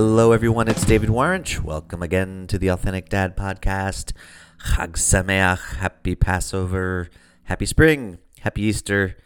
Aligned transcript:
Hello, 0.00 0.30
everyone. 0.30 0.68
It's 0.68 0.84
David 0.84 1.08
Waranch. 1.08 1.58
Welcome 1.58 2.04
again 2.04 2.46
to 2.46 2.56
the 2.56 2.68
Authentic 2.68 3.08
Dad 3.08 3.36
Podcast. 3.36 4.12
Chag 4.64 4.92
Sameach. 4.92 5.74
Happy 5.78 6.14
Passover. 6.14 7.10
Happy 7.42 7.66
Spring. 7.66 8.18
Happy 8.42 8.62
Easter. 8.62 9.16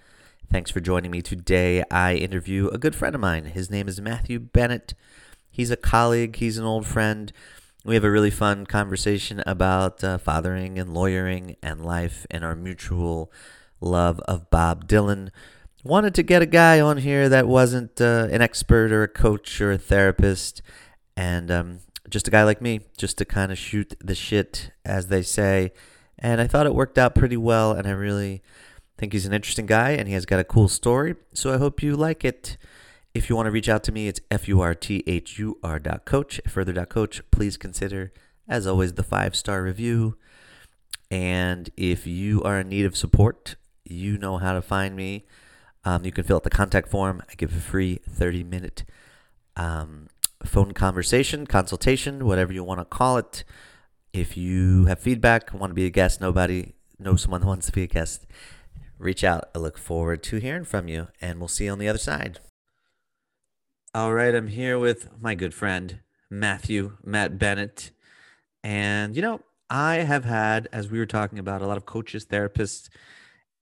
Thanks 0.51 0.71
for 0.71 0.81
joining 0.81 1.11
me 1.11 1.21
today. 1.21 1.85
I 1.91 2.15
interview 2.15 2.69
a 2.69 2.79
good 2.79 2.95
friend 2.95 3.15
of 3.15 3.21
mine. 3.21 3.45
His 3.45 3.69
name 3.71 3.87
is 3.87 4.01
Matthew 4.01 4.39
Bennett. 4.39 4.95
He's 5.51 5.71
a 5.71 5.77
colleague, 5.77 6.37
he's 6.37 6.57
an 6.57 6.65
old 6.65 6.87
friend. 6.87 7.35
We 7.85 7.95
have 7.95 8.05
a 8.05 8.11
really 8.11 8.31
fun 8.31 8.65
conversation 8.65 9.43
about 9.47 10.03
uh, 10.03 10.17
fathering 10.17 10.79
and 10.79 10.95
lawyering 10.95 11.57
and 11.63 11.85
life 11.85 12.27
and 12.31 12.43
our 12.43 12.57
mutual 12.57 13.31
love 13.79 14.21
of 14.21 14.49
Bob 14.49 14.89
Dylan 14.89 15.29
wanted 15.85 16.15
to 16.15 16.23
get 16.23 16.43
a 16.43 16.47
guy 16.47 16.81
on 16.81 16.99
here 16.99 17.29
that 17.29 17.47
wasn't 17.49 18.01
uh, 18.01 18.29
an 18.31 18.41
expert 18.43 18.93
or 18.93 19.03
a 19.03 19.09
coach 19.09 19.61
or 19.61 19.73
a 19.73 19.79
therapist, 19.79 20.63
and 21.17 21.51
um, 21.51 21.79
just 22.09 22.29
a 22.29 22.31
guy 22.31 22.45
like 22.45 22.61
me, 22.63 22.81
just 22.97 23.19
to 23.19 23.25
kind 23.25 23.51
of 23.53 23.59
shoot 23.59 23.95
the 24.01 24.15
shit, 24.15 24.71
as 24.85 25.09
they 25.09 25.23
say. 25.23 25.73
And 26.19 26.41
I 26.41 26.47
thought 26.47 26.67
it 26.67 26.75
worked 26.75 26.99
out 26.99 27.15
pretty 27.15 27.37
well, 27.37 27.73
and 27.73 27.87
I 27.87 27.91
really 27.91 28.43
think 28.97 29.13
he's 29.13 29.27
an 29.27 29.33
interesting 29.33 29.67
guy, 29.67 29.91
and 29.91 30.07
he 30.07 30.15
has 30.15 30.27
got 30.27 30.39
a 30.39 30.45
cool 30.45 30.69
story. 30.69 31.17
So 31.35 31.53
I 31.53 31.59
hope 31.59 31.83
you 31.83 31.97
like 31.97 32.25
it. 32.25 32.57
If 33.15 33.29
you 33.29 33.37
want 33.37 33.47
to 33.47 33.51
reach 33.51 33.69
out 33.69 33.83
to 33.85 33.93
me, 33.93 34.09
it's 34.09 34.21
f-u-r-t-h-u-r 34.31 35.79
dot 35.81 36.05
coach, 36.05 36.41
furthur 36.49 36.73
dot 36.73 36.89
coach. 36.89 37.21
Please 37.31 37.57
consider, 37.57 38.13
as 38.49 38.67
always, 38.67 38.93
the 38.93 39.03
five-star 39.03 39.63
review. 39.63 40.17
And 41.11 41.69
if 41.77 42.07
you 42.07 42.43
are 42.43 42.61
in 42.61 42.69
need 42.69 42.87
of 42.87 42.97
support, 42.97 43.57
you 43.85 44.17
know 44.17 44.39
how 44.39 44.55
to 44.55 44.63
find 44.63 44.97
me. 44.97 45.27
Um, 45.85 46.05
you 46.05 46.13
can 46.13 46.25
fill 46.25 46.37
out 46.37 46.45
the 46.45 46.51
contact 46.51 46.89
form. 46.89 47.23
I 47.31 47.35
give 47.35 47.57
a 47.57 47.61
free 47.61 48.01
30 48.09 48.45
minute 48.45 48.85
um, 49.57 50.09
phone 50.45 50.73
conversation, 50.73 51.47
consultation, 51.47 52.25
whatever 52.25 52.53
you 52.53 52.65
want 52.65 52.81
to 52.81 52.85
call 52.85 53.17
it. 53.17 53.45
If 54.13 54.37
you 54.37 54.87
have 54.87 55.01
feedback, 55.01 55.53
want 55.55 55.71
to 55.71 55.75
be 55.75 55.87
a 55.87 55.91
guest, 55.91 56.21
nobody 56.21 56.75
knows 56.99 57.23
someone 57.23 57.43
who 57.43 57.49
wants 57.49 57.67
to 57.67 57.73
be 57.73 57.83
a 57.83 57.87
guest, 57.87 58.27
reach 58.99 59.25
out. 59.25 59.49
I 59.55 59.59
look 59.59 59.79
forward 59.79 60.23
to 60.25 60.37
hearing 60.37 60.65
from 60.65 60.89
you, 60.89 61.09
and 61.21 61.39
we'll 61.39 61.49
see 61.49 61.65
you 61.65 61.73
on 61.73 61.79
the 61.79 61.89
other 61.89 61.99
side. 61.99 62.39
All 63.95 64.13
right, 64.13 64.35
I'm 64.35 64.49
here 64.49 64.79
with 64.79 65.09
my 65.21 65.35
good 65.35 65.55
friend, 65.55 66.01
Matthew, 66.31 66.97
Matt 67.05 67.39
Bennett. 67.39 67.91
And, 68.63 69.17
you 69.17 69.23
know, 69.23 69.41
I 69.69 69.97
have 69.97 70.25
had, 70.25 70.69
as 70.73 70.91
we 70.91 70.99
were 70.99 71.07
talking 71.07 71.39
about, 71.39 71.63
a 71.63 71.67
lot 71.67 71.77
of 71.77 71.87
coaches, 71.87 72.27
therapists, 72.27 72.89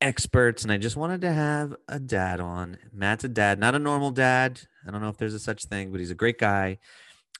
experts, 0.01 0.63
and 0.63 0.73
I 0.73 0.79
just 0.79 0.97
wanted 0.97 1.21
to 1.23 1.33
have 1.33 1.75
a 1.89 1.99
dad 1.99 2.41
on. 2.41 2.79
Matt's 2.93 3.25
a 3.25 3.29
dad, 3.29 3.59
not 3.59 3.75
a 3.75 3.79
normal 3.79 4.11
dad. 4.11 4.61
I 4.87 4.91
don't 4.91 5.03
know 5.03 5.09
if 5.09 5.17
there's 5.17 5.35
a 5.35 5.39
such 5.39 5.65
thing, 5.65 5.91
but 5.91 6.01
he's 6.01 6.11
a 6.11 6.17
great 6.17 6.39
guy. 6.39 6.79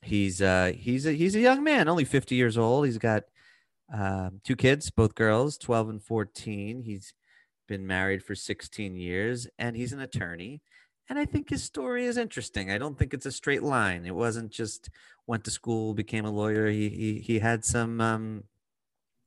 He's 0.03 0.41
uh 0.41 0.73
he's 0.77 1.07
a 1.07 1.13
he's 1.13 1.35
a 1.37 1.41
young 1.41 1.63
man, 1.63 1.89
only 1.89 2.05
50 2.05 2.35
years 2.35 2.57
old. 2.57 2.87
He's 2.87 2.99
got 2.99 3.25
uh, 3.95 4.31
two 4.45 4.57
kids, 4.57 4.91
both 4.91 5.15
girls, 5.15 5.59
12 5.59 5.89
and 5.89 6.03
14. 6.03 6.83
He's 6.83 7.13
been 7.69 7.87
married 7.87 8.23
for 8.23 8.35
16 8.35 8.97
years, 8.97 9.47
and 9.59 9.77
he's 9.77 9.93
an 9.93 10.01
attorney. 10.01 10.63
And 11.09 11.19
I 11.19 11.25
think 11.25 11.51
his 11.51 11.65
story 11.65 12.07
is 12.07 12.17
interesting. 12.17 12.71
I 12.71 12.79
don't 12.79 12.97
think 12.97 13.13
it's 13.13 13.27
a 13.27 13.33
straight 13.33 13.65
line. 13.65 14.07
It 14.07 14.15
wasn't 14.15 14.53
just 14.53 14.91
went 15.27 15.45
to 15.45 15.51
school, 15.51 15.93
became 15.93 16.25
a 16.25 16.31
lawyer. 16.31 16.69
He 16.69 16.89
he 16.89 17.19
he 17.19 17.39
had 17.41 17.65
some 17.65 18.01
um 18.01 18.45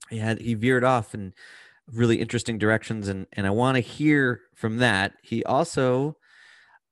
he 0.09 0.18
had 0.18 0.40
he 0.40 0.53
veered 0.53 0.84
off 0.84 1.13
and 1.13 1.34
really 1.92 2.22
interesting 2.22 2.58
directions 2.58 3.08
and 3.08 3.28
and 3.34 3.46
I 3.46 3.52
want 3.52 3.76
to 3.76 3.82
hear 3.82 4.42
from 4.56 4.78
that. 4.78 5.14
He 5.22 5.44
also 5.44 6.18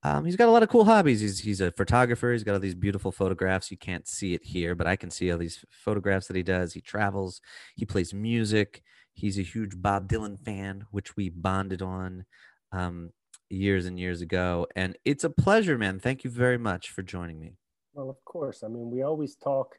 um, 0.04 0.26
he's 0.26 0.36
got 0.36 0.48
a 0.48 0.52
lot 0.52 0.64
of 0.64 0.70
cool 0.70 0.86
hobbies. 0.86 1.22
He's 1.22 1.40
he's 1.40 1.62
a 1.62 1.72
photographer. 1.72 2.32
He's 2.32 2.44
got 2.44 2.54
all 2.54 2.60
these 2.60 2.76
beautiful 2.76 3.12
photographs. 3.12 3.70
You 3.70 3.78
can't 3.78 4.08
see 4.08 4.34
it 4.34 4.44
here, 4.44 4.74
but 4.74 4.88
I 4.88 4.96
can 4.96 5.12
see 5.12 5.32
all 5.32 5.38
these 5.38 5.64
photographs 5.70 6.28
that 6.28 6.36
he 6.36 6.44
does. 6.44 6.74
He 6.74 6.82
travels. 6.82 7.40
He 7.76 7.86
plays 7.86 8.14
music. 8.14 8.82
He's 9.14 9.38
a 9.38 9.44
huge 9.44 9.80
Bob 9.80 10.08
Dylan 10.08 10.40
fan, 10.44 10.86
which 10.90 11.16
we 11.16 11.30
bonded 11.30 11.82
on 11.82 12.26
um, 12.72 13.12
years 13.50 13.86
and 13.86 14.00
years 14.00 14.22
ago. 14.22 14.66
And 14.76 14.98
it's 15.06 15.24
a 15.24 15.30
pleasure, 15.30 15.78
man. 15.78 16.00
Thank 16.00 16.24
you 16.24 16.32
very 16.32 16.58
much 16.58 16.90
for 16.90 17.04
joining 17.04 17.40
me. 17.40 17.58
Well, 17.94 18.10
of 18.10 18.24
course. 18.26 18.64
I 18.64 18.70
mean, 18.70 18.90
we 18.90 19.04
always 19.04 19.36
talk 19.36 19.78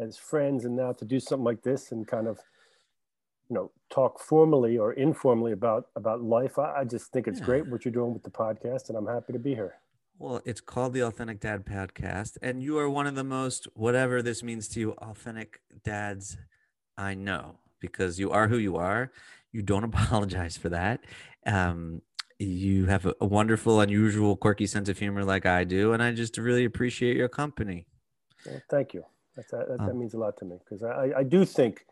as 0.00 0.16
friends, 0.16 0.64
and 0.64 0.76
now 0.76 0.92
to 0.92 1.04
do 1.04 1.20
something 1.20 1.44
like 1.44 1.62
this 1.62 1.92
and 1.92 2.06
kind 2.06 2.28
of 2.28 2.38
you 3.48 3.54
know 3.54 3.70
talk 3.90 4.20
formally 4.20 4.76
or 4.78 4.92
informally 4.92 5.52
about 5.52 5.86
about 5.96 6.22
life 6.22 6.58
i, 6.58 6.80
I 6.80 6.84
just 6.84 7.12
think 7.12 7.26
it's 7.26 7.40
yeah. 7.40 7.46
great 7.46 7.66
what 7.66 7.84
you're 7.84 7.92
doing 7.92 8.12
with 8.12 8.22
the 8.22 8.30
podcast 8.30 8.88
and 8.88 8.96
i'm 8.98 9.06
happy 9.06 9.32
to 9.32 9.38
be 9.38 9.54
here. 9.54 9.74
Well 10.20 10.42
it's 10.44 10.60
called 10.60 10.94
the 10.94 11.02
authentic 11.02 11.40
dad 11.40 11.64
podcast 11.64 12.38
and 12.42 12.62
you 12.62 12.76
are 12.78 12.90
one 12.90 13.06
of 13.06 13.14
the 13.14 13.24
most 13.24 13.68
whatever 13.74 14.20
this 14.20 14.42
means 14.42 14.66
to 14.70 14.80
you 14.80 14.92
authentic 14.92 15.60
dads 15.84 16.36
i 16.96 17.14
know 17.14 17.58
because 17.80 18.18
you 18.18 18.30
are 18.30 18.48
who 18.48 18.58
you 18.58 18.76
are. 18.76 19.12
You 19.52 19.62
don't 19.62 19.84
apologize 19.92 20.56
for 20.56 20.68
that. 20.70 21.04
Um, 21.46 22.02
you 22.38 22.86
have 22.86 23.06
a, 23.06 23.14
a 23.20 23.26
wonderful 23.26 23.80
unusual 23.80 24.36
quirky 24.36 24.66
sense 24.66 24.88
of 24.88 24.96
humor 24.96 25.24
like 25.24 25.44
i 25.44 25.64
do 25.64 25.92
and 25.92 26.00
i 26.00 26.12
just 26.12 26.38
really 26.38 26.64
appreciate 26.64 27.16
your 27.16 27.28
company. 27.28 27.86
Well, 28.46 28.62
thank 28.70 28.94
you. 28.94 29.04
That, 29.34 29.50
that, 29.50 29.68
that 29.68 29.90
um, 29.90 29.98
means 29.98 30.14
a 30.14 30.18
lot 30.18 30.36
to 30.38 30.44
me 30.44 30.58
because 30.64 30.84
I, 30.84 31.12
I 31.18 31.22
do 31.24 31.44
think 31.44 31.84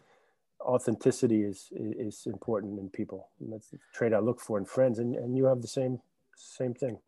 authenticity 0.60 1.42
is 1.42 1.68
is 1.72 2.26
important 2.26 2.78
in 2.78 2.88
people. 2.88 3.28
And 3.40 3.52
that's 3.52 3.68
the 3.70 3.78
trait 3.92 4.12
I 4.12 4.18
look 4.18 4.40
for 4.40 4.58
in 4.58 4.64
friends, 4.64 4.98
and, 4.98 5.14
and 5.14 5.36
you 5.36 5.44
have 5.46 5.62
the 5.62 5.68
same 5.68 6.00
same 6.36 6.74
thing. 6.74 6.98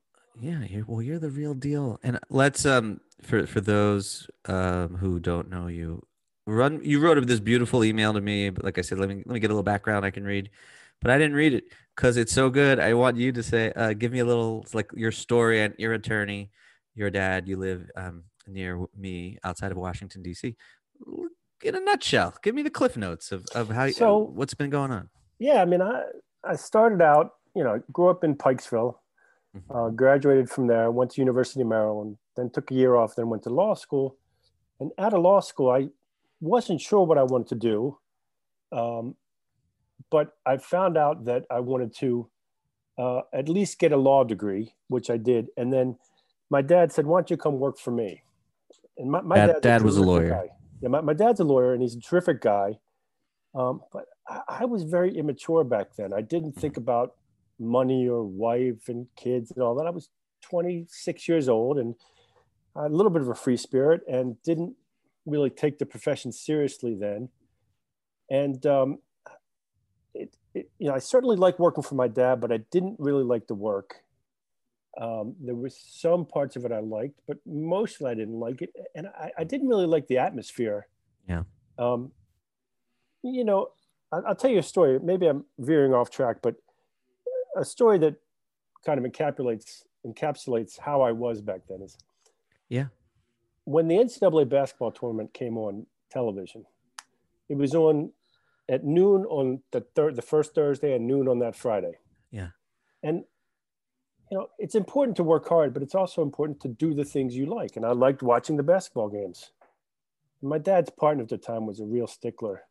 Yeah, 0.40 0.62
you're, 0.64 0.84
well, 0.86 1.02
you're 1.02 1.18
the 1.18 1.30
real 1.30 1.54
deal. 1.54 1.98
And 2.02 2.18
let's 2.30 2.64
um 2.64 3.00
for 3.22 3.46
for 3.46 3.60
those 3.60 4.28
um 4.46 4.96
who 4.96 5.18
don't 5.20 5.50
know 5.50 5.66
you, 5.66 6.06
run. 6.46 6.80
You 6.82 7.00
wrote 7.00 7.24
this 7.26 7.40
beautiful 7.40 7.84
email 7.84 8.12
to 8.12 8.20
me, 8.20 8.50
but 8.50 8.64
like 8.64 8.78
I 8.78 8.82
said, 8.82 8.98
let 8.98 9.08
me 9.08 9.16
let 9.26 9.34
me 9.34 9.40
get 9.40 9.50
a 9.50 9.54
little 9.54 9.62
background 9.62 10.04
I 10.04 10.10
can 10.10 10.24
read, 10.24 10.50
but 11.00 11.10
I 11.10 11.18
didn't 11.18 11.34
read 11.34 11.54
it 11.54 11.64
because 11.96 12.16
it's 12.16 12.32
so 12.32 12.50
good. 12.50 12.78
I 12.78 12.94
want 12.94 13.16
you 13.16 13.32
to 13.32 13.42
say, 13.42 13.72
uh, 13.74 13.92
give 13.92 14.12
me 14.12 14.20
a 14.20 14.24
little 14.24 14.64
like 14.72 14.90
your 14.94 15.12
story 15.12 15.60
and 15.62 15.74
your 15.78 15.94
attorney, 15.94 16.50
your 16.94 17.10
dad. 17.10 17.48
You 17.48 17.56
live 17.56 17.90
um 17.96 18.24
near 18.46 18.86
me 18.96 19.38
outside 19.44 19.72
of 19.72 19.76
Washington 19.78 20.22
D.C 20.22 20.56
in 21.62 21.74
a 21.74 21.80
nutshell, 21.80 22.34
give 22.42 22.54
me 22.54 22.62
the 22.62 22.70
cliff 22.70 22.96
notes 22.96 23.32
of, 23.32 23.46
of 23.54 23.70
how 23.70 23.90
so, 23.90 24.18
what's 24.18 24.54
been 24.54 24.70
going 24.70 24.90
on. 24.90 25.08
Yeah, 25.38 25.62
I 25.62 25.64
mean, 25.64 25.82
I 25.82 26.02
I 26.44 26.56
started 26.56 27.02
out, 27.02 27.32
you 27.54 27.64
know, 27.64 27.82
grew 27.92 28.08
up 28.08 28.24
in 28.24 28.36
Pikesville, 28.36 28.94
mm-hmm. 29.56 29.76
uh, 29.76 29.90
graduated 29.90 30.48
from 30.50 30.66
there, 30.66 30.90
went 30.90 31.12
to 31.12 31.20
University 31.20 31.60
of 31.60 31.68
Maryland, 31.68 32.16
then 32.36 32.50
took 32.50 32.70
a 32.70 32.74
year 32.74 32.96
off, 32.96 33.14
then 33.16 33.28
went 33.28 33.42
to 33.44 33.50
law 33.50 33.74
school, 33.74 34.16
and 34.80 34.90
out 34.98 35.14
of 35.14 35.22
law 35.22 35.40
school, 35.40 35.70
I 35.70 35.88
wasn't 36.40 36.80
sure 36.80 37.04
what 37.04 37.18
I 37.18 37.24
wanted 37.24 37.48
to 37.48 37.54
do, 37.56 37.98
um, 38.72 39.16
but 40.10 40.36
I 40.46 40.56
found 40.58 40.96
out 40.96 41.24
that 41.24 41.44
I 41.50 41.60
wanted 41.60 41.94
to 41.96 42.28
uh, 42.98 43.22
at 43.32 43.48
least 43.48 43.78
get 43.78 43.92
a 43.92 43.96
law 43.96 44.24
degree, 44.24 44.74
which 44.88 45.10
I 45.10 45.16
did, 45.16 45.48
and 45.56 45.72
then 45.72 45.96
my 46.50 46.62
dad 46.62 46.92
said, 46.92 47.06
"Why 47.06 47.20
don't 47.20 47.30
you 47.30 47.36
come 47.36 47.58
work 47.58 47.78
for 47.78 47.90
me?" 47.90 48.22
And 48.96 49.10
my, 49.10 49.20
my 49.20 49.36
dad, 49.36 49.60
dad 49.60 49.82
was 49.82 49.96
a 49.96 50.02
lawyer. 50.02 50.30
Guy 50.30 50.48
yeah, 50.80 50.88
my, 50.88 51.00
my 51.00 51.12
dad's 51.12 51.40
a 51.40 51.44
lawyer 51.44 51.72
and 51.72 51.82
he's 51.82 51.94
a 51.94 52.00
terrific 52.00 52.40
guy. 52.40 52.78
Um, 53.54 53.80
but 53.92 54.06
I, 54.28 54.40
I, 54.60 54.64
was 54.66 54.82
very 54.82 55.16
immature 55.16 55.64
back 55.64 55.96
then. 55.96 56.12
I 56.12 56.20
didn't 56.20 56.52
think 56.52 56.76
about 56.76 57.14
money 57.58 58.06
or 58.06 58.22
wife 58.22 58.88
and 58.88 59.06
kids 59.16 59.50
and 59.50 59.62
all 59.62 59.74
that. 59.76 59.86
I 59.86 59.90
was 59.90 60.10
26 60.42 61.28
years 61.28 61.48
old 61.48 61.78
and 61.78 61.94
a 62.76 62.88
little 62.88 63.10
bit 63.10 63.22
of 63.22 63.28
a 63.28 63.34
free 63.34 63.56
spirit 63.56 64.02
and 64.06 64.40
didn't 64.42 64.76
really 65.26 65.50
take 65.50 65.78
the 65.78 65.86
profession 65.86 66.30
seriously 66.30 66.94
then. 66.94 67.28
And 68.30 68.64
um, 68.66 68.98
it, 70.14 70.36
it, 70.54 70.70
you 70.78 70.88
know, 70.88 70.94
I 70.94 70.98
certainly 70.98 71.36
liked 71.36 71.58
working 71.58 71.82
for 71.82 71.94
my 71.94 72.08
dad, 72.08 72.40
but 72.40 72.52
I 72.52 72.58
didn't 72.70 72.96
really 72.98 73.24
like 73.24 73.46
the 73.46 73.54
work. 73.54 74.02
Um, 75.00 75.36
there 75.40 75.54
were 75.54 75.70
some 75.70 76.26
parts 76.26 76.56
of 76.56 76.64
it 76.64 76.72
I 76.72 76.80
liked, 76.80 77.20
but 77.26 77.38
mostly 77.46 78.10
I 78.10 78.14
didn't 78.14 78.38
like 78.38 78.62
it, 78.62 78.70
and 78.94 79.06
I, 79.06 79.30
I 79.38 79.44
didn't 79.44 79.68
really 79.68 79.86
like 79.86 80.08
the 80.08 80.18
atmosphere. 80.18 80.88
Yeah. 81.28 81.44
Um, 81.78 82.10
you 83.22 83.44
know, 83.44 83.68
I, 84.10 84.18
I'll 84.18 84.34
tell 84.34 84.50
you 84.50 84.58
a 84.58 84.62
story. 84.62 84.98
Maybe 84.98 85.26
I'm 85.26 85.44
veering 85.58 85.94
off 85.94 86.10
track, 86.10 86.38
but 86.42 86.56
a 87.56 87.64
story 87.64 87.98
that 87.98 88.16
kind 88.84 89.04
of 89.04 89.10
encapsulates 89.10 89.82
encapsulates 90.06 90.78
how 90.78 91.02
I 91.02 91.12
was 91.12 91.40
back 91.40 91.60
then 91.68 91.82
is. 91.82 91.96
Yeah. 92.68 92.86
When 93.64 93.88
the 93.88 93.96
NCAA 93.96 94.48
basketball 94.48 94.92
tournament 94.92 95.34
came 95.34 95.58
on 95.58 95.86
television, 96.10 96.64
it 97.48 97.56
was 97.56 97.74
on 97.74 98.12
at 98.68 98.84
noon 98.84 99.24
on 99.26 99.62
the 99.70 99.80
third, 99.94 100.16
the 100.16 100.22
first 100.22 100.54
Thursday, 100.54 100.94
and 100.94 101.06
noon 101.06 101.28
on 101.28 101.38
that 101.40 101.56
Friday. 101.56 101.98
Yeah. 102.30 102.48
And 103.02 103.24
you 104.30 104.38
know, 104.38 104.48
it's 104.58 104.74
important 104.74 105.16
to 105.16 105.22
work 105.24 105.48
hard, 105.48 105.72
but 105.72 105.82
it's 105.82 105.94
also 105.94 106.22
important 106.22 106.60
to 106.60 106.68
do 106.68 106.94
the 106.94 107.04
things 107.04 107.36
you 107.36 107.46
like. 107.46 107.76
And 107.76 107.84
I 107.86 107.92
liked 107.92 108.22
watching 108.22 108.56
the 108.56 108.62
basketball 108.62 109.08
games. 109.08 109.52
My 110.42 110.58
dad's 110.58 110.90
partner 110.90 111.22
at 111.22 111.28
the 111.28 111.38
time 111.38 111.66
was 111.66 111.80
a 111.80 111.84
real 111.84 112.06
stickler. 112.06 112.62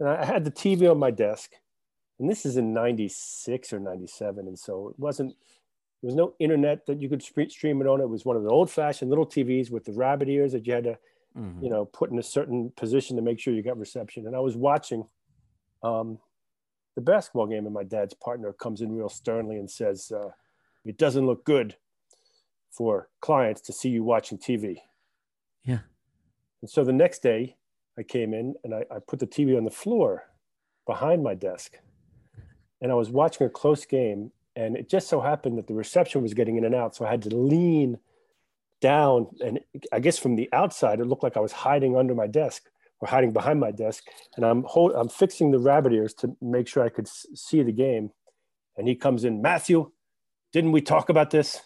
And 0.00 0.08
I 0.08 0.24
had 0.24 0.44
the 0.44 0.50
TV 0.50 0.90
on 0.90 0.98
my 0.98 1.10
desk, 1.10 1.52
and 2.18 2.30
this 2.30 2.46
is 2.46 2.56
in 2.56 2.72
96 2.72 3.72
or 3.72 3.80
97. 3.80 4.46
And 4.46 4.58
so 4.58 4.88
it 4.88 4.98
wasn't 4.98 5.34
There 6.00 6.08
was 6.08 6.16
no 6.16 6.34
internet 6.40 6.84
that 6.86 7.00
you 7.00 7.08
could 7.08 7.22
stream 7.22 7.80
it 7.80 7.86
on. 7.86 8.00
It 8.00 8.08
was 8.08 8.24
one 8.24 8.36
of 8.36 8.42
the 8.42 8.50
old-fashioned 8.50 9.08
little 9.08 9.24
TVs 9.24 9.70
with 9.70 9.84
the 9.84 9.92
rabbit 9.92 10.28
ears 10.28 10.50
that 10.50 10.66
you 10.66 10.72
had 10.72 10.82
to, 10.82 10.98
Mhm. 11.36 11.62
you 11.62 11.70
know, 11.70 11.84
put 11.84 12.10
in 12.10 12.18
a 12.18 12.22
certain 12.24 12.70
position 12.70 13.14
to 13.14 13.22
make 13.22 13.38
sure 13.38 13.54
you 13.54 13.62
got 13.62 13.78
reception. 13.78 14.26
And 14.26 14.34
I 14.34 14.40
was 14.40 14.56
watching 14.56 15.08
um, 15.84 16.18
the 16.96 17.00
basketball 17.02 17.46
game, 17.46 17.66
and 17.66 17.74
my 17.74 17.84
dad's 17.84 18.14
partner 18.14 18.52
comes 18.52 18.80
in 18.80 18.92
real 18.96 19.08
sternly 19.08 19.58
and 19.58 19.70
says, 19.70 20.10
uh, 20.10 20.30
"It 20.84 20.98
doesn't 20.98 21.26
look 21.26 21.44
good 21.44 21.76
for 22.70 23.08
clients 23.20 23.60
to 23.62 23.72
see 23.72 23.90
you 23.90 24.04
watching 24.04 24.38
TV." 24.38 24.78
Yeah. 25.64 25.80
And 26.60 26.70
so 26.70 26.84
the 26.84 26.92
next 26.92 27.22
day, 27.22 27.56
I 27.98 28.02
came 28.02 28.32
in 28.32 28.54
and 28.64 28.74
I, 28.74 28.84
I 28.90 28.98
put 29.06 29.18
the 29.18 29.26
TV 29.26 29.56
on 29.56 29.64
the 29.64 29.70
floor 29.70 30.28
behind 30.86 31.22
my 31.22 31.34
desk, 31.34 31.78
and 32.80 32.90
I 32.90 32.94
was 32.94 33.10
watching 33.10 33.46
a 33.46 33.50
close 33.50 33.84
game. 33.84 34.32
And 34.54 34.76
it 34.76 34.90
just 34.90 35.08
so 35.08 35.20
happened 35.20 35.56
that 35.56 35.66
the 35.66 35.72
reception 35.74 36.20
was 36.20 36.34
getting 36.34 36.58
in 36.58 36.64
and 36.64 36.74
out, 36.74 36.94
so 36.94 37.06
I 37.06 37.10
had 37.10 37.22
to 37.22 37.34
lean 37.34 37.98
down. 38.82 39.28
And 39.42 39.60
I 39.90 40.00
guess 40.00 40.18
from 40.18 40.36
the 40.36 40.50
outside, 40.52 41.00
it 41.00 41.06
looked 41.06 41.22
like 41.22 41.38
I 41.38 41.40
was 41.40 41.52
hiding 41.52 41.96
under 41.96 42.14
my 42.14 42.26
desk 42.26 42.64
or 43.00 43.08
hiding 43.08 43.32
behind 43.32 43.60
my 43.60 43.70
desk. 43.70 44.04
And 44.36 44.44
I'm 44.44 44.62
hold, 44.64 44.92
I'm 44.92 45.08
fixing 45.08 45.52
the 45.52 45.58
rabbit 45.58 45.94
ears 45.94 46.12
to 46.14 46.36
make 46.42 46.68
sure 46.68 46.84
I 46.84 46.90
could 46.90 47.06
s- 47.06 47.26
see 47.34 47.62
the 47.62 47.72
game. 47.72 48.10
And 48.76 48.86
he 48.86 48.94
comes 48.94 49.24
in, 49.24 49.40
Matthew, 49.40 49.90
didn't 50.52 50.72
we 50.72 50.80
talk 50.80 51.08
about 51.08 51.30
this? 51.30 51.60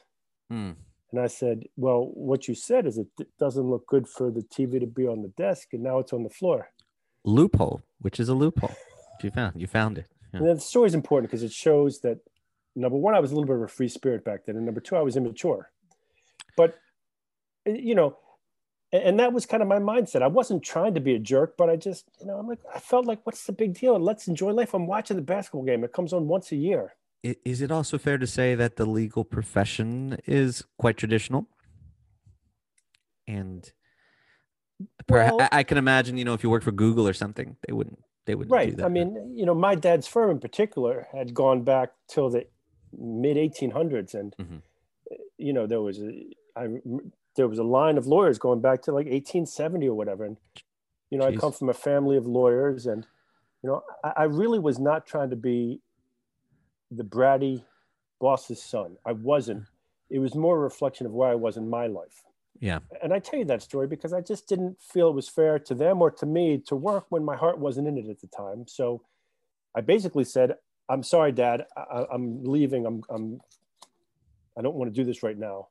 Hmm. 0.49 0.73
And 1.13 1.21
I 1.21 1.27
said, 1.27 1.65
Well, 1.77 2.11
what 2.15 2.49
you 2.49 2.55
said 2.55 2.87
is 2.87 2.99
it 2.99 3.09
doesn't 3.39 3.63
look 3.63 3.87
good 3.87 4.09
for 4.09 4.31
the 4.31 4.43
TV 4.43 4.81
to 4.81 4.87
be 4.87 5.07
on 5.07 5.23
the 5.23 5.29
desk, 5.29 5.69
and 5.73 5.83
now 5.83 5.99
it's 5.99 6.13
on 6.13 6.23
the 6.23 6.31
floor. 6.31 6.71
Loophole, 7.25 7.83
which 8.01 8.21
is 8.21 8.29
a 8.29 8.35
loophole. 8.35 8.75
You 9.23 9.31
found 9.31 9.61
you 9.61 9.67
found 9.67 9.99
it. 9.99 10.07
Yeah. 10.33 10.41
And 10.41 10.57
the 10.57 10.61
story 10.61 10.87
is 10.87 10.95
important 10.95 11.31
because 11.31 11.43
it 11.43 11.53
shows 11.53 12.01
that 12.01 12.19
number 12.75 12.99
one, 12.99 13.15
I 13.15 13.21
was 13.21 13.33
a 13.33 13.35
little 13.35 13.47
bit 13.47 13.57
of 13.57 13.63
a 13.63 13.69
free 13.69 13.89
spirit 13.89 14.25
back 14.25 14.45
then, 14.45 14.57
and 14.57 14.65
number 14.65 14.81
two, 14.81 14.97
I 14.97 15.03
was 15.03 15.17
immature. 15.17 15.71
But 16.57 16.79
uh, 17.67 17.73
you 17.73 17.95
know, 17.95 18.19
and 18.93 19.19
that 19.19 19.33
was 19.33 19.47
kind 19.47 19.63
of 19.63 19.69
my 19.69 19.79
mindset. 19.79 20.23
I 20.23 20.29
wasn't 20.29 20.63
trying 20.63 20.95
to 20.95 21.01
be 21.01 21.15
a 21.15 21.19
jerk, 21.19 21.57
but 21.57 21.69
I 21.69 21.77
just, 21.77 22.05
you 22.21 22.27
know, 22.27 22.39
I'm 22.39 22.47
like, 22.47 22.61
I 22.73 22.79
felt 22.79 23.07
like, 23.07 23.21
what's 23.25 23.45
the 23.45 23.53
big 23.53 23.75
deal? 23.75 23.99
Let's 23.99 24.29
enjoy 24.29 24.53
life. 24.53 24.75
I'm 24.75 24.87
watching 24.87 25.17
the 25.17 25.23
basketball 25.23 25.65
game. 25.65 25.83
It 25.83 25.93
comes 25.93 26.13
on 26.13 26.29
once 26.29 26.53
a 26.53 26.57
year. 26.57 26.95
Is 27.23 27.61
it 27.61 27.71
also 27.73 27.99
fair 27.99 28.19
to 28.19 28.27
say 28.27 28.55
that 28.55 28.77
the 28.77 28.87
legal 28.87 29.25
profession 29.25 30.19
is 30.27 30.65
quite 30.79 30.97
traditional? 30.97 31.49
And 33.27 33.71
Well- 35.09 35.41
I, 35.41 35.49
I 35.53 35.63
can 35.65 35.79
imagine, 35.79 36.17
you 36.19 36.25
know, 36.25 36.35
if 36.35 36.43
you 36.43 36.51
worked 36.51 36.65
for 36.65 36.73
Google 36.73 37.09
or 37.09 37.13
something, 37.13 37.57
they 37.67 37.73
wouldn't. 37.73 37.99
They 38.27 38.35
wouldn't. 38.35 38.51
do 38.51 38.55
Right. 38.55 38.77
that. 38.77 38.85
I 38.87 38.89
mean, 38.89 39.35
you 39.37 39.47
know, 39.47 39.55
my 39.55 39.75
dad's 39.75 40.07
firm 40.07 40.31
in 40.31 40.41
particular 40.41 41.07
had 41.13 41.33
gone 41.35 41.63
back 41.63 41.91
till 42.09 42.29
the 42.31 42.47
mid 42.97 43.37
1800s, 43.37 44.15
and 44.15 44.35
Mhm. 44.37 44.63
you 45.39 45.53
know, 45.53 45.67
there 45.67 45.81
was 45.81 46.01
a, 46.01 46.27
I, 46.57 46.69
there 47.37 47.47
was 47.49 47.59
a 47.59 47.65
line 47.65 47.99
of 47.99 48.07
lawyers 48.07 48.39
going 48.39 48.61
back 48.61 48.83
to 48.83 48.93
like 48.93 49.07
1870 49.07 49.89
or 49.89 49.95
whatever, 49.97 50.25
and 50.25 50.39
you 51.11 51.19
know, 51.19 51.25
I 51.27 51.37
come 51.37 51.53
from 51.53 51.69
a 51.69 51.75
family 51.75 52.17
of 52.17 52.27
lawyers, 52.27 52.87
and 52.87 53.07
you 53.63 53.71
know, 53.71 53.83
I, 54.03 54.13
I 54.17 54.25
really 54.25 54.59
was 54.59 54.79
not 54.81 55.07
trying 55.07 55.31
to 55.31 55.37
be 55.37 55.81
the 56.91 57.05
bratty 57.05 57.65
boss's 58.21 58.63
son. 58.63 58.97
I 59.07 59.13
wasn't. 59.13 59.65
It 60.11 60.19
was 60.21 60.35
more 60.35 60.57
a 60.57 60.61
reflection 60.61 61.07
of 61.07 61.13
where 61.13 61.29
I 61.31 61.35
was 61.35 61.57
in 61.57 61.69
my 61.69 61.87
life. 61.87 62.23
yeah. 62.61 62.79
And 63.03 63.13
I 63.13 63.19
tell 63.19 63.39
you 63.39 63.45
that 63.47 63.63
story 63.63 63.87
because 63.87 64.13
I 64.13 64.21
just 64.21 64.49
didn't 64.49 64.81
feel 64.81 65.09
it 65.09 65.15
was 65.15 65.29
fair 65.29 65.59
to 65.59 65.75
them 65.75 66.01
or 66.01 66.11
to 66.13 66.27
me 66.27 66.59
to 66.69 66.77
work 66.77 67.07
when 67.11 67.25
my 67.25 67.37
heart 67.37 67.59
wasn't 67.59 67.89
in 67.89 67.99
it 67.99 68.09
at 68.09 68.21
the 68.21 68.29
time. 68.29 68.67
So 68.69 69.03
I 69.75 69.81
basically 69.81 70.25
said, 70.25 70.55
"I'm 70.89 71.03
sorry, 71.03 71.33
Dad. 71.33 71.67
I, 71.77 72.05
I'm 72.13 72.45
leaving. 72.45 72.87
I'm, 72.87 73.03
I'm. 73.11 73.41
I 74.59 74.63
don't 74.63 74.77
want 74.77 74.93
to 74.95 75.01
do 75.01 75.05
this 75.05 75.23
right 75.23 75.37
now." 75.39 75.69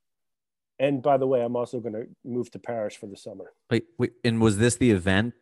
And 0.77 1.01
by 1.01 1.17
the 1.17 1.25
way, 1.25 1.41
I'm 1.41 1.56
also 1.56 1.79
going 1.79 1.94
to 1.94 2.06
move 2.25 2.51
to 2.51 2.59
Paris 2.59 2.95
for 2.95 3.07
the 3.07 3.15
summer. 3.17 3.53
Wait, 3.71 3.85
wait. 3.97 4.12
And 4.25 4.41
was 4.41 4.57
this 4.57 4.75
the 4.75 4.91
event 4.91 5.33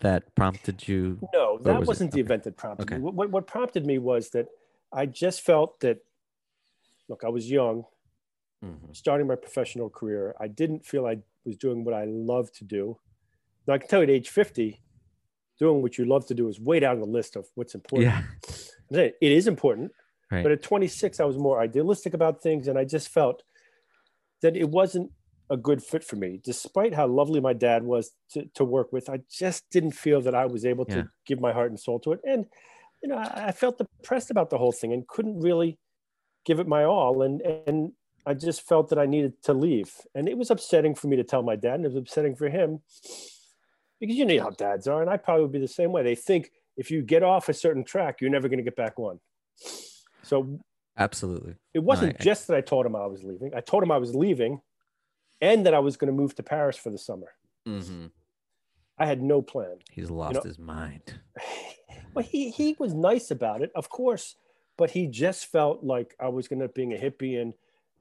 that 0.00 0.34
prompted 0.34 0.88
you? 0.88 1.20
No, 1.32 1.58
that 1.62 1.78
was 1.78 1.86
wasn't 1.88 2.10
the 2.12 2.18
Okay. 2.20 2.26
event 2.26 2.42
that 2.44 2.56
prompted 2.56 2.88
Okay. 2.88 2.96
me. 2.96 3.02
What, 3.02 3.30
what 3.30 3.46
prompted 3.46 3.86
me 3.86 3.98
was 3.98 4.30
that 4.30 4.48
I 4.94 5.06
just 5.06 5.40
felt 5.42 5.80
that, 5.80 5.98
look, 7.08 7.24
I 7.24 7.28
was 7.28 7.50
young, 7.50 7.84
Mhm. 8.64 8.94
starting 8.96 9.26
my 9.26 9.34
professional 9.34 9.90
career. 9.90 10.34
I 10.40 10.48
didn't 10.48 10.86
feel 10.86 11.04
I 11.06 11.18
was 11.44 11.56
doing 11.56 11.84
what 11.84 11.92
I 11.94 12.04
love 12.04 12.50
to 12.52 12.64
do. 12.64 12.98
Now, 13.66 13.74
I 13.74 13.78
can 13.78 13.88
tell 13.88 14.00
you 14.00 14.04
at 14.04 14.10
age 14.10 14.30
50, 14.30 14.80
doing 15.58 15.82
what 15.82 15.98
you 15.98 16.04
love 16.04 16.26
to 16.26 16.34
do 16.34 16.48
is 16.48 16.60
way 16.60 16.80
down 16.80 17.00
the 17.00 17.06
list 17.06 17.36
of 17.36 17.48
what's 17.54 17.74
important. 17.74 18.10
Yeah. 18.10 18.22
It 18.90 19.16
is 19.32 19.46
important. 19.48 19.92
Right. 20.30 20.42
But 20.42 20.52
at 20.52 20.62
26, 20.62 21.18
I 21.18 21.24
was 21.24 21.36
more 21.38 21.60
idealistic 21.60 22.14
about 22.14 22.42
things. 22.42 22.68
And 22.68 22.78
I 22.78 22.84
just 22.84 23.08
felt 23.08 23.42
that 24.42 24.56
it 24.56 24.68
wasn't 24.70 25.10
a 25.50 25.56
good 25.56 25.82
fit 25.82 26.04
for 26.04 26.16
me. 26.16 26.40
Despite 26.44 26.94
how 26.94 27.06
lovely 27.08 27.40
my 27.40 27.54
dad 27.54 27.82
was 27.82 28.12
to, 28.32 28.44
to 28.54 28.64
work 28.64 28.92
with, 28.92 29.08
I 29.10 29.22
just 29.28 29.68
didn't 29.70 29.92
feel 29.92 30.20
that 30.20 30.34
I 30.34 30.46
was 30.46 30.64
able 30.64 30.84
to 30.86 31.08
give 31.26 31.40
my 31.40 31.52
heart 31.52 31.70
and 31.70 31.80
soul 31.80 31.98
to 32.00 32.12
it. 32.12 32.20
And, 32.24 32.46
you 33.04 33.10
know, 33.10 33.18
I, 33.18 33.48
I 33.48 33.52
felt 33.52 33.76
depressed 33.76 34.30
about 34.30 34.48
the 34.48 34.56
whole 34.56 34.72
thing 34.72 34.90
and 34.94 35.06
couldn't 35.06 35.38
really 35.40 35.78
give 36.46 36.58
it 36.58 36.66
my 36.66 36.84
all. 36.84 37.20
And, 37.20 37.42
and 37.42 37.92
I 38.24 38.32
just 38.32 38.66
felt 38.66 38.88
that 38.88 38.98
I 38.98 39.04
needed 39.04 39.34
to 39.42 39.52
leave. 39.52 39.92
And 40.14 40.26
it 40.26 40.38
was 40.38 40.50
upsetting 40.50 40.94
for 40.94 41.08
me 41.08 41.16
to 41.16 41.22
tell 41.24 41.42
my 41.42 41.54
dad, 41.54 41.74
and 41.74 41.84
it 41.84 41.88
was 41.88 41.96
upsetting 41.98 42.34
for 42.34 42.48
him 42.48 42.80
because 44.00 44.16
you 44.16 44.24
know 44.24 44.42
how 44.42 44.48
dads 44.50 44.88
are. 44.88 45.02
And 45.02 45.10
I 45.10 45.18
probably 45.18 45.42
would 45.42 45.52
be 45.52 45.58
the 45.58 45.68
same 45.68 45.92
way. 45.92 46.02
They 46.02 46.14
think 46.14 46.50
if 46.78 46.90
you 46.90 47.02
get 47.02 47.22
off 47.22 47.50
a 47.50 47.52
certain 47.54 47.84
track, 47.84 48.22
you're 48.22 48.30
never 48.30 48.48
going 48.48 48.56
to 48.56 48.64
get 48.64 48.74
back 48.74 48.98
on. 48.98 49.20
So 50.22 50.58
Absolutely. 50.96 51.56
it 51.74 51.80
wasn't 51.80 52.14
I- 52.14 52.16
I- 52.20 52.24
just 52.24 52.46
that 52.46 52.56
I 52.56 52.62
told 52.62 52.86
him 52.86 52.96
I 52.96 53.04
was 53.06 53.22
leaving. 53.22 53.52
I 53.54 53.60
told 53.60 53.82
him 53.82 53.92
I 53.92 53.98
was 53.98 54.14
leaving 54.14 54.62
and 55.42 55.66
that 55.66 55.74
I 55.74 55.80
was 55.80 55.98
going 55.98 56.06
to 56.08 56.16
move 56.16 56.34
to 56.36 56.42
Paris 56.42 56.78
for 56.78 56.88
the 56.88 56.96
summer. 56.98 57.32
hmm 57.66 58.06
I 58.96 59.06
had 59.06 59.20
no 59.20 59.42
plan. 59.42 59.78
He's 59.90 60.08
lost 60.08 60.36
know- 60.36 60.40
his 60.42 60.58
mind. 60.58 61.18
Well, 62.14 62.24
he, 62.24 62.50
he 62.50 62.76
was 62.78 62.94
nice 62.94 63.30
about 63.30 63.62
it, 63.62 63.70
of 63.74 63.88
course, 63.88 64.36
but 64.76 64.90
he 64.90 65.06
just 65.06 65.46
felt 65.46 65.82
like 65.82 66.14
I 66.20 66.28
was 66.28 66.48
going 66.48 66.60
to 66.60 66.68
being 66.68 66.92
a 66.92 66.96
hippie 66.96 67.40
and, 67.40 67.54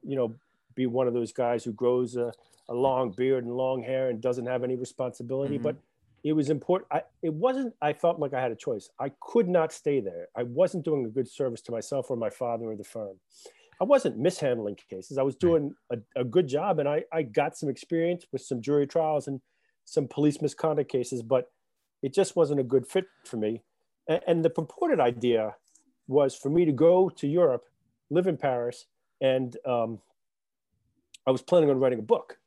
you 0.03 0.15
know, 0.15 0.35
be 0.75 0.85
one 0.85 1.07
of 1.07 1.13
those 1.13 1.31
guys 1.31 1.63
who 1.63 1.71
grows 1.71 2.15
a, 2.15 2.31
a 2.69 2.73
long 2.73 3.11
beard 3.11 3.43
and 3.43 3.55
long 3.55 3.83
hair 3.83 4.09
and 4.09 4.21
doesn't 4.21 4.45
have 4.45 4.63
any 4.63 4.75
responsibility. 4.75 5.57
Mhm. 5.57 5.63
But 5.63 5.75
it 6.23 6.33
was 6.33 6.49
important. 6.49 6.89
I, 6.91 7.03
it 7.21 7.33
wasn't, 7.33 7.75
I 7.81 7.93
felt 7.93 8.19
like 8.19 8.33
I 8.33 8.41
had 8.41 8.51
a 8.51 8.55
choice. 8.55 8.89
I 8.99 9.11
could 9.19 9.49
not 9.49 9.73
stay 9.73 9.99
there. 9.99 10.29
I 10.35 10.43
wasn't 10.43 10.85
doing 10.85 11.05
a 11.05 11.09
good 11.09 11.27
service 11.27 11.61
to 11.63 11.71
myself 11.71 12.09
or 12.09 12.17
my 12.17 12.29
father 12.29 12.65
or 12.67 12.75
the 12.75 12.83
firm. 12.83 13.17
I 13.81 13.83
wasn't 13.83 14.17
mishandling 14.17 14.77
cases. 14.89 15.17
I 15.17 15.23
was 15.23 15.35
doing 15.35 15.75
a, 15.91 15.97
a 16.15 16.23
good 16.23 16.47
job 16.47 16.79
and 16.79 16.87
I, 16.87 17.03
I 17.11 17.23
got 17.23 17.57
some 17.57 17.67
experience 17.69 18.25
with 18.31 18.41
some 18.41 18.61
jury 18.61 18.87
trials 18.87 19.27
and 19.27 19.41
some 19.83 20.07
police 20.07 20.41
misconduct 20.41 20.89
cases, 20.89 21.21
but 21.21 21.51
it 22.01 22.13
just 22.13 22.35
wasn't 22.35 22.61
a 22.61 22.63
good 22.63 22.87
fit 22.87 23.05
for 23.25 23.37
me. 23.37 23.61
And, 24.07 24.21
and 24.27 24.45
the 24.45 24.49
purported 24.49 24.99
idea 24.99 25.55
was 26.07 26.35
for 26.35 26.49
me 26.49 26.65
to 26.65 26.71
go 26.71 27.09
to 27.09 27.27
Europe, 27.27 27.65
live 28.09 28.27
in 28.27 28.37
Paris, 28.37 28.85
and 29.21 29.55
um, 29.65 29.99
I 31.25 31.31
was 31.31 31.41
planning 31.41 31.69
on 31.69 31.79
writing 31.79 31.99
a 31.99 32.03
book. 32.03 32.37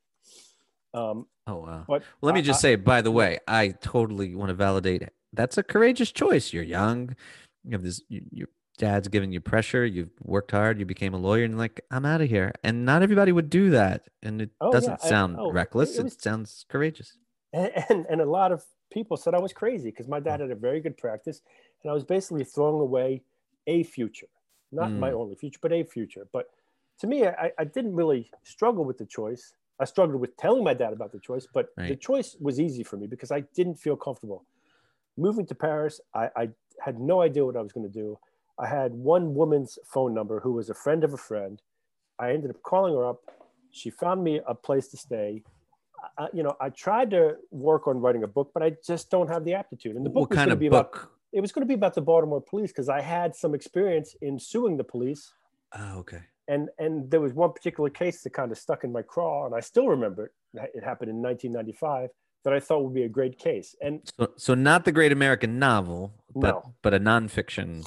Um, 0.95 1.27
Oh 1.49 1.57
wow. 1.59 1.85
but 1.87 2.03
Well, 2.21 2.29
let 2.29 2.35
me 2.35 2.41
I- 2.41 2.43
just 2.45 2.59
I- 2.59 2.63
say, 2.63 2.77
by 2.77 3.01
the 3.03 3.11
way, 3.13 3.39
I 3.47 3.69
totally 3.69 4.35
want 4.35 4.49
to 4.49 4.55
validate 4.55 5.03
it. 5.03 5.15
That's 5.33 5.57
a 5.59 5.63
courageous 5.63 6.11
choice. 6.13 6.53
You're 6.53 6.65
young. 6.65 7.15
You 7.65 7.73
have 7.73 7.83
this. 7.83 8.01
You, 8.09 8.23
your 8.33 8.49
dad's 8.79 9.09
giving 9.09 9.33
you 9.33 9.41
pressure. 9.41 9.85
You've 9.87 10.11
worked 10.23 10.51
hard. 10.51 10.79
You 10.81 10.87
became 10.87 11.15
a 11.15 11.19
lawyer, 11.19 11.45
and 11.45 11.57
like, 11.59 11.81
I'm 11.91 12.05
out 12.05 12.21
of 12.21 12.29
here. 12.29 12.53
And 12.65 12.85
not 12.85 13.03
everybody 13.03 13.33
would 13.33 13.49
do 13.51 13.71
that. 13.71 14.09
And 14.23 14.43
it 14.43 14.51
Oh, 14.61 14.73
doesn't 14.73 15.01
I- 15.05 15.09
sound 15.09 15.37
oh, 15.39 15.51
reckless. 15.53 15.97
it 15.97 16.01
It, 16.01 16.05
was- 16.05 16.17
sounds 16.21 16.65
courageous. 16.69 17.17
and, 17.53 17.71
and, 17.91 18.07
and 18.11 18.21
a 18.21 18.27
lot 18.27 18.51
of 18.53 18.65
people 18.91 19.17
said 19.17 19.35
I 19.35 19.39
was 19.39 19.53
crazy 19.53 19.91
because 19.91 20.09
my 20.09 20.21
dad 20.21 20.41
had 20.41 20.51
a 20.51 20.55
very 20.55 20.81
good 20.81 20.97
practice, 20.97 21.43
and 21.83 21.91
I 21.91 21.95
was 21.95 22.05
basically 22.05 22.45
throwing 22.45 22.81
away 22.81 23.23
a 23.67 23.83
future, 23.83 24.29
not 24.73 24.93
my 24.97 25.11
Mm. 25.11 25.21
only 25.21 25.35
future, 25.35 25.59
but 25.61 25.73
a 25.73 25.83
future. 25.83 26.27
But 26.33 26.51
to 27.01 27.07
me, 27.07 27.27
I, 27.27 27.53
I 27.59 27.65
didn't 27.65 27.95
really 27.95 28.31
struggle 28.43 28.85
with 28.85 28.99
the 28.99 29.07
choice. 29.07 29.55
I 29.79 29.85
struggled 29.85 30.21
with 30.21 30.37
telling 30.37 30.65
my 30.65 30.73
dad 30.75 30.93
about 30.93 31.13
the 31.13 31.19
choice, 31.21 31.47
but 31.53 31.71
the 31.89 31.97
choice 31.97 32.37
was 32.41 32.59
easy 32.59 32.83
for 32.83 32.97
me 32.97 33.07
because 33.07 33.31
I 33.31 33.41
didn't 33.55 33.75
feel 33.75 33.97
comfortable. 33.97 34.45
Moving 35.19 35.47
to 35.47 35.55
Paris, 35.55 36.01
I, 36.15 36.31
I 36.37 36.49
had 36.81 36.99
no 37.01 37.21
idea 37.23 37.45
what 37.45 37.57
I 37.57 37.61
was 37.61 37.73
going 37.73 37.87
to 37.87 37.93
do. 37.93 38.19
I 38.59 38.67
had 38.67 38.95
one 38.95 39.35
woman's 39.35 39.79
phone 39.85 40.15
number 40.15 40.41
who 40.41 40.53
was 40.53 40.71
a 40.71 40.75
friend 40.75 41.05
of 41.05 41.13
a 41.13 41.19
friend. 41.19 41.61
I 42.19 42.33
ended 42.33 42.51
up 42.51 42.63
calling 42.63 42.95
her 42.95 43.05
up. 43.05 43.21
She 43.71 43.91
found 43.91 44.25
me 44.25 44.41
a 44.47 44.55
place 44.55 44.89
to 44.89 44.97
stay. 44.97 45.43
I, 46.19 46.29
you 46.33 46.43
know, 46.43 46.55
I 46.61 46.71
tried 46.71 47.11
to 47.11 47.37
work 47.51 47.87
on 47.89 48.01
writing 48.01 48.23
a 48.23 48.27
book, 48.27 48.51
but 48.55 48.63
I 48.63 48.77
just 48.87 49.11
don't 49.11 49.29
have 49.29 49.45
the 49.45 49.55
aptitude. 49.55 49.97
And 49.97 50.05
the 50.05 50.11
book 50.11 50.23
What 50.23 50.31
was 50.31 50.37
kind 50.37 50.49
going 50.49 50.51
to 50.51 50.55
of 50.55 50.61
be 50.61 50.67
about 50.67 50.93
book? 50.93 51.13
it 51.33 51.41
was 51.41 51.53
going 51.53 51.63
to 51.63 51.67
be 51.67 51.75
about 51.75 51.95
the 51.95 52.01
Baltimore 52.03 52.41
police 52.41 52.71
because 52.71 52.89
I 52.89 53.01
had 53.01 53.35
some 53.35 53.55
experience 53.55 54.15
in 54.23 54.39
suing 54.39 54.77
the 54.77 54.85
police, 54.85 55.33
Oh, 55.75 55.99
okay. 55.99 56.21
and 56.49 56.69
and 56.79 57.11
there 57.11 57.21
was 57.21 57.33
one 57.33 57.53
particular 57.53 57.91
case 57.91 58.23
that 58.23 58.31
kind 58.31 58.51
of 58.53 58.59
stuck 58.59 58.85
in 58.85 58.93
my 58.93 59.03
craw, 59.03 59.47
and 59.47 59.55
I 59.55 59.61
still 59.61 59.89
remember 59.89 60.27
it. 60.27 60.33
It 60.75 60.85
happened 60.85 61.11
in 61.11 61.21
1995 61.23 62.11
that 62.45 62.53
I 62.55 62.61
thought 62.61 62.85
would 62.85 62.95
be 62.95 63.03
a 63.03 63.09
great 63.09 63.39
case, 63.39 63.75
and 63.83 64.01
So, 64.19 64.33
so 64.37 64.55
not 64.55 64.85
the 64.85 64.93
great 64.93 65.13
American 65.13 65.59
novel, 65.59 66.13
but 66.35 66.55
No. 66.55 66.75
but 66.83 66.95
a 66.95 67.01
nonfiction. 67.01 67.87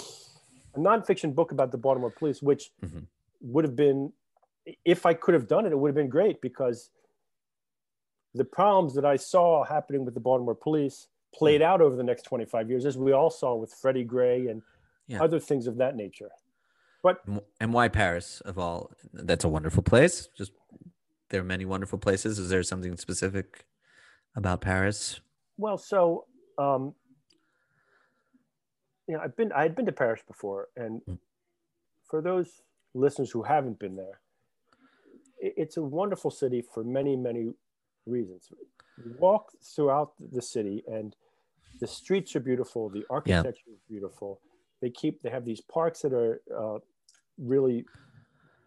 a 0.75 0.79
nonfiction 0.79 1.33
book 1.33 1.51
about 1.51 1.71
the 1.71 1.77
Baltimore 1.77 2.11
police, 2.11 2.41
which 2.43 2.71
Mhm. 2.83 3.05
would 3.41 3.63
have 3.65 3.75
been 3.75 4.13
if 4.85 5.05
I 5.05 5.13
could 5.15 5.33
have 5.33 5.47
done 5.47 5.65
it, 5.65 5.71
it 5.71 5.79
would 5.79 5.87
have 5.89 5.95
been 5.95 6.09
great 6.09 6.41
because 6.41 6.91
the 8.35 8.45
problems 8.45 8.93
that 8.95 9.05
I 9.05 9.15
saw 9.15 9.63
happening 9.63 10.05
with 10.05 10.13
the 10.13 10.19
Baltimore 10.19 10.55
police 10.55 11.07
played 11.33 11.61
out 11.61 11.81
over 11.81 11.95
the 11.95 12.03
next 12.03 12.23
25 12.23 12.69
years, 12.69 12.85
as 12.85 12.97
we 12.97 13.11
all 13.11 13.29
saw 13.29 13.55
with 13.55 13.73
Freddie 13.73 14.03
Gray 14.03 14.47
and 14.47 14.61
Yeah. 15.07 15.23
other 15.23 15.39
things 15.39 15.67
of 15.67 15.77
that 15.77 15.95
nature. 15.95 16.29
But 17.01 17.23
And- 17.59 17.73
why 17.73 17.87
Paris 17.87 18.41
of 18.41 18.59
all? 18.59 18.91
That's 19.13 19.43
a 19.45 19.49
wonderful 19.49 19.83
place. 19.83 20.27
Just 20.35 20.51
there 21.29 21.41
are 21.41 21.45
many 21.45 21.65
wonderful 21.65 21.97
places. 21.99 22.37
Is 22.39 22.49
there 22.49 22.63
something 22.63 22.97
specific 22.97 23.65
about 24.35 24.61
Paris? 24.61 25.21
well, 25.57 25.77
so 25.77 26.25
um, 26.57 26.95
you 29.07 29.15
know, 29.15 29.21
I've 29.21 29.35
been 29.35 29.51
I 29.51 29.63
had 29.63 29.75
been 29.75 29.85
to 29.87 29.91
Paris 29.91 30.21
before, 30.27 30.67
and 30.75 31.01
Mm. 31.05 31.19
for 32.05 32.21
those 32.21 32.61
listeners 32.93 33.31
who 33.31 33.43
haven't 33.43 33.79
been 33.79 33.95
there, 33.95 34.19
it, 35.39 35.53
it's 35.57 35.77
a 35.77 35.83
wonderful 35.83 36.31
city 36.31 36.61
for 36.61 36.83
many 36.83 37.15
many 37.15 37.53
reasons. 38.09 38.51
Walk 38.97 39.51
throughout 39.63 40.13
the 40.19 40.41
city, 40.41 40.83
and 40.87 41.15
the 41.79 41.87
streets 41.87 42.35
are 42.35 42.41
beautiful. 42.41 42.89
The 42.89 43.05
architecture 43.09 43.71
is 43.71 43.79
beautiful. 43.87 44.41
They 44.81 44.89
keep 44.89 45.21
they 45.21 45.29
have 45.29 45.45
these 45.45 45.61
parks 45.61 46.01
that 46.01 46.13
are 46.13 46.41
uh, 46.57 46.79
really, 47.37 47.85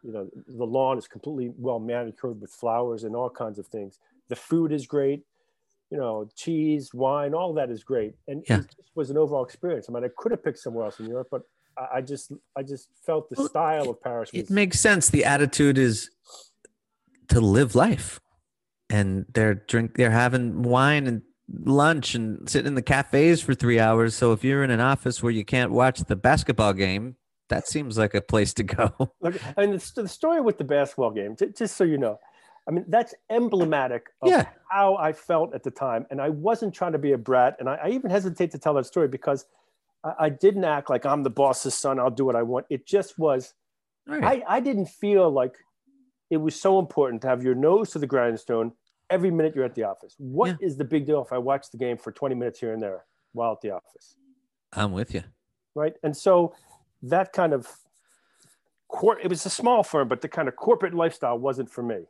you 0.03 0.13
know, 0.13 0.29
the 0.47 0.65
lawn 0.65 0.99
is 0.99 1.07
completely 1.07 1.53
well 1.57 1.79
manicured 1.79 2.41
with 2.41 2.51
flowers 2.51 3.05
and 3.05 3.15
all 3.15 3.31
kinds 3.31 3.59
of 3.59 3.67
things. 3.67 3.99
The 4.29 4.37
food 4.37 4.73
is 4.73 4.87
great 4.87 5.25
you 5.93 5.99
know, 5.99 6.27
cheese, 6.35 6.95
wine, 6.95 7.35
all 7.35 7.53
that 7.53 7.71
is 7.71 7.85
great. 7.85 8.15
And 8.27 8.43
Yeah. 8.49 8.61
it 8.61 8.75
just 8.75 8.91
was 8.95 9.11
an 9.11 9.19
overall 9.19 9.45
experience. 9.45 9.91
I 9.91 9.93
mean, 9.93 10.03
I 10.03 10.09
could 10.17 10.33
have 10.33 10.43
picked 10.43 10.59
somewhere 10.59 10.87
else 10.87 10.99
in 10.99 11.07
Europe, 11.07 11.29
but 11.31 11.43
I, 11.77 11.99
I 11.99 12.01
just, 12.01 12.33
I 12.57 12.63
just 12.63 12.89
felt 13.05 13.29
the 13.29 13.37
style 13.37 13.91
of 13.91 14.01
Paris 14.01 14.33
was. 14.33 14.41
It 14.41 14.51
makes 14.51 14.81
sense. 14.81 15.11
The 15.11 15.27
attitude 15.27 15.77
is 15.77 16.11
to 17.29 17.43
live 17.43 17.75
life, 17.75 18.19
and 18.93 19.25
they're 19.33 19.55
drink. 19.55 19.97
They're 19.97 20.11
having 20.11 20.63
wine 20.63 21.07
and 21.07 21.23
lunch 21.65 22.15
and 22.15 22.49
sitting 22.49 22.69
in 22.69 22.75
the 22.75 22.83
cafes 22.83 23.41
for 23.43 23.55
three 23.55 23.81
hours. 23.81 24.15
So 24.15 24.33
if 24.33 24.45
you're 24.45 24.63
in 24.63 24.71
an 24.71 24.81
office 24.81 25.23
where 25.23 25.33
you 25.33 25.45
can't 25.45 25.73
watch 25.73 26.01
the 26.01 26.15
basketball 26.17 26.73
game, 26.75 27.17
that 27.49 27.67
seems 27.67 27.99
like 27.99 28.15
a 28.15 28.21
place 28.21 28.55
to 28.55 28.63
go. 28.63 28.93
Look, 29.21 29.41
and 29.57 29.75
the, 29.75 30.03
the 30.03 30.09
story 30.09 30.41
with 30.41 30.59
the 30.59 30.65
basketball 30.65 31.11
game, 31.11 31.37
just 31.57 31.77
so 31.77 31.85
you 31.85 31.99
know, 31.99 32.19
I 32.69 32.71
mean, 32.71 32.85
that's 32.89 33.15
emblematic 33.31 34.07
of 34.21 34.29
Yeah. 34.31 34.47
how 34.71 34.97
I 34.97 35.13
felt 35.13 35.55
at 35.55 35.63
the 35.63 35.71
time. 35.71 36.07
And 36.11 36.21
I 36.21 36.29
wasn't 36.29 36.75
trying 36.75 36.93
to 36.93 36.99
be 36.99 37.13
a 37.13 37.19
brat. 37.19 37.57
And 37.59 37.69
I, 37.69 37.75
I 37.85 37.89
even 37.91 38.11
hesitate 38.11 38.53
to 38.53 38.59
tell 38.59 38.75
that 38.75 38.87
story 38.87 39.09
because 39.09 39.47
I, 40.05 40.13
I 40.21 40.29
didn't 40.29 40.65
act 40.65 40.89
like 40.89 41.05
I'm 41.05 41.23
the 41.25 41.31
boss's 41.31 41.75
son. 41.75 41.99
I'll 41.99 42.11
do 42.11 42.25
what 42.25 42.37
I 42.37 42.43
want. 42.43 42.67
It 42.71 42.87
just 42.87 43.19
was, 43.19 43.55
Right. 44.07 44.43
I, 44.49 44.57
I 44.57 44.61
didn't 44.61 44.87
feel 44.87 45.31
like 45.31 45.57
it 46.31 46.39
was 46.39 46.59
so 46.61 46.79
important 46.79 47.23
to 47.23 47.29
have 47.29 47.43
your 47.45 47.55
nose 47.55 47.91
to 47.91 47.99
the 47.99 48.07
grindstone 48.07 48.73
every 49.12 49.31
minute 49.31 49.54
you're 49.54 49.64
at 49.64 49.75
the 49.75 49.85
office. 49.85 50.14
What 50.19 50.61
is 50.61 50.75
Yeah. 50.75 50.78
the 50.78 50.85
big 50.85 51.07
deal 51.07 51.21
if 51.23 51.33
I 51.33 51.38
watch 51.38 51.71
the 51.71 51.76
game 51.78 51.97
for 51.99 52.11
20 52.12 52.35
minutes 52.35 52.59
here 52.61 52.73
and 52.73 52.81
there 52.83 53.04
while 53.33 53.52
at 53.52 53.61
the 53.61 53.71
office? 53.71 54.16
I'm 54.73 54.92
with 54.92 55.14
you. 55.14 55.23
Right. 55.75 55.95
And 56.02 56.16
so 56.16 56.54
that 57.02 57.33
kind 57.33 57.52
of 57.52 57.69
cor- 58.88 59.19
it 59.21 59.28
was 59.28 59.45
a 59.47 59.50
small 59.50 59.83
firm, 59.83 60.09
but 60.09 60.21
the 60.23 60.28
kind 60.28 60.49
of 60.49 60.57
corporate 60.57 60.95
lifestyle 60.95 61.38
wasn't 61.38 61.71
for 61.71 61.83
me. 61.83 62.07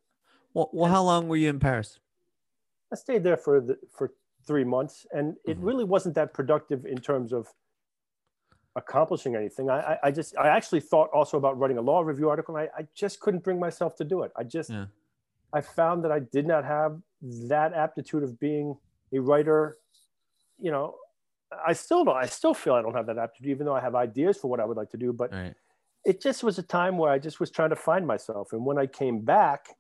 Well, 0.55 0.71
well, 0.73 0.91
how 0.91 1.03
long 1.03 1.29
were 1.29 1.37
you 1.37 1.49
in 1.49 1.59
Paris? 1.59 1.99
I 2.93 2.97
stayed 2.97 3.25
there 3.25 3.37
for 3.37 3.61
the, 3.61 3.79
for 3.91 4.13
three 4.47 4.65
months, 4.65 5.07
and 5.13 5.37
it 5.45 5.59
Mhm. 5.59 5.65
really 5.65 5.85
wasn't 5.85 6.15
that 6.17 6.35
productive 6.35 6.85
in 6.85 6.99
terms 6.99 7.33
of 7.33 7.49
accomplishing 8.77 9.35
anything. 9.37 9.71
I, 9.71 9.93
I, 9.95 9.99
I 10.05 10.11
just 10.11 10.37
I 10.37 10.49
actually 10.49 10.81
thought 10.81 11.09
also 11.13 11.37
about 11.37 11.59
writing 11.59 11.79
a 11.79 11.83
law 11.83 12.01
review 12.03 12.29
article, 12.31 12.57
and 12.57 12.69
I, 12.75 12.81
I 12.83 12.87
just 12.95 13.21
couldn't 13.21 13.43
bring 13.45 13.59
myself 13.59 13.97
to 13.97 14.05
do 14.05 14.23
it. 14.23 14.33
I 14.37 14.45
just 14.45 14.71
Yeah. 14.71 14.87
I 15.53 15.61
found 15.61 16.05
that 16.05 16.13
I 16.13 16.21
did 16.21 16.47
not 16.47 16.65
have 16.65 17.01
that 17.49 17.73
aptitude 17.75 18.23
of 18.23 18.39
being 18.41 18.77
a 19.13 19.19
writer. 19.19 19.77
You 20.59 20.71
know, 20.71 20.97
I 21.67 21.73
still 21.75 22.05
don't. 22.05 22.17
I 22.17 22.27
still 22.27 22.55
feel 22.55 22.75
I 22.75 22.83
don't 22.83 22.95
have 22.95 23.07
that 23.07 23.19
aptitude, 23.19 23.51
even 23.51 23.67
though 23.67 23.75
I 23.75 23.81
have 23.81 23.95
ideas 23.95 24.39
for 24.39 24.49
what 24.49 24.61
I 24.61 24.65
would 24.65 24.77
like 24.77 24.91
to 24.91 24.97
do. 24.97 25.13
But 25.13 25.33
Right. 25.33 25.55
it 26.05 26.21
just 26.23 26.43
was 26.43 26.59
a 26.59 26.63
time 26.63 26.97
where 26.99 27.11
I 27.13 27.19
just 27.19 27.41
was 27.41 27.51
trying 27.51 27.71
to 27.71 27.77
find 27.77 28.07
myself. 28.07 28.53
And 28.53 28.65
when 28.65 28.79
I 28.79 28.87
came 28.87 29.21
back, 29.21 29.77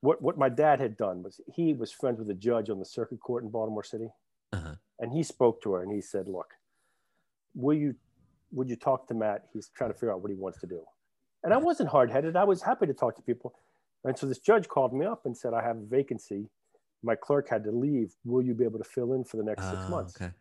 what 0.00 0.20
what 0.22 0.36
my 0.38 0.48
dad 0.48 0.80
had 0.80 0.96
done 0.96 1.22
was 1.22 1.40
he 1.52 1.72
was 1.72 1.90
friends 1.90 2.18
with 2.18 2.28
a 2.30 2.34
judge 2.34 2.68
on 2.70 2.78
the 2.78 2.84
circuit 2.84 3.20
court 3.20 3.42
in 3.42 3.50
Baltimore 3.50 3.82
City, 3.82 4.10
Uh-huh. 4.52 4.74
and 5.00 5.12
he 5.12 5.22
spoke 5.22 5.62
to 5.62 5.72
her 5.72 5.82
and 5.82 5.90
he 5.90 6.00
said, 6.02 6.28
"Look, 6.28 6.54
will 7.54 7.74
you 7.76 7.94
would 8.52 8.68
you 8.68 8.76
talk 8.76 9.08
to 9.08 9.14
Matt? 9.14 9.48
He's 9.52 9.70
trying 9.70 9.90
to 9.90 9.94
figure 9.94 10.12
out 10.12 10.20
what 10.20 10.30
he 10.30 10.36
wants 10.36 10.60
to 10.60 10.66
do." 10.66 10.84
And 11.42 11.52
I 11.54 11.56
wasn't 11.56 11.88
hard 11.88 12.10
headed. 12.10 12.36
I 12.36 12.44
was 12.44 12.62
happy 12.62 12.86
to 12.86 12.94
talk 12.94 13.16
to 13.16 13.22
people. 13.22 13.54
And 14.04 14.18
so 14.18 14.26
this 14.26 14.38
judge 14.38 14.68
called 14.68 14.92
me 14.92 15.06
up 15.06 15.24
and 15.26 15.36
said, 15.36 15.54
"I 15.54 15.62
have 15.62 15.76
a 15.78 15.84
vacancy. 15.84 16.48
My 17.02 17.14
clerk 17.14 17.48
had 17.48 17.64
to 17.64 17.70
leave. 17.72 18.14
Will 18.24 18.42
you 18.42 18.54
be 18.54 18.64
able 18.64 18.78
to 18.78 18.84
fill 18.84 19.14
in 19.14 19.24
for 19.24 19.36
the 19.38 19.42
next 19.42 19.62
six 19.70 19.82
Ah, 19.86 19.88
months?" 19.88 20.16
Okay. 20.20 20.32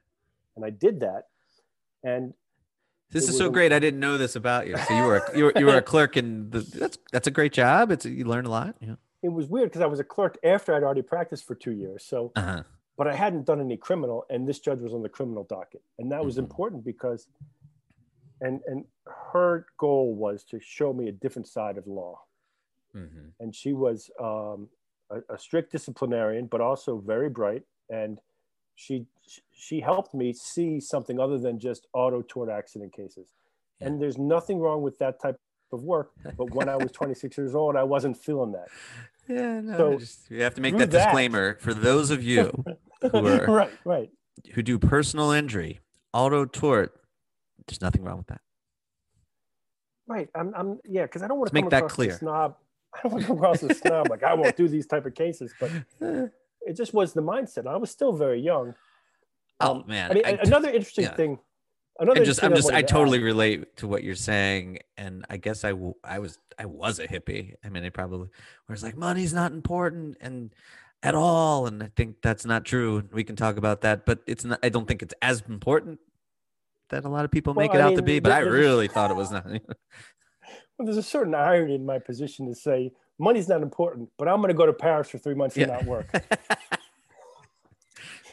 And 0.55 0.63
I 0.65 0.69
did 0.69 0.99
that. 0.99 1.27
And 2.03 2.33
This 3.11 3.29
is 3.29 3.37
so 3.37 3.49
great. 3.49 3.71
I 3.71 3.79
didn't 3.79 3.99
know 3.99 4.17
this 4.17 4.35
about 4.35 4.67
you. 4.67 4.75
So 4.77 4.93
you 4.93 5.03
were 5.03 5.17
a, 5.17 5.37
you 5.37 5.43
were, 5.45 5.53
you 5.55 5.65
were 5.67 5.77
a 5.77 5.81
clerk, 5.81 6.15
and 6.15 6.51
that's 6.51 6.97
that's 7.11 7.27
a 7.27 7.31
great 7.31 7.53
job. 7.53 7.91
It's 7.91 8.05
you 8.05 8.25
learn 8.25 8.45
a 8.45 8.49
lot. 8.49 8.75
Yeah. 8.81 8.95
it 9.21 9.29
was 9.31 9.47
weird 9.47 9.69
because 9.69 9.81
I 9.81 9.85
was 9.85 9.99
a 10.01 10.03
clerk 10.03 10.37
after 10.43 10.73
I'd 10.75 10.83
already 10.83 11.01
practiced 11.03 11.45
for 11.45 11.55
two 11.55 11.71
years. 11.71 12.03
So 12.03 12.31
Uh 12.35 12.41
huh. 12.41 12.63
but 12.97 13.07
I 13.07 13.15
hadn't 13.15 13.45
done 13.45 13.61
any 13.61 13.77
criminal, 13.77 14.25
and 14.29 14.47
this 14.47 14.59
judge 14.59 14.79
was 14.81 14.93
on 14.93 15.01
the 15.03 15.09
criminal 15.09 15.43
docket, 15.45 15.81
and 15.99 16.11
that 16.11 16.23
was 16.25 16.35
Mhm. 16.35 16.39
important 16.45 16.83
because, 16.83 17.27
and 18.41 18.61
and 18.67 18.85
her 19.05 19.67
goal 19.77 20.13
was 20.15 20.43
to 20.45 20.59
show 20.59 20.91
me 20.91 21.07
a 21.07 21.11
different 21.11 21.47
side 21.47 21.77
of 21.77 21.87
law, 21.87 22.19
hmm 22.93 23.29
and 23.39 23.53
she 23.55 23.73
was 23.73 24.09
um, 24.21 24.69
a, 25.09 25.33
a 25.33 25.37
strict 25.37 25.71
disciplinarian, 25.71 26.45
but 26.45 26.61
also 26.61 26.97
very 26.99 27.29
bright, 27.29 27.63
and 27.89 28.19
she 28.75 29.05
she 29.51 29.79
helped 29.81 30.13
me 30.13 30.31
see 30.33 30.79
something 30.79 31.19
other 31.19 31.37
than 31.37 31.59
just 31.59 31.87
auto 31.93 32.21
tort 32.27 32.49
accident 32.49 32.93
cases, 32.93 33.33
and 33.81 34.01
there's 34.01 34.17
nothing 34.17 34.59
wrong 34.59 34.81
with 34.81 34.97
that 34.99 35.19
type 35.21 35.37
of 35.71 35.83
work, 35.83 36.11
but 36.37 36.53
when 36.53 36.69
I 36.69 36.75
was 36.75 36.91
26 36.99 37.37
years 37.37 37.55
old, 37.55 37.75
I 37.75 37.83
wasn't 37.83 38.15
feeling 38.15 38.51
that. 38.51 38.67
Yeah. 39.27 39.61
No, 39.61 39.77
So, 39.77 39.97
just, 39.99 40.29
you 40.29 40.41
have 40.43 40.53
to 40.55 40.61
make 40.61 40.77
that, 40.77 40.91
that- 40.91 41.05
disclaimer 41.05 41.57
for 41.59 41.73
those 41.73 42.11
of 42.11 42.23
you 42.23 42.63
who 43.11 43.25
are 43.27 43.45
right, 43.47 43.73
right. 43.83 44.09
who 44.53 44.61
do 44.61 44.77
personal 44.77 45.31
injury, 45.31 45.79
auto 46.13 46.45
tort. 46.45 47.01
There's 47.67 47.81
nothing 47.81 48.03
wrong 48.03 48.17
with 48.17 48.27
that. 48.27 48.41
Right. 50.07 50.29
I'm, 50.35 50.53
I'm 50.55 50.79
yeah, 50.85 51.03
because 51.03 51.23
I 51.23 51.27
don't 51.27 51.39
want 51.39 51.49
to 51.49 51.55
make 51.55 51.69
that 51.69 51.87
clear. 51.87 52.17
snob. 52.17 52.55
I 52.95 52.99
don't 53.03 53.11
want 53.13 53.23
to 53.23 53.27
come 53.27 53.37
across 53.37 53.63
as 53.63 53.71
a 53.71 53.73
snob. 53.75 54.09
Like 54.09 54.23
I 54.23 54.33
won't 54.33 54.55
do 54.55 54.67
these 54.67 54.85
type 54.87 55.05
of 55.05 55.13
cases, 55.15 55.53
but 55.59 55.71
it 56.61 56.73
just 56.75 56.93
was 56.93 57.13
the 57.13 57.21
mindset. 57.21 57.67
I 57.67 57.77
was 57.77 57.89
still 57.91 58.13
very 58.13 58.39
young. 58.39 58.75
Oh 59.59 59.75
Um, 59.77 59.83
man. 59.87 60.11
I 60.11 60.13
mean, 60.13 60.25
I- 60.25 60.29
another 60.43 60.69
interesting 60.69 61.05
yeah. 61.05 61.15
thing. 61.15 61.39
Another 61.99 62.17
and 62.21 62.25
just 62.25 62.43
I'm 62.43 62.55
just 62.55 62.71
I 62.71 62.81
totally 62.81 63.19
add- 63.19 63.23
relate 63.23 63.77
to 63.77 63.87
what 63.87 64.03
you're 64.03 64.15
saying, 64.15 64.79
and 64.97 65.25
I 65.29 65.37
guess 65.37 65.63
I 65.63 65.69
w- 65.71 65.93
I 66.03 66.17
was 66.19 66.39
I 66.57 66.65
was 66.65 66.97
a 66.97 67.07
hippie. 67.07 67.53
I 67.63 67.69
mean, 67.69 67.83
I 67.85 67.89
probably 67.89 68.29
was 68.67 68.81
like 68.81 68.97
money's 68.97 69.31
not 69.33 69.51
important 69.51 70.17
and 70.19 70.53
at 71.03 71.13
all, 71.13 71.67
and 71.67 71.83
I 71.83 71.91
think 71.95 72.15
that's 72.23 72.45
not 72.45 72.65
true. 72.65 73.03
We 73.13 73.23
can 73.23 73.35
talk 73.35 73.57
about 73.57 73.81
that, 73.81 74.07
but 74.07 74.21
it's 74.25 74.43
not. 74.43 74.57
I 74.63 74.69
don't 74.69 74.87
think 74.87 75.03
it's 75.03 75.13
as 75.21 75.43
important 75.47 75.99
that 76.89 77.05
a 77.05 77.09
lot 77.09 77.25
of 77.25 77.31
people 77.31 77.53
make 77.53 77.73
Well, 77.73 77.81
it 77.81 77.83
I 77.83 77.87
out 77.91 77.95
to 77.97 78.01
be. 78.01 78.19
But 78.19 78.31
I 78.31 78.41
there- 78.41 78.45
there's 78.51 78.65
a- 78.65 78.69
really 78.69 78.87
thought 78.87 79.11
it 79.11 79.15
was 79.17 79.29
not. 79.31 79.45
Well, 80.83 80.93
there's 80.93 81.05
a 81.05 81.09
certain 81.09 81.33
irony 81.33 81.75
in 81.75 81.85
my 81.85 81.97
position 81.97 82.45
to 82.47 82.53
say 82.53 82.91
money's 83.17 83.47
not 83.47 83.61
important, 83.61 84.09
but 84.17 84.27
I'm 84.27 84.37
going 84.41 84.49
to 84.49 84.53
go 84.53 84.65
to 84.65 84.73
Paris 84.73 85.09
for 85.09 85.17
three 85.17 85.33
months 85.33 85.55
and 85.55 85.69
not 85.69 85.85
work. 85.85 86.11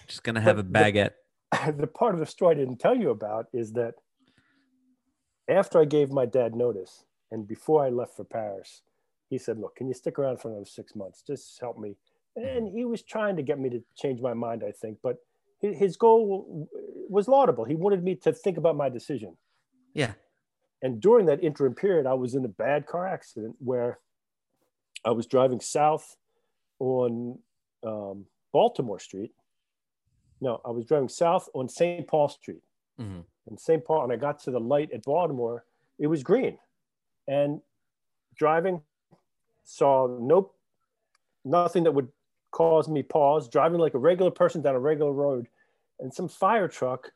just 0.08 0.24
gonna 0.24 0.40
have 0.40 0.58
a 0.58 0.64
But- 0.64 0.72
but- 0.72 0.82
baguette. 0.94 1.10
the 1.78 1.86
part 1.86 2.14
of 2.14 2.18
the 2.20 2.26
story 2.26 2.56
I 2.56 2.58
didn't 2.58 2.78
tell 2.78 2.96
you 2.96 3.10
about 3.10 3.46
is 3.52 3.72
that 3.74 3.94
after 5.48 5.80
I 5.80 5.84
gave 5.84 6.10
my 6.10 6.26
dad 6.26 6.56
notice 6.56 7.04
and 7.30 7.46
before 7.46 7.84
I 7.84 7.88
left 7.88 8.16
for 8.16 8.24
Paris, 8.24 8.82
he 9.28 9.38
said, 9.38 9.58
Look, 9.58 9.76
can 9.76 9.86
you 9.86 9.94
stick 9.94 10.18
around 10.18 10.40
for 10.40 10.48
another 10.48 10.64
six 10.64 10.96
months? 10.96 11.22
Just 11.24 11.60
help 11.60 11.78
me. 11.78 11.94
Hmm. 12.36 12.44
And 12.44 12.68
he 12.68 12.84
was 12.84 13.02
trying 13.02 13.36
to 13.36 13.42
get 13.44 13.60
me 13.60 13.70
to 13.70 13.80
change 13.96 14.20
my 14.20 14.34
mind, 14.34 14.64
I 14.66 14.72
think, 14.72 14.98
but 15.04 15.18
his 15.60 15.96
goal 15.96 16.68
was 17.08 17.28
laudable. 17.28 17.64
He 17.64 17.76
wanted 17.76 18.02
me 18.02 18.14
to 18.16 18.32
think 18.32 18.56
about 18.58 18.76
my 18.76 18.88
decision. 18.88 19.36
Yeah. 19.94 20.14
And 20.82 21.00
during 21.00 21.26
that 21.26 21.42
interim 21.44 21.74
period, 21.74 22.06
I 22.06 22.14
was 22.14 22.34
in 22.34 22.44
a 22.44 22.48
bad 22.48 22.86
car 22.86 23.06
accident 23.06 23.56
where 23.58 23.98
I 25.04 25.10
was 25.10 25.26
driving 25.26 25.60
south 25.60 26.16
on 26.78 27.38
um, 27.84 28.26
Baltimore 28.52 28.98
Street. 28.98 29.32
No, 30.40 30.60
I 30.64 30.70
was 30.70 30.84
driving 30.86 31.08
south 31.08 31.48
on 31.54 31.68
St. 31.68 32.06
Paul 32.06 32.28
Street 32.28 32.62
Mhm. 32.98 33.24
in 33.50 33.56
St. 33.58 33.84
Paul, 33.84 34.04
and 34.04 34.12
I 34.12 34.16
got 34.16 34.38
to 34.40 34.50
the 34.50 34.60
light 34.60 34.90
at 34.92 35.02
Baltimore. 35.04 35.64
It 35.98 36.06
was 36.06 36.22
green, 36.22 36.58
and 37.28 37.60
driving 38.34 38.82
saw 39.64 40.06
no 40.06 40.52
nothing 41.44 41.84
that 41.84 41.92
would 41.92 42.10
cause 42.50 42.88
me 42.88 43.02
pause. 43.02 43.48
Driving 43.48 43.80
like 43.80 43.94
a 43.94 43.98
regular 43.98 44.30
person 44.30 44.60
down 44.62 44.74
a 44.74 44.80
regular 44.80 45.12
road, 45.12 45.48
and 45.98 46.12
some 46.12 46.28
fire 46.28 46.68
truck 46.68 47.12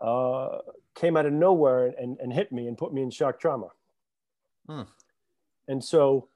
uh, 0.00 0.58
came 0.94 1.16
out 1.16 1.26
of 1.26 1.32
nowhere 1.32 1.86
and, 1.98 2.18
and 2.20 2.32
hit 2.32 2.52
me 2.52 2.66
and 2.66 2.76
put 2.76 2.92
me 2.92 3.02
in 3.02 3.10
shock 3.10 3.38
trauma. 3.38 3.68
Hmm. 4.68 4.82
And 5.68 5.82
so 5.82 6.28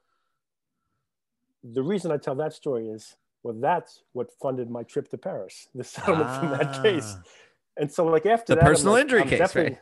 the 1.62 1.82
reason 1.82 2.12
I 2.12 2.18
tell 2.18 2.34
that 2.36 2.52
story 2.52 2.88
is 2.88 3.16
well, 3.44 3.54
that's 3.60 4.02
what 4.14 4.32
funded 4.40 4.70
my 4.70 4.82
trip 4.82 5.08
to 5.10 5.18
Paris, 5.18 5.68
the 5.74 5.84
settlement 5.84 6.28
ah. 6.28 6.40
from 6.40 6.50
that 6.50 6.82
case. 6.82 7.14
Ah. 7.16 7.22
And 7.76 7.92
so, 7.92 8.06
like 8.06 8.26
after 8.26 8.54
the 8.54 8.60
that, 8.60 8.66
personal 8.66 8.94
like, 8.94 9.02
injury 9.02 9.22
I'm 9.22 9.28
case, 9.28 9.54
right? 9.54 9.78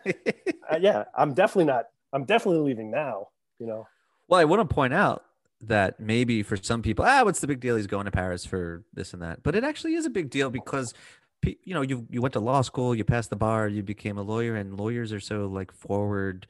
uh, 0.72 0.78
yeah, 0.80 1.04
I'm 1.14 1.34
definitely 1.34 1.66
not. 1.66 1.88
I'm 2.12 2.24
definitely 2.24 2.62
leaving 2.62 2.90
now. 2.90 3.28
You 3.58 3.66
know. 3.66 3.86
Well, 4.28 4.40
I 4.40 4.44
want 4.44 4.68
to 4.68 4.74
point 4.74 4.94
out 4.94 5.24
that 5.60 6.00
maybe 6.00 6.42
for 6.42 6.56
some 6.56 6.82
people, 6.82 7.04
ah, 7.06 7.22
what's 7.22 7.40
the 7.40 7.46
big 7.46 7.60
deal? 7.60 7.76
He's 7.76 7.86
going 7.86 8.06
to 8.06 8.10
Paris 8.10 8.44
for 8.44 8.82
this 8.94 9.12
and 9.12 9.22
that. 9.22 9.42
But 9.42 9.54
it 9.54 9.62
actually 9.62 9.94
is 9.94 10.06
a 10.06 10.10
big 10.10 10.30
deal 10.30 10.50
because, 10.50 10.94
you 11.44 11.74
know, 11.74 11.82
you 11.82 12.06
you 12.10 12.20
went 12.20 12.34
to 12.34 12.40
law 12.40 12.62
school, 12.62 12.94
you 12.94 13.04
passed 13.04 13.30
the 13.30 13.36
bar, 13.36 13.68
you 13.68 13.82
became 13.82 14.18
a 14.18 14.22
lawyer, 14.22 14.56
and 14.56 14.78
lawyers 14.78 15.12
are 15.12 15.20
so 15.20 15.46
like 15.46 15.72
forward. 15.72 16.46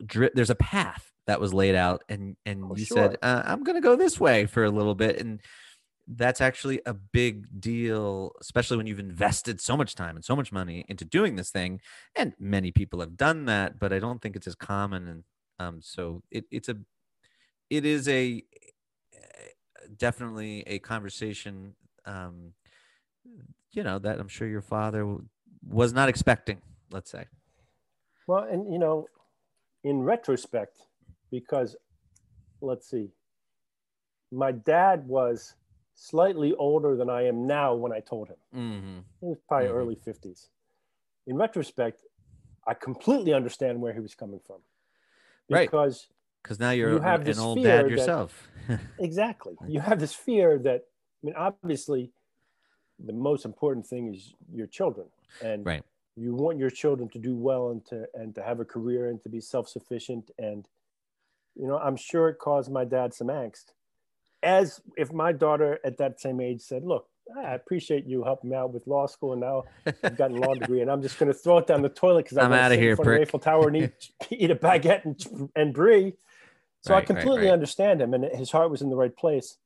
There's 0.00 0.50
a 0.50 0.54
path 0.54 1.10
that 1.26 1.40
was 1.40 1.52
laid 1.52 1.74
out, 1.74 2.04
and 2.08 2.36
and 2.46 2.64
oh, 2.64 2.76
you 2.76 2.84
sure. 2.84 2.96
said, 2.96 3.18
uh, 3.22 3.42
I'm 3.44 3.62
going 3.62 3.76
to 3.76 3.80
go 3.80 3.96
this 3.96 4.20
way 4.20 4.46
for 4.46 4.64
a 4.64 4.70
little 4.70 4.94
bit, 4.94 5.20
and 5.20 5.40
that's 6.06 6.40
actually 6.40 6.80
a 6.86 6.94
big 6.94 7.60
deal, 7.60 8.32
especially 8.40 8.76
when 8.76 8.86
you've 8.86 8.98
invested 8.98 9.60
so 9.60 9.76
much 9.76 9.94
time 9.94 10.16
and 10.16 10.24
so 10.24 10.34
much 10.34 10.50
money 10.50 10.84
into 10.88 11.04
doing 11.04 11.36
this 11.36 11.50
thing. 11.50 11.80
And 12.16 12.32
many 12.38 12.72
people 12.72 13.00
have 13.00 13.16
done 13.16 13.44
that, 13.44 13.78
but 13.78 13.92
I 13.92 13.98
don't 13.98 14.20
think 14.22 14.34
it's 14.34 14.46
as 14.46 14.54
common. 14.54 15.06
And 15.06 15.24
um, 15.58 15.80
so 15.82 16.22
it, 16.30 16.46
it's 16.50 16.70
a, 16.70 16.76
it 17.68 17.84
is 17.84 18.08
a 18.08 18.42
definitely 19.96 20.62
a 20.66 20.78
conversation, 20.78 21.74
um, 22.04 22.52
you 23.72 23.82
know, 23.82 23.98
that 23.98 24.18
I'm 24.18 24.28
sure 24.28 24.48
your 24.48 24.62
father 24.62 25.16
was 25.66 25.92
not 25.92 26.08
expecting. 26.08 26.60
Let's 26.90 27.10
say. 27.10 27.24
Well, 28.26 28.44
and 28.44 28.72
you 28.72 28.78
know, 28.78 29.06
in 29.84 30.02
retrospect, 30.02 30.78
because 31.30 31.76
let's 32.60 32.88
see, 32.88 33.10
my 34.32 34.52
dad 34.52 35.06
was 35.06 35.54
slightly 35.94 36.54
older 36.54 36.96
than 36.96 37.10
I 37.10 37.26
am 37.26 37.46
now 37.46 37.74
when 37.74 37.92
I 37.92 38.00
told 38.00 38.28
him. 38.28 38.36
Mm-hmm. 38.54 38.98
He 39.20 39.26
was 39.26 39.38
probably 39.48 39.68
mm-hmm. 39.68 39.76
early 39.76 39.96
50s. 39.96 40.48
In 41.26 41.36
retrospect, 41.36 42.02
I 42.66 42.74
completely 42.74 43.34
understand 43.34 43.80
where 43.80 43.92
he 43.92 44.00
was 44.00 44.14
coming 44.14 44.40
from. 44.46 44.58
Because 45.48 46.08
right. 46.08 46.14
Because 46.42 46.60
now 46.60 46.70
you're 46.70 46.92
you 46.92 47.00
have 47.00 47.26
an 47.26 47.38
old 47.38 47.62
dad 47.62 47.90
yourself. 47.90 48.48
That, 48.68 48.80
exactly. 49.00 49.54
You 49.66 49.80
have 49.80 49.98
this 49.98 50.14
fear 50.14 50.58
that, 50.60 50.82
I 51.22 51.26
mean, 51.26 51.34
obviously, 51.36 52.12
the 53.04 53.12
most 53.12 53.44
important 53.44 53.86
thing 53.86 54.14
is 54.14 54.34
your 54.52 54.66
children. 54.66 55.06
And 55.42 55.64
right. 55.64 55.82
you 56.16 56.34
want 56.34 56.58
your 56.58 56.70
children 56.70 57.08
to 57.10 57.18
do 57.18 57.36
well 57.36 57.70
and 57.70 57.84
to, 57.86 58.06
and 58.14 58.34
to 58.34 58.42
have 58.42 58.60
a 58.60 58.64
career 58.64 59.08
and 59.08 59.22
to 59.22 59.28
be 59.28 59.40
self 59.40 59.68
sufficient. 59.68 60.30
And, 60.38 60.66
you 61.54 61.66
know, 61.66 61.78
I'm 61.78 61.96
sure 61.96 62.28
it 62.28 62.38
caused 62.38 62.70
my 62.70 62.84
dad 62.84 63.14
some 63.14 63.28
angst 63.28 63.72
as 64.42 64.80
if 64.96 65.12
my 65.12 65.32
daughter 65.32 65.78
at 65.84 65.98
that 65.98 66.20
same 66.20 66.40
age 66.40 66.60
said, 66.60 66.84
"Look, 66.84 67.08
I 67.36 67.54
appreciate 67.54 68.06
you 68.06 68.24
helping 68.24 68.50
me 68.50 68.56
out 68.56 68.72
with 68.72 68.86
law 68.86 69.06
school, 69.06 69.32
and 69.32 69.40
now 69.40 69.64
I've 70.02 70.16
gotten 70.16 70.36
a 70.36 70.40
law 70.40 70.54
degree, 70.60 70.80
and 70.80 70.90
I'm 70.90 71.02
just 71.02 71.18
going 71.18 71.32
to 71.32 71.38
throw 71.38 71.58
it 71.58 71.66
down 71.66 71.82
the 71.82 71.88
toilet 71.88 72.24
because 72.24 72.38
I'm, 72.38 72.52
out 72.52 72.72
of 72.72 72.78
here, 72.78 72.96
prick. 72.96 73.22
Eiffel 73.22 73.40
Tower 73.40 73.68
and 73.68 73.76
eat, 73.76 74.10
eat 74.30 74.50
a 74.50 74.56
baguette 74.56 75.04
and, 75.04 75.50
and 75.54 75.74
brie." 75.74 76.14
So 76.82 76.94
right, 76.94 77.02
I 77.02 77.06
completely 77.06 77.38
right, 77.38 77.44
right. 77.46 77.52
understand 77.52 78.00
him, 78.00 78.14
and 78.14 78.24
his 78.24 78.52
heart 78.52 78.70
was 78.70 78.82
in 78.82 78.90
the 78.90 78.96
right 78.96 79.14
place. 79.14 79.56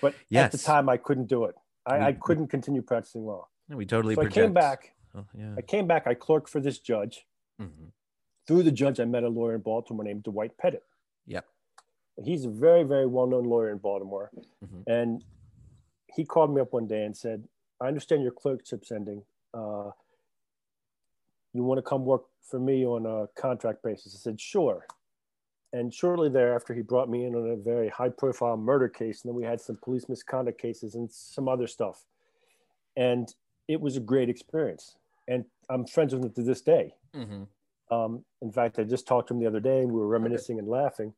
But 0.00 0.14
yes. 0.28 0.46
at 0.46 0.52
the 0.52 0.58
time, 0.58 0.88
I 0.88 0.96
couldn't 0.96 1.26
do 1.26 1.44
it. 1.44 1.56
I, 1.90 1.98
we, 1.98 2.04
I 2.04 2.12
couldn't 2.12 2.48
continue 2.48 2.82
practicing 2.82 3.24
law. 3.24 3.48
We 3.68 3.86
totally. 3.86 4.14
So 4.14 4.22
project. 4.22 4.38
I 4.38 4.40
came 4.42 4.52
back. 4.52 4.94
Oh, 5.16 5.24
yeah. 5.36 5.54
I 5.56 5.62
came 5.62 5.86
back. 5.86 6.06
I 6.06 6.14
clerked 6.14 6.48
for 6.48 6.60
this 6.60 6.78
judge. 6.78 7.26
Mm-hmm. 7.60 7.86
Through 8.46 8.62
the 8.62 8.72
judge, 8.72 9.00
I 9.00 9.04
met 9.04 9.22
a 9.22 9.28
lawyer 9.28 9.54
in 9.54 9.60
Baltimore 9.60 10.04
named 10.04 10.24
Dwight 10.24 10.56
Pettit. 10.56 10.84
Yep 11.26 11.44
he's 12.24 12.44
a 12.44 12.48
very, 12.48 12.82
very 12.82 13.06
well 13.06 13.26
known 13.26 13.44
lawyer 13.44 13.70
in 13.70 13.78
Baltimore. 13.78 14.30
Mm-hmm. 14.64 14.90
And 14.90 15.24
he 16.14 16.24
called 16.24 16.54
me 16.54 16.60
up 16.60 16.72
one 16.72 16.86
day 16.86 17.04
and 17.04 17.16
said, 17.16 17.44
I 17.80 17.88
understand 17.88 18.22
your 18.22 18.32
clerkship's 18.32 18.90
ending. 18.90 19.22
Uh, 19.54 19.90
you 21.52 21.62
want 21.64 21.78
to 21.78 21.82
come 21.82 22.04
work 22.04 22.22
for 22.42 22.60
me 22.60 22.84
on 22.84 23.06
a 23.06 23.28
contract 23.40 23.82
basis? 23.82 24.14
I 24.14 24.18
said, 24.18 24.40
sure. 24.40 24.86
And 25.72 25.94
shortly 25.94 26.28
thereafter, 26.28 26.74
he 26.74 26.82
brought 26.82 27.08
me 27.08 27.24
in 27.24 27.34
on 27.34 27.48
a 27.48 27.56
very 27.56 27.88
high 27.88 28.08
profile 28.08 28.56
murder 28.56 28.88
case. 28.88 29.22
And 29.22 29.30
then 29.30 29.36
we 29.36 29.44
had 29.44 29.60
some 29.60 29.78
police 29.82 30.08
misconduct 30.08 30.60
cases 30.60 30.96
and 30.96 31.10
some 31.10 31.48
other 31.48 31.66
stuff. 31.66 32.04
And 32.96 33.32
it 33.68 33.80
was 33.80 33.96
a 33.96 34.00
great 34.00 34.28
experience. 34.28 34.96
And 35.28 35.44
I'm 35.68 35.86
friends 35.86 36.12
with 36.12 36.24
him 36.24 36.32
to 36.32 36.42
this 36.42 36.60
day. 36.60 36.94
Mm-hmm. 37.14 37.94
Um, 37.94 38.24
in 38.42 38.50
fact, 38.50 38.78
I 38.78 38.84
just 38.84 39.06
talked 39.06 39.28
to 39.28 39.34
him 39.34 39.40
the 39.40 39.46
other 39.46 39.60
day 39.60 39.80
and 39.80 39.92
we 39.92 40.00
were 40.00 40.08
reminiscing 40.08 40.56
okay. 40.56 40.60
and 40.60 40.68
laughing 40.68 41.14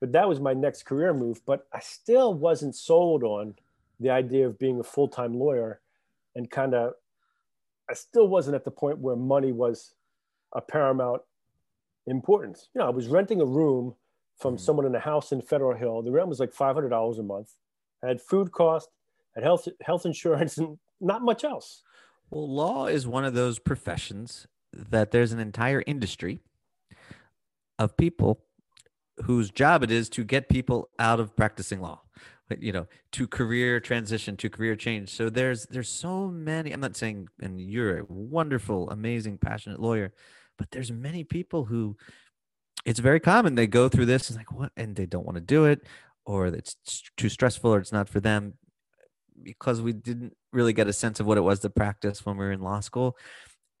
but 0.00 0.12
that 0.12 0.28
was 0.28 0.40
my 0.40 0.52
next 0.52 0.84
career 0.84 1.14
move. 1.14 1.40
But 1.46 1.66
I 1.72 1.80
still 1.80 2.34
wasn't 2.34 2.74
sold 2.74 3.22
on 3.22 3.54
the 3.98 4.10
idea 4.10 4.46
of 4.46 4.58
being 4.58 4.78
a 4.78 4.84
full 4.84 5.08
time 5.08 5.34
lawyer 5.34 5.80
and 6.34 6.50
kind 6.50 6.74
of, 6.74 6.94
I 7.88 7.94
still 7.94 8.28
wasn't 8.28 8.56
at 8.56 8.64
the 8.64 8.70
point 8.70 8.98
where 8.98 9.16
money 9.16 9.52
was 9.52 9.94
a 10.52 10.60
paramount 10.60 11.22
importance. 12.06 12.68
You 12.74 12.80
know, 12.80 12.86
I 12.86 12.90
was 12.90 13.08
renting 13.08 13.40
a 13.40 13.46
room 13.46 13.94
from 14.38 14.54
mm-hmm. 14.54 14.64
someone 14.64 14.86
in 14.86 14.94
a 14.94 15.00
house 15.00 15.32
in 15.32 15.40
Federal 15.40 15.76
Hill. 15.76 16.02
The 16.02 16.10
rent 16.10 16.28
was 16.28 16.40
like 16.40 16.52
$500 16.52 17.18
a 17.18 17.22
month. 17.22 17.52
I 18.02 18.08
had 18.08 18.20
food 18.20 18.52
cost, 18.52 18.88
had 19.34 19.44
health, 19.44 19.68
health 19.82 20.06
insurance, 20.06 20.58
and 20.58 20.78
not 21.00 21.22
much 21.22 21.44
else. 21.44 21.82
Well, 22.30 22.52
law 22.52 22.86
is 22.86 23.06
one 23.06 23.24
of 23.24 23.34
those 23.34 23.58
professions 23.58 24.46
that 24.72 25.10
there's 25.10 25.32
an 25.32 25.38
entire 25.38 25.82
industry 25.86 26.40
of 27.78 27.96
people 27.96 28.40
whose 29.24 29.50
job 29.50 29.82
it 29.82 29.90
is 29.90 30.08
to 30.10 30.24
get 30.24 30.48
people 30.48 30.90
out 30.98 31.20
of 31.20 31.34
practicing 31.36 31.80
law 31.80 32.02
you 32.60 32.72
know 32.72 32.86
to 33.10 33.26
career 33.26 33.80
transition 33.80 34.36
to 34.36 34.48
career 34.48 34.76
change 34.76 35.10
so 35.10 35.28
there's 35.28 35.66
there's 35.66 35.88
so 35.88 36.28
many 36.28 36.72
i'm 36.72 36.80
not 36.80 36.96
saying 36.96 37.28
and 37.40 37.60
you're 37.60 37.98
a 37.98 38.04
wonderful 38.08 38.88
amazing 38.90 39.36
passionate 39.36 39.80
lawyer 39.80 40.12
but 40.58 40.70
there's 40.70 40.92
many 40.92 41.24
people 41.24 41.64
who 41.64 41.96
it's 42.84 43.00
very 43.00 43.20
common 43.20 43.54
they 43.54 43.66
go 43.66 43.88
through 43.88 44.06
this 44.06 44.30
and 44.30 44.38
like 44.38 44.52
what 44.52 44.72
and 44.76 44.96
they 44.96 45.06
don't 45.06 45.26
want 45.26 45.36
to 45.36 45.40
do 45.40 45.64
it 45.64 45.86
or 46.24 46.46
it's 46.46 46.76
too 47.16 47.28
stressful 47.28 47.72
or 47.74 47.78
it's 47.78 47.92
not 47.92 48.08
for 48.08 48.20
them 48.20 48.54
because 49.42 49.80
we 49.82 49.92
didn't 49.92 50.34
really 50.52 50.72
get 50.72 50.88
a 50.88 50.92
sense 50.92 51.20
of 51.20 51.26
what 51.26 51.38
it 51.38 51.42
was 51.42 51.60
to 51.60 51.70
practice 51.70 52.24
when 52.24 52.36
we 52.36 52.44
were 52.44 52.52
in 52.52 52.60
law 52.60 52.80
school 52.80 53.16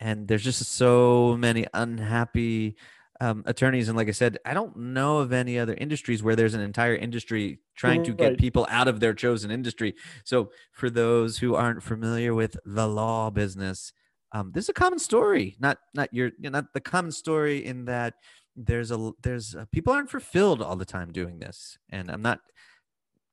and 0.00 0.28
there's 0.28 0.44
just 0.44 0.62
so 0.64 1.36
many 1.38 1.66
unhappy 1.72 2.76
um, 3.20 3.42
attorneys. 3.46 3.88
And 3.88 3.96
like 3.96 4.08
I 4.08 4.12
said, 4.12 4.38
I 4.44 4.54
don't 4.54 4.76
know 4.76 5.18
of 5.18 5.32
any 5.32 5.58
other 5.58 5.74
industries 5.74 6.22
where 6.22 6.36
there's 6.36 6.54
an 6.54 6.60
entire 6.60 6.94
industry 6.94 7.60
trying 7.76 8.04
to 8.04 8.12
get 8.12 8.38
people 8.38 8.66
out 8.70 8.88
of 8.88 9.00
their 9.00 9.14
chosen 9.14 9.50
industry. 9.50 9.94
So 10.24 10.50
for 10.72 10.90
those 10.90 11.38
who 11.38 11.54
aren't 11.54 11.82
familiar 11.82 12.34
with 12.34 12.56
the 12.64 12.86
law 12.86 13.30
business, 13.30 13.92
um, 14.36 14.52
this 14.52 14.64
is 14.64 14.68
a 14.68 14.74
common 14.74 14.98
story. 14.98 15.56
Not 15.58 15.78
not 15.94 16.12
your 16.12 16.30
not 16.38 16.72
the 16.74 16.80
common 16.80 17.12
story 17.12 17.64
in 17.64 17.86
that 17.86 18.14
there's 18.54 18.90
a 18.90 19.12
there's 19.22 19.54
a, 19.54 19.66
people 19.66 19.92
aren't 19.92 20.10
fulfilled 20.10 20.60
all 20.62 20.76
the 20.76 20.84
time 20.84 21.12
doing 21.12 21.38
this. 21.38 21.78
And 21.90 22.10
I'm 22.10 22.22
not 22.22 22.40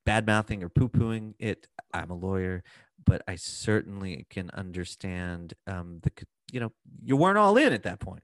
bad 0.06 0.26
mouthing 0.26 0.62
or 0.62 0.68
poo 0.68 0.88
pooing 0.88 1.34
it. 1.38 1.66
I'm 1.92 2.10
a 2.10 2.14
lawyer, 2.14 2.62
but 3.04 3.22
I 3.28 3.36
certainly 3.36 4.26
can 4.30 4.50
understand 4.50 5.54
um, 5.66 6.00
the 6.02 6.10
you 6.52 6.60
know 6.60 6.72
you 7.02 7.16
weren't 7.16 7.38
all 7.38 7.56
in 7.56 7.72
at 7.72 7.82
that 7.82 8.00
point. 8.00 8.22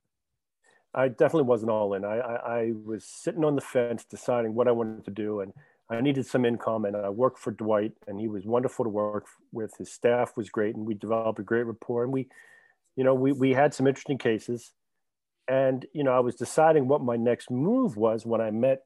I 0.95 1.09
definitely 1.09 1.45
wasn't 1.45 1.71
all 1.71 1.95
in. 1.95 2.05
I, 2.05 2.19
I, 2.19 2.35
I, 2.35 2.73
was 2.85 3.05
sitting 3.05 3.45
on 3.45 3.55
the 3.55 3.61
fence 3.61 4.05
deciding 4.05 4.55
what 4.55 4.67
I 4.67 4.73
wanted 4.73 5.05
to 5.05 5.13
do, 5.13 5.39
and 5.41 5.53
I 5.89 6.01
needed 6.01 6.27
some 6.27 6.45
income. 6.45 6.85
And 6.85 6.97
I 6.97 7.11
worked 7.11 7.39
for 7.39 7.53
Dwight, 7.53 7.93
and 8.09 8.19
he 8.19 8.27
was 8.27 8.45
wonderful 8.45 8.85
to 8.85 8.89
work 8.89 9.27
with. 9.53 9.77
His 9.79 9.93
staff 9.93 10.37
was 10.37 10.51
great, 10.51 10.75
and 10.75 10.85
we 10.85 10.95
developed 10.95 11.39
a 11.39 11.45
great 11.45 11.63
rapport. 11.63 12.03
And 12.03 12.13
we, 12.13 12.27
you 12.97 13.05
know, 13.05 13.15
we 13.15 13.33
we 13.33 13.53
had 13.53 13.75
some 13.75 13.87
interesting 13.87 14.19
cases. 14.19 14.73
And 15.49 15.87
you 15.93 16.05
know, 16.05 16.13
I 16.13 16.21
was 16.21 16.37
deciding 16.37 16.87
what 16.87 17.03
my 17.03 17.17
next 17.17 17.51
move 17.51 17.97
was 17.97 18.25
when 18.25 18.41
I 18.41 18.51
met 18.51 18.85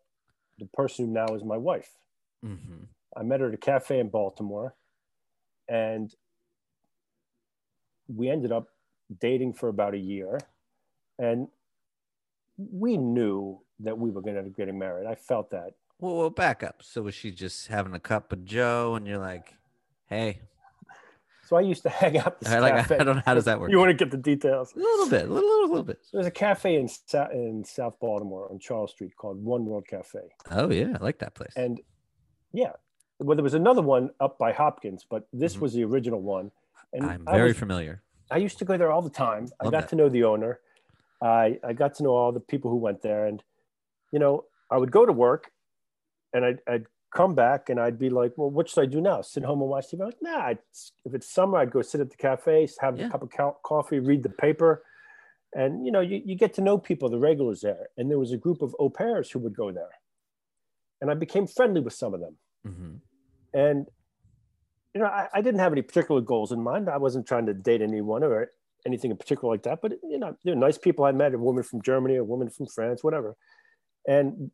the 0.59 0.67
person 0.67 1.07
who 1.07 1.13
now 1.13 1.35
is 1.35 1.45
my 1.45 1.57
wife. 1.57 1.91
Mm-hmm. 2.45 2.85
I 3.17 3.23
met 3.23 3.41
her 3.41 3.49
at 3.49 3.55
a 3.55 3.59
cafe 3.59 3.99
in 3.99 4.09
Baltimore, 4.09 4.75
and 5.69 6.15
we 8.09 8.29
ended 8.29 8.53
up 8.53 8.69
dating 9.21 9.55
for 9.55 9.69
about 9.69 9.95
a 9.95 9.99
year. 9.99 10.39
And 11.19 11.49
we 12.57 12.97
knew 12.97 13.61
that 13.81 13.99
we 13.99 14.11
were 14.11 14.21
going 14.21 14.37
to 14.37 14.43
be 14.43 14.51
getting 14.51 14.79
married. 14.79 15.07
I 15.07 15.15
felt 15.15 15.51
that. 15.51 15.75
Well, 16.01 16.17
well, 16.17 16.31
back 16.31 16.63
up. 16.63 16.83
So 16.83 17.03
was 17.03 17.15
she 17.15 17.31
just 17.31 17.69
having 17.69 17.95
a 17.95 18.01
cup 18.01 18.33
of 18.33 18.45
Joe, 18.45 18.95
and 18.95 19.07
you're 19.07 19.19
like, 19.19 19.55
"Hey." 20.07 20.41
So 21.47 21.57
I 21.57 21.61
used 21.61 21.83
to 21.83 21.89
hang 22.01 22.19
out. 22.19 22.37
I, 22.47 22.59
like, 22.59 22.91
I 22.91 23.05
don't 23.05 23.17
know 23.17 23.23
how 23.25 23.35
does 23.35 23.45
that 23.45 23.61
work. 23.61 23.71
You 23.71 23.79
want 23.79 23.91
to 23.91 23.95
get 23.95 24.11
the 24.11 24.17
details? 24.17 24.73
A 24.75 24.79
little 24.79 25.09
bit, 25.09 25.29
a 25.29 25.33
little, 25.33 25.49
little, 25.49 25.69
little 25.69 25.85
bit. 25.85 26.01
There's 26.13 26.27
a 26.27 26.31
cafe 26.31 26.77
in 26.77 26.89
in 27.33 27.65
South 27.65 27.99
Baltimore 28.01 28.51
on 28.51 28.59
Charles 28.59 28.93
Street 28.93 29.13
called 29.17 29.43
One 29.43 29.65
World 29.67 29.87
Cafe. 29.87 30.21
Oh 30.51 30.71
yeah, 30.71 30.97
I 31.01 31.05
like 31.05 31.19
that 31.19 31.35
place. 31.35 31.53
And 31.57 31.81
yeah, 32.53 32.73
well, 33.19 33.37
there 33.37 33.45
was 33.45 33.55
another 33.55 33.83
one 33.83 34.11
up 34.21 34.39
by 34.39 34.53
Hopkins, 34.53 35.07
but 35.09 35.27
this 35.33 35.55
mm-hmm. 35.55 35.63
was 35.63 35.73
the 35.75 35.85
original 35.85 36.21
one. 36.21 36.51
And 36.93 37.05
I'm 37.05 37.25
very 37.25 37.51
was, 37.51 37.59
familiar. 37.59 38.03
I 38.31 38.39
used 38.39 38.59
to 38.59 38.65
go 38.65 38.77
there 38.77 38.91
all 38.91 39.03
the 39.03 39.11
time. 39.11 39.45
Love 39.45 39.53
I 39.61 39.65
got 39.65 39.81
that. 39.83 39.89
to 39.91 39.97
know 39.97 40.09
the 40.09 40.25
owner. 40.25 40.61
I, 41.23 41.59
I 41.67 41.73
got 41.73 41.95
to 41.97 42.03
know 42.03 42.11
all 42.11 42.33
the 42.33 42.41
people 42.41 42.71
who 42.71 42.77
went 42.77 43.03
there. 43.03 43.27
And, 43.27 43.43
you 44.13 44.19
know, 44.19 44.45
I 44.71 44.79
would 44.79 44.91
go 44.91 45.07
to 45.07 45.13
work 45.13 45.51
and 46.33 46.45
I'd, 46.45 46.59
I'd 46.69 46.87
come 47.15 47.35
back 47.35 47.69
and 47.71 47.79
I'd 47.81 47.99
be 47.99 48.11
like, 48.11 48.33
well, 48.37 48.51
what 48.51 48.69
should 48.69 48.83
I 48.83 48.87
do 48.87 49.01
now? 49.01 49.23
Sit 49.23 49.45
home 49.45 49.61
and 49.61 49.71
watch 49.71 49.87
TV? 49.87 50.01
I'm 50.01 50.07
like, 50.07 50.23
nah, 50.23 50.51
if 51.05 51.15
it's 51.15 51.33
summer, 51.33 51.59
I'd 51.59 51.71
go 51.71 51.81
sit 51.83 52.01
at 52.01 52.11
the 52.11 52.17
cafe, 52.17 52.69
have 52.81 52.99
Yeah. 52.99 53.07
a 53.07 53.11
cup 53.11 53.23
of 53.23 53.31
co- 53.31 53.59
coffee, 53.63 54.01
read 54.01 54.23
the 54.23 54.29
paper. 54.31 54.83
And, 55.55 55.87
you 55.87 55.93
know, 55.93 56.01
you, 56.01 56.21
you 56.25 56.35
get 56.37 56.53
to 56.55 56.61
know 56.63 56.77
people, 56.77 57.09
the 57.09 57.19
regulars 57.19 57.61
there. 57.61 57.89
And 57.97 58.11
there 58.11 58.19
was 58.19 58.33
a 58.33 58.37
group 58.37 58.61
of 58.61 58.75
au 58.79 58.91
pairs 58.91 59.31
who 59.31 59.39
would 59.39 59.57
go 59.57 59.71
there. 59.73 59.91
And 61.01 61.11
I 61.11 61.15
became 61.15 61.47
friendly 61.47 61.81
with 61.81 61.93
some 61.95 62.13
of 62.15 62.21
them. 62.21 62.37
Mhm. 62.67 63.01
And, 63.53 63.87
you 64.95 65.01
know, 65.01 65.07
I, 65.07 65.29
I 65.33 65.41
didn't 65.41 65.61
have 65.61 65.73
any 65.73 65.83
particular 65.83 66.21
goals 66.21 66.51
in 66.51 66.61
mind. 66.63 66.89
I 66.91 66.97
wasn't 66.97 67.27
trying 67.27 67.47
to 67.47 67.55
date 67.55 67.83
anyone 67.83 68.25
or 68.25 68.51
anything 68.85 69.11
in 69.13 69.17
particular 69.17 69.55
like 69.55 69.63
that. 69.63 69.81
But, 69.81 69.93
you 70.03 70.19
know, 70.19 70.37
they're 70.45 70.57
nice 70.57 70.79
people 70.79 71.05
I 71.05 71.13
met, 71.13 71.35
a 71.35 71.39
woman 71.39 71.63
from 71.63 71.83
Germany, 71.83 72.17
a 72.17 72.25
woman 72.25 72.51
from 72.51 72.67
France, 72.67 73.05
whatever. 73.05 73.37
And 74.09 74.51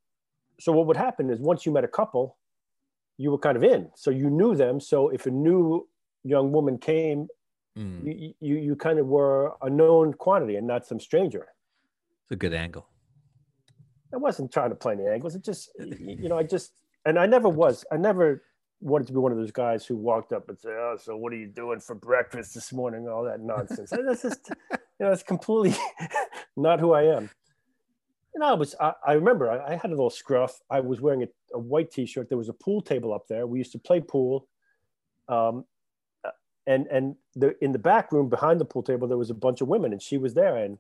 so 0.61 0.73
what 0.73 0.87
would 0.87 0.97
happen 0.99 1.31
is 1.31 1.41
once 1.41 1.65
you 1.65 1.73
met 1.73 1.85
a 1.85 1.89
couple, 1.89 2.37
you 3.21 3.31
were 3.31 3.39
kind 3.39 3.57
of 3.57 3.63
in. 3.63 3.91
So 3.97 4.11
you 4.11 4.31
knew 4.31 4.55
them. 4.55 4.81
So 4.81 5.11
if 5.11 5.27
a 5.27 5.31
new 5.31 5.87
young 6.25 6.53
woman 6.53 6.79
came, 6.79 7.29
Mm. 7.79 8.05
you, 8.05 8.35
you, 8.41 8.57
you 8.57 8.75
kind 8.75 8.99
of 8.99 9.07
were 9.07 9.53
a 9.63 9.71
known 9.71 10.13
quantity 10.13 10.57
and 10.57 10.67
not 10.67 10.85
some 10.85 10.99
stranger. 10.99 11.47
It's 12.25 12.33
a 12.33 12.37
good 12.37 12.53
angle. 12.53 12.89
I 14.13 14.17
wasn't 14.17 14.53
trying 14.53 14.71
to 14.71 14.75
play 14.75 14.95
any 14.95 15.07
angles. 15.07 15.37
It 15.37 15.45
just, 15.45 15.71
you 15.79 16.29
know, 16.29 16.37
I 16.37 16.43
just, 16.43 16.73
and 17.07 17.17
I 17.17 17.27
never 17.27 17.49
was, 17.63 17.85
I 17.93 17.97
never 17.97 18.43
wanted 18.81 19.07
to 19.07 19.13
be 19.13 19.21
one 19.21 19.31
of 19.31 19.39
those 19.39 19.53
guys 19.53 19.87
who 19.87 19.95
walked 19.97 20.33
up 20.33 20.49
and 20.49 20.59
said, 20.59 20.73
Oh, 20.73 20.97
so 21.01 21.17
what 21.17 21.33
are 21.33 21.37
you 21.37 21.47
doing 21.47 21.79
for 21.79 21.95
breakfast 21.95 22.55
this 22.55 22.73
morning? 22.73 23.07
All 23.09 23.23
that 23.25 23.41
nonsense. 23.41 23.91
That's 23.91 24.23
just, 24.23 24.51
you 24.73 25.07
know, 25.07 25.13
it's 25.13 25.23
completely 25.23 25.79
not 26.57 26.81
who 26.81 26.93
I 26.93 27.05
am. 27.05 27.31
And 28.35 28.45
I 28.45 28.55
was, 28.55 28.75
I, 28.81 28.93
I 29.07 29.13
remember 29.15 29.51
I, 29.51 29.73
I 29.73 29.77
had 29.77 29.87
a 29.87 29.95
little 29.95 30.11
scruff. 30.11 30.61
I 30.71 30.81
was 30.81 31.01
wearing 31.01 31.23
a, 31.25 31.29
a 31.55 31.59
white 31.59 31.91
t 31.91 32.07
shirt. 32.07 32.29
There 32.29 32.39
was 32.39 32.49
a 32.49 32.53
pool 32.55 32.81
table 32.81 33.13
up 33.13 33.27
there. 33.29 33.47
We 33.47 33.59
used 33.59 33.73
to 33.73 33.79
play 33.79 34.01
pool. 34.01 34.47
Um, 35.29 35.65
uh, 36.25 36.31
and 36.67 36.87
and 36.89 37.17
the, 37.35 37.57
in 37.63 37.73
the 37.73 37.79
back 37.79 38.13
room 38.13 38.29
behind 38.29 38.61
the 38.61 38.65
pool 38.65 38.83
table, 38.83 39.09
there 39.09 39.19
was 39.19 39.31
a 39.31 39.35
bunch 39.35 39.61
of 39.61 39.69
women, 39.69 39.93
and 39.93 40.01
she 40.01 40.17
was 40.19 40.35
there, 40.35 40.57
and 40.57 40.79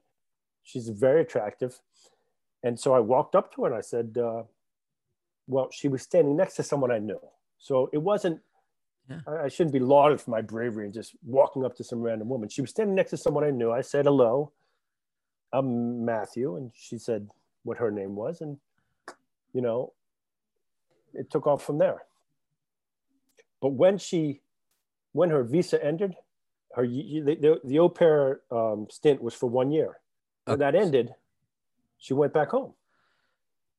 she's 0.62 0.88
very 0.88 1.22
attractive. 1.22 1.80
And 2.62 2.78
so 2.78 2.92
I 2.94 3.00
walked 3.00 3.34
up 3.34 3.52
to 3.54 3.62
her 3.62 3.68
and 3.68 3.76
I 3.76 3.80
said, 3.80 4.16
uh, 4.18 4.42
well, 5.46 5.68
she 5.72 5.88
was 5.88 6.02
standing 6.02 6.36
next 6.36 6.54
to 6.56 6.62
someone 6.62 6.90
I 6.92 6.98
knew. 6.98 7.20
So 7.58 7.88
it 7.92 7.98
wasn't, 7.98 8.40
Yeah. 9.08 9.20
I, 9.26 9.44
I 9.44 9.48
shouldn't 9.48 9.72
be 9.72 9.80
lauded 9.80 10.20
for 10.20 10.30
my 10.30 10.42
bravery 10.42 10.84
and 10.84 10.94
just 10.94 11.16
walking 11.24 11.64
up 11.64 11.74
to 11.76 11.84
some 11.84 12.00
random 12.02 12.28
woman. 12.28 12.48
She 12.50 12.60
was 12.60 12.70
standing 12.70 12.94
next 12.94 13.10
to 13.10 13.16
someone 13.16 13.44
I 13.44 13.50
knew. 13.50 13.72
I 13.72 13.80
said, 13.80 14.04
hello, 14.04 14.52
I'm 15.52 16.04
Matthew. 16.04 16.56
And 16.56 16.70
she 16.74 16.98
said 16.98 17.28
what 17.64 17.78
her 17.78 17.90
name 17.90 18.14
was. 18.16 18.40
And, 18.40 18.58
you 19.52 19.60
know, 19.60 19.92
it 21.14 21.30
took 21.30 21.46
off 21.46 21.62
from 21.64 21.78
there. 21.78 22.02
But 23.60 23.70
when 23.70 23.98
she, 23.98 24.40
when 25.12 25.30
her 25.30 25.42
visa 25.44 25.82
ended, 25.84 26.14
her 26.74 26.86
the, 26.86 27.20
the, 27.40 27.60
the 27.64 27.78
au 27.78 27.88
pair 27.88 28.40
um, 28.50 28.86
stint 28.90 29.20
was 29.22 29.34
for 29.34 29.48
one 29.48 29.70
year. 29.70 29.98
When 30.44 30.58
that 30.60 30.74
ended, 30.74 31.14
she 31.98 32.14
went 32.14 32.32
back 32.32 32.48
home 32.50 32.72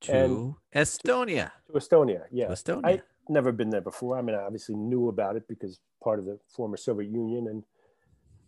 To 0.02 0.12
and- 0.14 0.54
Estonia. 0.76 1.52
to 1.68 1.74
Estonia. 1.74 2.24
Yeah, 2.32 2.48
To 2.48 2.54
Estonia. 2.54 2.86
I 2.86 3.02
never 3.30 3.52
been 3.52 3.70
there 3.70 3.82
before. 3.82 4.18
I 4.18 4.22
mean, 4.22 4.36
I 4.36 4.42
obviously 4.44 4.76
knew 4.76 5.08
about 5.10 5.36
it 5.36 5.48
because 5.48 5.80
part 6.04 6.20
of 6.20 6.26
the 6.26 6.38
former 6.48 6.78
Soviet 6.78 7.10
Union, 7.12 7.48
and 7.48 7.64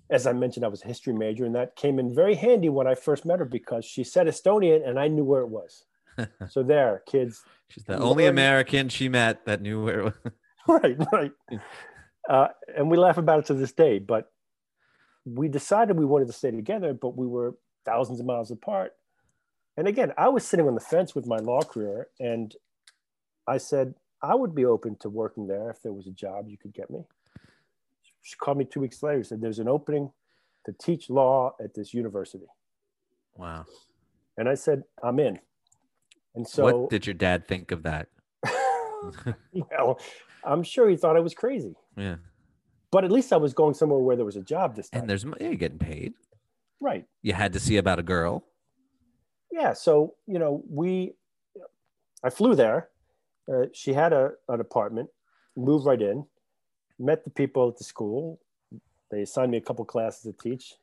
as 0.10 0.28
I 0.28 0.34
mentioned, 0.34 0.66
I 0.66 0.70
was 0.70 0.84
a 0.84 0.88
history 0.88 1.14
major, 1.14 1.46
and 1.46 1.56
that 1.56 1.76
came 1.76 2.00
in 2.00 2.14
very 2.14 2.36
handy 2.36 2.70
when 2.70 2.88
I 2.88 2.96
first 2.96 3.26
met 3.26 3.40
her 3.40 3.46
because 3.46 3.86
she 3.86 4.04
said 4.04 4.28
Estonian, 4.28 4.88
and 4.88 5.00
I 5.00 5.08
knew 5.08 5.24
where 5.24 5.42
it 5.42 5.50
was. 5.50 5.86
so 6.50 6.64
there, 6.64 7.04
kids. 7.08 7.44
She's 7.70 7.84
the 7.84 7.98
only 7.98 8.26
American 8.26 8.90
she 8.90 9.10
met 9.10 9.46
that 9.46 9.62
knew 9.62 9.84
where. 9.84 10.00
it 10.00 10.04
was. 10.04 10.14
right, 10.68 10.98
right. 11.12 11.32
Uh, 12.30 12.48
and 12.76 12.90
we 12.90 12.98
laugh 12.98 13.18
about 13.18 13.40
it 13.40 13.46
to 13.48 13.54
this 13.54 13.72
day. 13.72 14.00
But 14.00 14.32
we 15.26 15.48
decided 15.48 15.98
we 15.98 16.06
wanted 16.06 16.28
to 16.28 16.34
stay 16.34 16.52
together, 16.52 16.94
but 16.94 17.18
we 17.18 17.26
were 17.26 17.56
thousands 17.86 18.20
of 18.20 18.26
miles 18.26 18.52
apart. 18.52 18.94
And 19.76 19.88
again, 19.88 20.14
I 20.18 20.30
was 20.30 20.46
sitting 20.46 20.68
on 20.68 20.76
the 20.76 20.82
fence 20.82 21.16
with 21.16 21.26
my 21.26 21.38
law 21.38 21.62
career, 21.62 22.08
and 22.20 22.56
I 23.48 23.58
said 23.58 23.96
I 24.22 24.36
would 24.36 24.54
be 24.54 24.66
open 24.66 24.96
to 24.98 25.10
working 25.10 25.48
there 25.48 25.70
if 25.70 25.82
there 25.82 25.94
was 25.94 26.08
a 26.08 26.12
job 26.12 26.48
you 26.48 26.58
could 26.58 26.74
get 26.74 26.90
me. 26.90 27.06
She 28.24 28.36
called 28.38 28.58
me 28.58 28.66
two 28.66 28.80
weeks 28.80 29.04
later. 29.04 29.18
and 29.18 29.26
Said 29.28 29.42
there's 29.42 29.60
an 29.60 29.68
opening 29.68 30.12
to 30.66 30.74
teach 30.82 31.10
law 31.10 31.54
at 31.64 31.74
this 31.76 31.94
university, 31.94 32.48
Wow. 33.36 33.66
and 34.38 34.48
I 34.50 34.56
said 34.56 34.84
I'm 35.04 35.20
in. 35.20 35.40
And 36.36 36.48
so, 36.48 36.64
what 36.64 36.90
did 36.90 37.06
your 37.06 37.14
dad 37.14 37.48
think 37.48 37.72
of 37.72 37.84
that? 37.84 38.08
well, 39.54 40.00
I'm 40.44 40.64
sure 40.64 40.90
he 40.90 40.96
thought 40.98 41.16
I 41.18 41.20
was 41.20 41.34
crazy. 41.34 41.76
Yeah. 41.98 42.16
but 42.92 43.04
at 43.04 43.12
least 43.12 43.32
I 43.34 43.38
was 43.38 43.54
going 43.54 43.74
somewhere 43.74 44.00
where 44.00 44.16
there 44.16 44.26
was 44.26 44.36
a 44.38 44.42
job 44.42 44.76
this 44.76 44.90
time. 44.90 45.02
And 45.02 45.10
there's 45.10 45.26
mo- 45.26 45.36
yeah, 45.40 45.48
you're 45.48 45.56
getting 45.56 45.78
paid. 45.80 46.14
right. 46.80 47.06
You 47.22 47.34
had 47.34 47.54
to 47.54 47.60
see 47.60 47.78
about 47.78 48.00
a 48.00 48.04
girl. 48.04 48.46
Yeah. 49.52 49.74
So, 49.74 50.16
you 50.28 50.40
know, 50.40 50.64
we, 50.70 51.14
I 52.24 52.30
flew 52.30 52.56
there. 52.56 52.90
Uh, 53.52 53.66
she 53.74 53.94
had 53.94 54.14
a, 54.14 54.32
an 54.48 54.60
apartment, 54.62 55.10
moved 55.58 55.86
right 55.86 56.02
in, 56.02 56.26
met 57.00 57.24
the 57.24 57.30
people 57.30 57.68
at 57.70 57.78
the 57.78 57.84
school. 57.84 58.40
They 59.12 59.22
assigned 59.22 59.52
me 59.52 59.58
a 59.58 59.62
couple 59.62 59.86
classes 59.86 60.24
to 60.24 60.34
teach, 60.34 60.76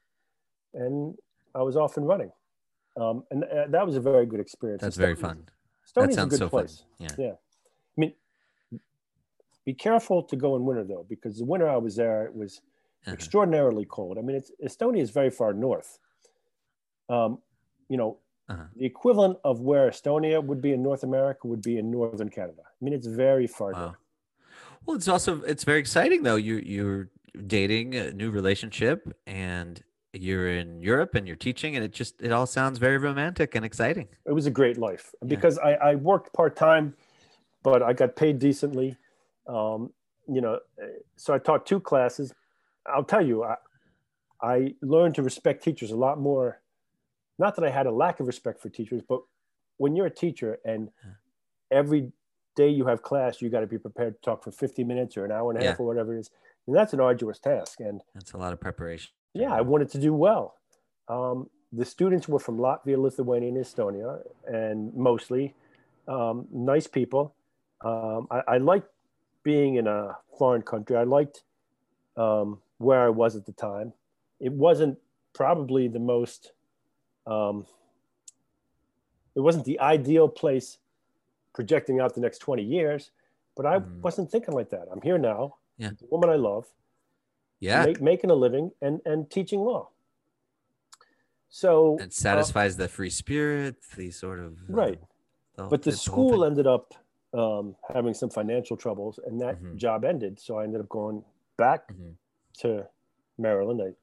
and 0.74 1.16
I 1.54 1.62
was 1.62 1.76
off 1.76 1.96
and 1.96 2.06
running. 2.06 2.32
Um, 2.96 3.24
and 3.30 3.44
uh, 3.44 3.66
that 3.68 3.86
was 3.86 3.96
a 3.96 4.00
very 4.00 4.26
good 4.26 4.40
experience. 4.40 4.82
That's 4.82 4.96
very 4.96 5.14
fun. 5.16 5.46
Estonia's 5.86 6.16
that 6.16 6.26
a 6.26 6.26
good 6.26 6.38
so 6.38 6.48
place. 6.48 6.84
fun. 6.98 7.08
Yeah. 7.18 7.30
I 7.32 7.96
mean, 7.96 8.14
be 9.64 9.74
careful 9.74 10.22
to 10.24 10.36
go 10.36 10.56
in 10.56 10.64
winter 10.64 10.84
though, 10.84 11.06
because 11.08 11.38
the 11.38 11.44
winter 11.44 11.68
I 11.68 11.76
was 11.76 11.96
there, 11.96 12.24
it 12.26 12.34
was 12.34 12.60
Uh-huh. 13.06 13.14
extraordinarily 13.14 13.86
cold. 13.86 14.18
I 14.18 14.20
mean, 14.20 14.36
it's, 14.36 14.50
Estonia 14.62 15.00
is 15.00 15.10
very 15.10 15.30
far 15.30 15.52
north. 15.54 15.98
Um, 17.08 17.38
you 17.88 17.96
know, 17.96 18.18
Uh-huh. 18.48 18.64
the 18.76 18.84
equivalent 18.84 19.38
of 19.44 19.60
where 19.60 19.88
Estonia 19.88 20.42
would 20.44 20.60
be 20.60 20.72
in 20.72 20.82
North 20.82 21.02
America 21.02 21.46
would 21.48 21.62
be 21.62 21.78
in 21.78 21.90
northern 21.90 22.28
Canada. 22.28 22.62
I 22.66 22.84
mean, 22.84 22.92
it's 22.92 23.06
very 23.06 23.46
far 23.46 23.72
Wow. 23.72 23.84
north. 23.86 23.99
Well, 24.86 24.96
it's 24.96 25.08
also 25.08 25.42
it's 25.42 25.64
very 25.64 25.78
exciting 25.78 26.22
though. 26.22 26.36
You 26.36 26.56
you're 26.56 27.08
dating 27.46 27.94
a 27.94 28.12
new 28.12 28.30
relationship 28.30 29.06
and 29.26 29.82
you're 30.12 30.48
in 30.48 30.80
Europe 30.80 31.14
and 31.14 31.26
you're 31.26 31.36
teaching 31.36 31.76
and 31.76 31.84
it 31.84 31.92
just 31.92 32.20
it 32.20 32.32
all 32.32 32.46
sounds 32.46 32.78
very 32.78 32.98
romantic 32.98 33.54
and 33.54 33.64
exciting. 33.64 34.08
It 34.26 34.32
was 34.32 34.46
a 34.46 34.50
great 34.50 34.78
life 34.78 35.14
Yeah. 35.22 35.28
because 35.28 35.58
I, 35.58 35.74
I 35.74 35.94
worked 35.94 36.32
part 36.32 36.56
time, 36.56 36.94
but 37.62 37.82
I 37.82 37.92
got 37.92 38.16
paid 38.16 38.38
decently. 38.38 38.96
Um, 39.46 39.92
you 40.28 40.40
know, 40.40 40.58
so 41.16 41.32
I 41.34 41.38
taught 41.38 41.66
two 41.66 41.78
classes. 41.80 42.32
I'll 42.86 43.04
tell 43.04 43.24
you, 43.24 43.44
I, 43.44 43.56
I 44.42 44.74
learned 44.82 45.14
to 45.16 45.22
respect 45.22 45.62
teachers 45.62 45.90
a 45.92 45.96
lot 45.96 46.18
more. 46.18 46.60
Not 47.38 47.54
that 47.56 47.64
I 47.64 47.70
had 47.70 47.86
a 47.86 47.90
lack 47.92 48.20
of 48.20 48.26
respect 48.26 48.60
for 48.60 48.68
teachers, 48.68 49.02
but 49.08 49.20
when 49.76 49.94
you're 49.96 50.06
a 50.06 50.10
teacher 50.14 50.58
and 50.64 50.90
every 51.70 52.12
day 52.60 52.68
you 52.68 52.84
have 52.86 53.00
class, 53.02 53.40
you 53.42 53.48
got 53.48 53.60
to 53.60 53.66
be 53.66 53.78
prepared 53.78 54.12
to 54.16 54.20
talk 54.22 54.44
for 54.44 54.50
50 54.52 54.84
minutes 54.84 55.16
or 55.16 55.24
an 55.24 55.32
hour 55.32 55.50
and 55.50 55.60
a 55.60 55.64
half 55.66 55.78
Yeah. 55.78 55.82
or 55.82 55.86
whatever 55.86 56.14
it 56.16 56.20
is. 56.20 56.30
And 56.66 56.76
that's 56.76 56.92
an 56.92 57.00
arduous 57.00 57.38
task. 57.38 57.80
And 57.80 58.02
That's 58.14 58.32
a 58.32 58.36
lot 58.38 58.52
of 58.52 58.60
preparation. 58.60 59.10
yeah, 59.34 59.52
I 59.52 59.62
wanted 59.62 59.88
to 59.90 59.98
do 59.98 60.12
well. 60.14 60.44
Um, 61.08 61.48
the 61.72 61.84
students 61.84 62.28
were 62.28 62.38
from 62.38 62.58
Latvia, 62.58 62.98
Lithuania, 62.98 63.48
and 63.48 63.58
Estonia, 63.64 64.20
and 64.46 64.92
mostly 64.94 65.54
um, 66.08 66.46
nice 66.52 66.86
people. 66.86 67.34
Um, 67.90 68.26
I, 68.30 68.40
I 68.54 68.56
liked 68.58 68.88
being 69.42 69.76
in 69.76 69.86
a 69.86 70.16
foreign 70.38 70.62
country. 70.62 70.96
I 70.96 71.04
liked 71.04 71.44
um, 72.16 72.60
where 72.78 73.00
I 73.00 73.08
was 73.08 73.36
at 73.36 73.46
the 73.46 73.52
time. 73.52 73.92
It 74.40 74.52
wasn't 74.52 74.98
probably 75.32 75.88
the 75.88 75.98
most, 76.14 76.52
um, 77.26 77.66
it 79.34 79.40
wasn't 79.40 79.64
the 79.64 79.78
ideal 79.80 80.28
place 80.28 80.78
projecting 81.54 82.00
out 82.00 82.14
the 82.14 82.20
next 82.20 82.38
20 82.38 82.62
years, 82.62 83.10
but 83.56 83.66
I 83.66 83.78
Mhm. 83.80 84.00
wasn't 84.00 84.30
thinking 84.30 84.54
like 84.54 84.70
that. 84.70 84.88
I'm 84.90 85.00
here 85.02 85.18
now. 85.18 85.56
Yeah. 85.78 85.90
The 85.98 86.06
woman 86.10 86.30
I 86.30 86.36
love 86.36 86.66
Yeah. 87.60 87.84
make, 87.84 88.00
making 88.00 88.30
a 88.30 88.34
living 88.34 88.72
and, 88.80 89.00
and 89.04 89.30
teaching 89.30 89.60
law. 89.60 89.88
So, 91.48 91.96
it 91.98 92.12
satisfies 92.12 92.76
the 92.76 92.86
free 92.88 93.10
spirit, 93.10 93.76
the 93.96 94.10
sort 94.12 94.38
of 94.38 94.58
uh, 94.58 94.72
Right. 94.72 95.00
the- 95.56 95.64
but 95.66 95.82
the 95.82 95.92
school 95.92 96.44
ended 96.44 96.66
up 96.66 96.94
um, 97.32 97.76
having 97.94 98.12
some 98.12 98.28
financial 98.28 98.76
troubles, 98.76 99.20
and 99.24 99.40
that 99.40 99.60
Mhm. 99.62 99.76
job 99.76 100.04
ended. 100.04 100.40
So 100.40 100.58
I 100.58 100.64
ended 100.64 100.80
up 100.80 100.88
going 100.88 101.24
back 101.56 101.86
Mhm. 101.92 102.16
to 102.54 102.88
Maryland. 103.38 103.80
I 103.80 103.94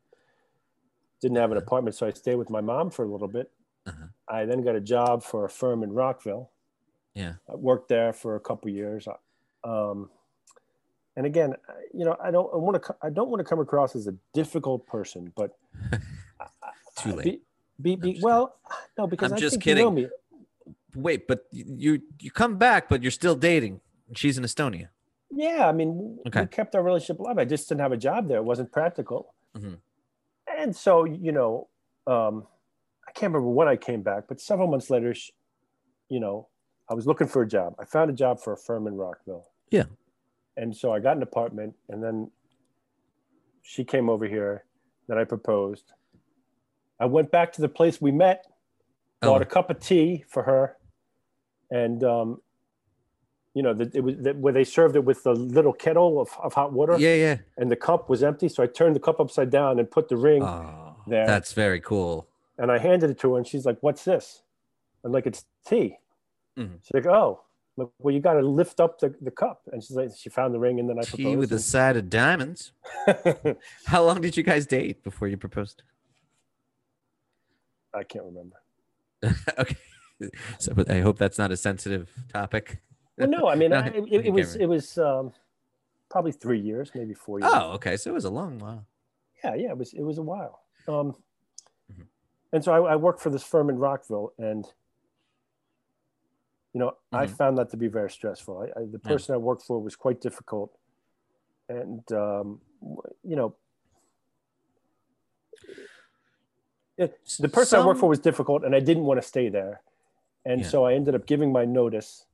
didn't 1.20 1.36
have 1.36 1.52
an 1.52 1.58
Uh-huh. 1.58 1.66
apartment, 1.66 1.96
so 1.98 2.08
I 2.08 2.12
stayed 2.12 2.36
with 2.36 2.50
my 2.50 2.62
mom 2.62 2.90
for 2.90 3.04
a 3.04 3.08
little 3.08 3.28
bit. 3.28 3.52
Uh-huh. 3.86 4.06
I 4.30 4.46
then 4.46 4.62
got 4.62 4.78
a 4.78 4.80
job 4.80 5.24
for 5.24 5.44
a 5.44 5.50
firm 5.50 5.84
in 5.84 5.92
Rockville. 5.92 6.50
Yeah. 7.18 7.34
I 7.52 7.56
worked 7.56 7.90
there 7.90 8.14
for 8.14 8.36
a 8.36 8.40
couple 8.40 8.70
years. 8.70 9.08
Um, 9.64 10.10
and 11.16 11.26
again, 11.26 11.56
you 11.94 12.06
know, 12.06 12.16
I 12.24 12.30
don't 12.30 12.50
I 12.54 12.58
want 12.58 12.82
to 12.84 12.96
I 13.02 13.10
don't 13.10 13.30
want 13.30 13.40
to 13.40 13.44
come 13.44 13.60
across 13.60 13.96
as 13.96 14.06
a 14.08 14.16
difficult 14.34 14.86
person, 14.86 15.34
but 15.36 15.58
Too 17.00 17.14
late. 17.14 17.42
Be, 17.82 17.96
be, 17.96 18.14
be 18.14 18.20
well, 18.22 18.56
no, 18.98 19.06
because 19.08 19.32
I'm 19.32 19.38
I 19.38 19.40
just 19.40 19.54
think 19.56 19.66
you 19.68 19.76
know 19.76 19.92
kidding. 19.92 20.10
me. 20.10 20.10
Wait, 20.96 21.28
but 21.28 21.46
you 21.52 22.02
you 22.20 22.32
come 22.32 22.58
back, 22.58 22.88
but 22.90 23.02
you're 23.04 23.12
still 23.12 23.36
dating. 23.36 23.82
She's 24.16 24.38
in 24.38 24.44
Estonia. 24.44 24.90
Yeah, 25.30 25.68
I 25.68 25.72
mean, 25.74 26.18
Okay. 26.28 26.42
we 26.42 26.48
kept 26.48 26.76
our 26.76 26.82
relationship 26.84 27.20
alive. 27.20 27.38
I 27.38 27.46
just 27.46 27.68
didn't 27.70 27.82
have 27.82 27.92
a 27.92 27.98
job 27.98 28.28
there. 28.28 28.38
It 28.38 28.46
wasn't 28.46 28.72
practical. 28.72 29.34
Mhm. 29.56 29.78
And 30.58 30.76
so, 30.76 31.04
you 31.04 31.32
know, 31.32 31.68
um, 32.08 32.48
I 33.08 33.12
can't 33.12 33.34
remember 33.34 33.50
when 33.50 33.68
I 33.68 33.76
came 33.76 34.02
back, 34.02 34.24
but 34.28 34.40
several 34.40 34.68
months 34.68 34.90
later, 34.90 35.14
sh 35.14 35.32
you 36.10 36.20
know, 36.20 36.48
I 36.90 36.94
was 36.94 37.06
looking 37.06 37.28
for 37.28 37.42
a 37.42 37.48
job. 37.48 37.76
I 37.80 37.86
found 37.86 38.10
a 38.10 38.14
job 38.14 38.40
for 38.40 38.54
a 38.54 38.58
firm 38.58 38.88
in 38.88 38.96
Rockville. 38.96 39.46
Yeah. 39.72 39.84
And 40.56 40.76
so 40.76 40.94
I 40.94 41.00
got 41.00 41.18
an 41.18 41.24
apartment, 41.24 41.76
and 41.90 42.04
then 42.04 42.32
she 43.62 43.84
came 43.84 44.10
over 44.10 44.26
here. 44.26 44.64
Then 45.08 45.18
I 45.18 45.24
proposed. 45.24 45.94
I 47.00 47.06
went 47.06 47.32
back 47.32 47.54
to 47.54 47.62
the 47.62 47.70
place 47.70 48.02
we 48.02 48.12
met, 48.12 48.46
bought 49.22 49.40
Oh, 49.40 49.44
a 49.44 49.46
cup 49.46 49.70
of 49.70 49.80
tea 49.80 50.24
for 50.28 50.44
her, 50.44 50.78
and 51.70 52.04
um, 52.04 52.42
you 53.54 53.62
know, 53.62 53.74
the, 53.74 53.92
it 53.94 54.02
was 54.04 54.16
the, 54.18 54.34
where 54.34 54.54
they 54.54 54.64
served 54.64 54.96
it 54.96 55.04
with 55.04 55.24
the 55.24 55.34
little 55.34 55.74
kettle 55.74 56.20
of, 56.20 56.30
of 56.42 56.54
hot 56.54 56.74
water, 56.74 56.96
yeah, 56.98 57.14
yeah. 57.14 57.38
and 57.58 57.70
the 57.72 57.76
cup 57.76 58.10
was 58.10 58.24
empty. 58.24 58.50
So 58.50 58.64
I 58.64 58.68
turned 58.68 58.96
the 58.96 59.00
cup 59.00 59.20
upside 59.20 59.50
down 59.52 59.78
and 59.80 59.90
put 59.90 60.10
the 60.10 60.18
ring, 60.18 60.42
Oh, 60.44 60.96
there. 61.06 61.26
that's 61.28 61.54
very 61.54 61.80
cool. 61.80 62.28
and 62.58 62.72
I 62.72 62.80
handed 62.80 63.10
it 63.12 63.20
to 63.20 63.34
her, 63.34 63.38
and 63.38 63.46
she's 63.48 63.66
like, 63.66 63.78
"What's 63.82 64.04
this?" 64.06 64.42
I'm 65.04 65.12
like, 65.12 65.28
"It's 65.28 65.46
tea." 65.68 65.98
Mhm. 66.58 66.80
She's 66.84 66.92
like, 66.94 67.06
"Oh." 67.06 67.42
Like, 67.80 67.90
well, 68.00 68.12
you 68.12 68.20
got 68.20 68.34
to 68.34 68.42
lift 68.42 68.80
up 68.80 69.00
the, 69.00 69.14
the 69.22 69.30
cup, 69.30 69.62
and 69.72 69.84
she's 69.84 69.96
like, 69.96 70.10
she 70.18 70.30
found 70.30 70.52
the 70.52 70.58
ring, 70.58 70.80
and 70.80 70.90
then 70.90 70.98
I 70.98 71.02
proposed. 71.04 71.18
Tea 71.18 71.36
with 71.36 71.52
a 71.52 71.60
side 71.60 71.96
of 71.96 72.10
diamonds. 72.10 72.72
How 73.86 74.04
long 74.04 74.20
did 74.20 74.36
you 74.36 74.42
guys 74.42 74.66
date 74.66 75.04
before 75.04 75.28
you 75.28 75.38
proposed? 75.38 75.84
I 77.94 78.04
can't 78.04 78.26
remember. 78.26 78.56
okay. 79.60 79.76
So 80.58 80.74
but 80.74 80.90
I 80.90 81.02
hope 81.02 81.20
that's 81.20 81.38
not 81.38 81.52
a 81.52 81.58
sensitive 81.58 82.10
topic. 82.34 82.82
Well, 83.18 83.30
no, 83.30 83.48
I 83.48 83.54
mean, 83.54 83.70
No, 83.72 83.78
I, 83.78 83.88
it, 83.90 84.26
it 84.26 84.34
was 84.34 84.56
it 84.56 84.66
was 84.66 84.98
um, 84.98 85.32
probably 86.10 86.32
three 86.32 86.60
years, 86.60 86.92
maybe 86.96 87.14
four 87.14 87.40
years. 87.40 87.52
Oh, 87.54 87.74
okay. 87.74 87.96
So 87.98 88.10
it 88.10 88.14
was 88.14 88.26
a 88.26 88.32
long 88.32 88.58
while. 88.58 88.86
yeah, 89.44 89.54
yeah, 89.54 89.70
it 89.70 89.78
was 89.78 89.94
it 89.94 90.02
was 90.02 90.18
a 90.18 90.24
while. 90.24 90.62
Um, 90.88 91.16
Mhm. 91.94 92.06
And 92.54 92.64
so 92.64 92.74
I, 92.74 92.94
I 92.94 92.96
worked 92.96 93.22
for 93.22 93.30
this 93.30 93.44
firm 93.44 93.70
in 93.70 93.78
Rockville, 93.78 94.34
and 94.40 94.66
you 96.78 96.84
know 96.86 96.94
I 97.12 97.26
Mhm. 97.26 97.38
found 97.40 97.58
that 97.58 97.70
to 97.72 97.78
be 97.78 97.88
very 97.88 98.12
stressful. 98.12 98.56
I, 98.64 98.66
I, 98.80 98.84
the 98.86 99.00
Yeah. 99.04 99.12
person 99.14 99.34
I 99.34 99.40
worked 99.40 99.64
for 99.64 99.80
was 99.82 99.96
quite 99.96 100.22
difficult, 100.22 100.70
and 101.70 102.04
um, 102.12 102.62
you 103.24 103.36
know. 103.36 103.56
it- 106.98 107.20
the 107.40 107.50
person 107.50 107.80
I 107.80 107.86
worked 107.86 108.00
for 108.00 108.10
was 108.10 108.20
difficult, 108.20 108.64
and 108.66 108.74
I 108.76 108.80
didn't 108.80 109.06
want 109.10 109.22
to 109.22 109.28
stay 109.28 109.50
there, 109.50 109.82
and 110.46 110.62
Yeah. 110.62 110.70
so 110.72 110.86
I 110.86 110.94
ended 110.94 111.14
up 111.16 111.26
giving 111.26 111.52
my 111.52 111.66
notice. 111.66 112.26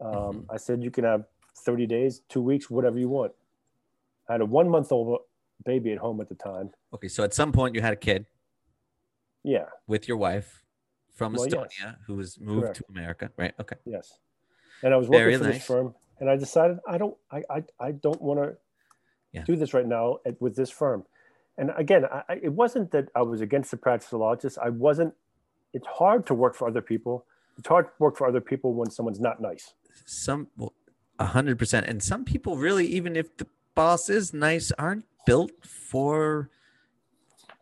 Um, 0.00 0.12
Mhm. 0.12 0.44
I 0.54 0.56
said, 0.58 0.82
"You 0.82 0.90
can 0.90 1.04
have 1.04 1.22
thirty 1.66 1.86
days, 1.86 2.20
two 2.28 2.42
weeks, 2.50 2.70
whatever 2.70 2.98
you 2.98 3.08
want." 3.08 3.32
I 4.28 4.32
had 4.32 4.40
a 4.40 4.46
one-month-old 4.46 5.08
baby 5.64 5.92
at 5.92 5.98
home 5.98 6.20
at 6.22 6.28
the 6.28 6.34
time. 6.34 6.72
Okay, 6.94 7.08
so 7.08 7.24
at 7.24 7.34
some 7.34 7.52
point 7.52 7.74
you 7.74 7.82
had 7.82 7.92
a 7.92 8.02
kid 8.08 8.26
Yeah, 9.42 9.68
with 9.86 10.08
your 10.08 10.16
wife 10.28 10.64
from 11.14 11.34
Well, 11.34 11.46
Estonia 11.46 11.68
yes. 11.80 11.94
who 12.06 12.14
was 12.16 12.38
moved 12.40 12.62
Correct. 12.62 12.76
to 12.78 12.84
America, 12.88 13.30
right? 13.36 13.54
Okay. 13.60 13.76
Yes. 13.84 14.18
And 14.82 14.94
I 14.94 14.96
was 14.96 15.08
Very 15.08 15.32
working 15.32 15.38
for 15.38 15.44
nice. 15.44 15.54
this 15.58 15.66
firm 15.66 15.94
and 16.20 16.30
I 16.30 16.36
decided 16.36 16.78
I 16.88 16.98
don't 16.98 17.16
I 17.30 17.42
I, 17.50 17.64
I 17.78 17.92
don't 17.92 18.20
want 18.22 18.40
to 18.40 18.56
Yeah. 19.32 19.44
do 19.44 19.56
this 19.56 19.72
right 19.74 19.86
now 19.86 20.18
at, 20.26 20.40
with 20.40 20.56
this 20.56 20.70
firm. 20.70 21.04
And 21.58 21.70
again, 21.76 22.04
I, 22.06 22.34
it 22.42 22.52
wasn't 22.52 22.90
that 22.92 23.08
I 23.14 23.22
was 23.22 23.40
against 23.42 23.70
the 23.70 23.76
practice 23.76 24.12
of 24.12 24.20
law, 24.20 24.34
just 24.36 24.58
I 24.58 24.70
wasn't 24.70 25.14
it's 25.72 25.86
hard 25.86 26.26
to 26.26 26.34
work 26.34 26.54
for 26.56 26.66
other 26.68 26.80
people. 26.82 27.26
It's 27.58 27.68
hard 27.68 27.86
to 27.86 27.92
work 27.98 28.16
for 28.16 28.26
other 28.26 28.40
people 28.40 28.74
when 28.74 28.90
someone's 28.90 29.20
not 29.20 29.40
nice. 29.40 29.74
Some 30.06 30.48
a 31.18 31.26
hundred 31.26 31.58
percent. 31.58 31.86
And 31.86 32.02
some 32.02 32.24
people 32.24 32.56
really, 32.56 32.86
even 32.86 33.14
if 33.16 33.36
the 33.36 33.46
boss 33.74 34.08
is 34.08 34.32
nice, 34.32 34.72
aren't 34.78 35.04
built 35.26 35.52
for 35.64 36.48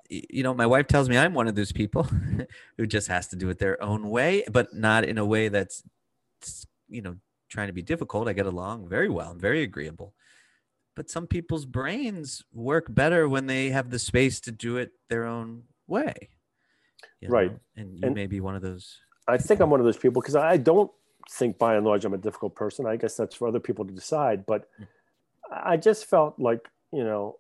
you 0.09 0.43
know, 0.43 0.55
my 0.55 0.67
wife 0.67 0.87
tells 0.87 1.09
me 1.09 1.19
I'm 1.19 1.35
one 1.35 1.49
of 1.49 1.55
those 1.55 1.73
people 1.73 2.03
who 2.79 2.87
just 2.87 3.09
has 3.09 3.29
to 3.29 3.37
do 3.37 3.49
it 3.51 3.59
their 3.59 3.83
own 3.83 4.09
way, 4.09 4.45
but 4.51 4.75
not 4.75 5.05
in 5.05 5.19
a 5.19 5.25
way 5.25 5.49
that's 5.49 5.83
you 6.89 7.03
know 7.03 7.17
trying 7.49 7.69
to 7.69 7.73
be 7.73 7.83
difficult. 7.83 8.29
I 8.29 8.33
get 8.33 8.47
along 8.47 8.89
very 8.89 9.09
well. 9.09 9.31
I'm 9.31 9.41
very 9.41 9.63
agreeable. 9.63 10.15
But 10.95 11.11
some 11.11 11.27
people's 11.27 11.65
brains 11.65 12.43
work 12.53 12.93
better 12.93 13.29
when 13.29 13.47
they 13.47 13.71
have 13.71 13.91
the 13.91 13.99
space 13.99 14.41
to 14.41 14.51
do 14.51 14.79
it 14.79 14.91
their 15.09 15.27
own 15.27 15.63
way. 15.87 16.31
Right. 17.27 17.53
know? 17.53 17.61
And 17.77 17.93
you 17.95 18.01
And- 18.03 18.15
may 18.15 18.27
be 18.27 18.41
one 18.41 18.57
of 18.57 18.63
those. 18.63 18.99
I 19.29 19.37
think 19.37 19.61
I'm 19.61 19.71
one 19.71 19.79
of 19.79 19.87
those 19.87 19.99
people 19.99 20.23
because 20.23 20.37
I 20.37 20.57
don't 20.57 20.91
think 21.31 21.59
by 21.59 21.77
and 21.77 21.85
large 21.85 22.05
I'm 22.05 22.15
a 22.15 22.19
difficult 22.19 22.55
person. 22.55 22.87
I 22.87 22.97
guess 22.97 23.15
that's 23.17 23.35
for 23.35 23.47
other 23.47 23.61
people 23.61 23.85
to 23.85 23.93
decide. 23.93 24.47
But 24.47 24.69
hmm. 24.77 24.85
I 25.53 25.77
just 25.77 26.07
felt 26.07 26.39
like, 26.39 26.67
you 26.93 27.05
know, 27.05 27.39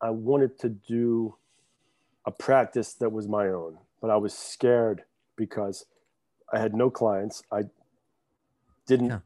I 0.00 0.10
wanted 0.10 0.58
to 0.60 0.68
do 0.68 1.34
a 2.26 2.30
practice 2.30 2.94
that 2.94 3.10
was 3.12 3.28
my 3.28 3.48
own, 3.48 3.78
but 4.00 4.10
I 4.10 4.16
was 4.16 4.34
scared 4.36 5.02
because 5.36 5.86
I 6.52 6.58
had 6.58 6.74
no 6.74 6.90
clients. 6.90 7.42
I 7.52 7.62
didn't 8.86 9.06
Yeah. 9.10 9.20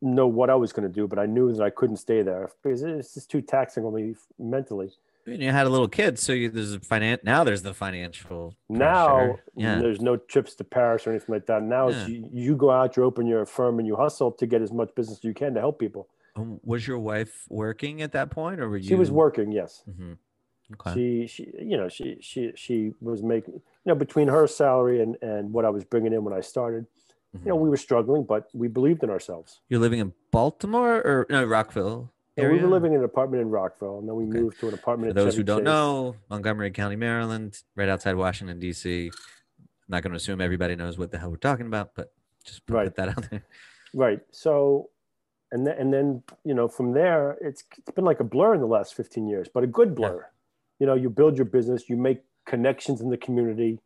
know 0.00 0.26
what 0.26 0.50
I 0.50 0.54
was 0.54 0.72
going 0.72 0.86
to 0.88 0.92
do, 0.94 1.06
but 1.06 1.18
I 1.18 1.26
knew 1.26 1.52
that 1.52 1.62
I 1.62 1.70
couldn't 1.70 1.96
stay 1.96 2.22
there 2.22 2.50
because 2.62 2.82
it's 2.82 3.14
just 3.14 3.30
too 3.30 3.40
taxing 3.40 3.84
on 3.84 3.94
me 3.94 4.14
mentally. 4.38 4.92
And 5.26 5.42
you 5.42 5.50
had 5.50 5.66
a 5.66 5.70
little 5.70 5.88
kid, 5.88 6.18
so 6.18 6.34
you, 6.34 6.50
there's 6.50 6.74
a 6.74 6.78
finan- 6.78 7.24
Now 7.24 7.44
there's 7.44 7.62
the 7.62 7.72
financial. 7.72 8.54
Now 8.68 9.38
yeah, 9.56 9.78
there's 9.80 10.02
no 10.02 10.16
trips 10.18 10.54
to 10.56 10.64
Paris 10.64 11.06
or 11.06 11.10
anything 11.10 11.32
like 11.34 11.46
that. 11.46 11.62
Now 11.62 11.88
it's 11.88 12.06
Yeah. 12.06 12.16
you, 12.18 12.28
you 12.30 12.56
go 12.56 12.70
out, 12.70 12.96
you 12.98 13.04
open 13.04 13.26
your 13.26 13.46
firm, 13.46 13.78
and 13.78 13.88
you 13.88 13.96
hustle 13.96 14.30
to 14.32 14.46
get 14.46 14.60
as 14.60 14.70
much 14.70 14.94
business 14.94 15.18
as 15.18 15.24
you 15.24 15.32
can 15.32 15.54
to 15.54 15.60
help 15.60 15.78
people. 15.78 16.08
Um, 16.36 16.60
was 16.64 16.86
your 16.86 16.98
wife 16.98 17.44
working 17.48 18.02
at 18.02 18.12
that 18.12 18.30
point, 18.30 18.60
or 18.60 18.68
were 18.68 18.76
you? 18.76 18.88
She 18.88 18.94
was 18.94 19.10
working, 19.10 19.52
yes. 19.52 19.84
Mhm. 19.88 20.18
Okay. 20.72 20.94
She, 20.94 21.26
she, 21.26 21.52
you 21.60 21.76
know, 21.76 21.88
she, 21.88 22.16
she, 22.20 22.52
she 22.56 22.92
was 23.00 23.22
making, 23.22 23.54
you 23.54 23.60
know, 23.86 23.94
between 23.94 24.28
her 24.28 24.46
salary 24.46 25.00
and 25.02 25.16
and 25.22 25.52
what 25.52 25.64
I 25.64 25.70
was 25.70 25.84
bringing 25.84 26.12
in 26.12 26.24
when 26.24 26.34
I 26.34 26.40
started, 26.40 26.86
you 27.34 27.40
know, 27.44 27.56
Mhm. 27.56 27.60
we 27.60 27.68
were 27.68 27.76
struggling, 27.76 28.24
but 28.24 28.48
we 28.54 28.66
believed 28.68 29.02
in 29.04 29.10
ourselves. 29.10 29.60
You're 29.68 29.80
living 29.80 30.00
in 30.00 30.12
Baltimore 30.30 30.96
or 30.96 31.26
no 31.30 31.44
Rockville? 31.44 32.10
And 32.36 32.50
we 32.50 32.58
were 32.58 32.68
living 32.68 32.92
in 32.94 32.98
an 32.98 33.04
apartment 33.04 33.42
in 33.42 33.50
Rockville, 33.50 33.98
and 34.00 34.08
then 34.08 34.16
we 34.16 34.24
Okay. 34.24 34.40
moved 34.40 34.58
to 34.60 34.68
an 34.68 34.74
apartment. 34.74 35.12
For 35.14 35.20
in 35.20 35.24
those 35.24 35.36
who 35.36 35.44
don't 35.44 35.58
Chase. 35.60 35.64
know, 35.66 36.16
Montgomery 36.30 36.72
County, 36.72 36.96
Maryland, 36.96 37.62
right 37.76 37.88
outside 37.88 38.16
Washington 38.16 38.58
D.C. 38.58 39.06
I'm 39.06 39.62
not 39.88 40.02
going 40.02 40.10
to 40.12 40.16
assume 40.16 40.40
everybody 40.40 40.74
knows 40.74 40.98
what 40.98 41.12
the 41.12 41.18
hell 41.18 41.30
we're 41.30 41.36
talking 41.36 41.66
about, 41.66 41.94
but 41.94 42.12
just 42.44 42.66
put 42.66 42.74
Right. 42.74 42.94
that 42.96 43.08
out 43.10 43.30
there. 43.30 43.44
Right. 43.92 44.20
So, 44.32 44.90
and 45.54 45.64
then, 45.64 45.78
and 45.78 45.92
then, 45.94 46.22
you 46.44 46.52
know, 46.52 46.66
from 46.66 46.92
there, 46.92 47.38
it's, 47.40 47.62
it's 47.78 47.92
been 47.94 48.04
like 48.04 48.18
a 48.18 48.24
blur 48.24 48.54
in 48.54 48.60
the 48.60 48.66
last 48.66 48.94
15 48.96 49.28
years, 49.28 49.48
but 49.52 49.62
a 49.62 49.68
good 49.68 49.94
blur. 49.94 50.26
You 50.80 50.86
know, 50.86 50.94
you 50.94 51.08
build 51.08 51.36
your 51.36 51.44
business, 51.44 51.88
you 51.88 51.96
make 51.96 52.24
connections 52.44 53.00
in 53.00 53.08
the 53.08 53.16
community. 53.16 53.78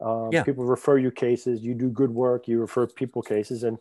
Um, 0.00 0.30
Yeah. 0.32 0.42
People 0.44 0.64
refer 0.64 0.96
you 0.96 1.10
cases, 1.10 1.60
you 1.60 1.74
do 1.74 1.90
good 1.90 2.10
work, 2.10 2.48
you 2.48 2.58
refer 2.58 2.86
people 2.86 3.20
cases, 3.20 3.64
and 3.64 3.76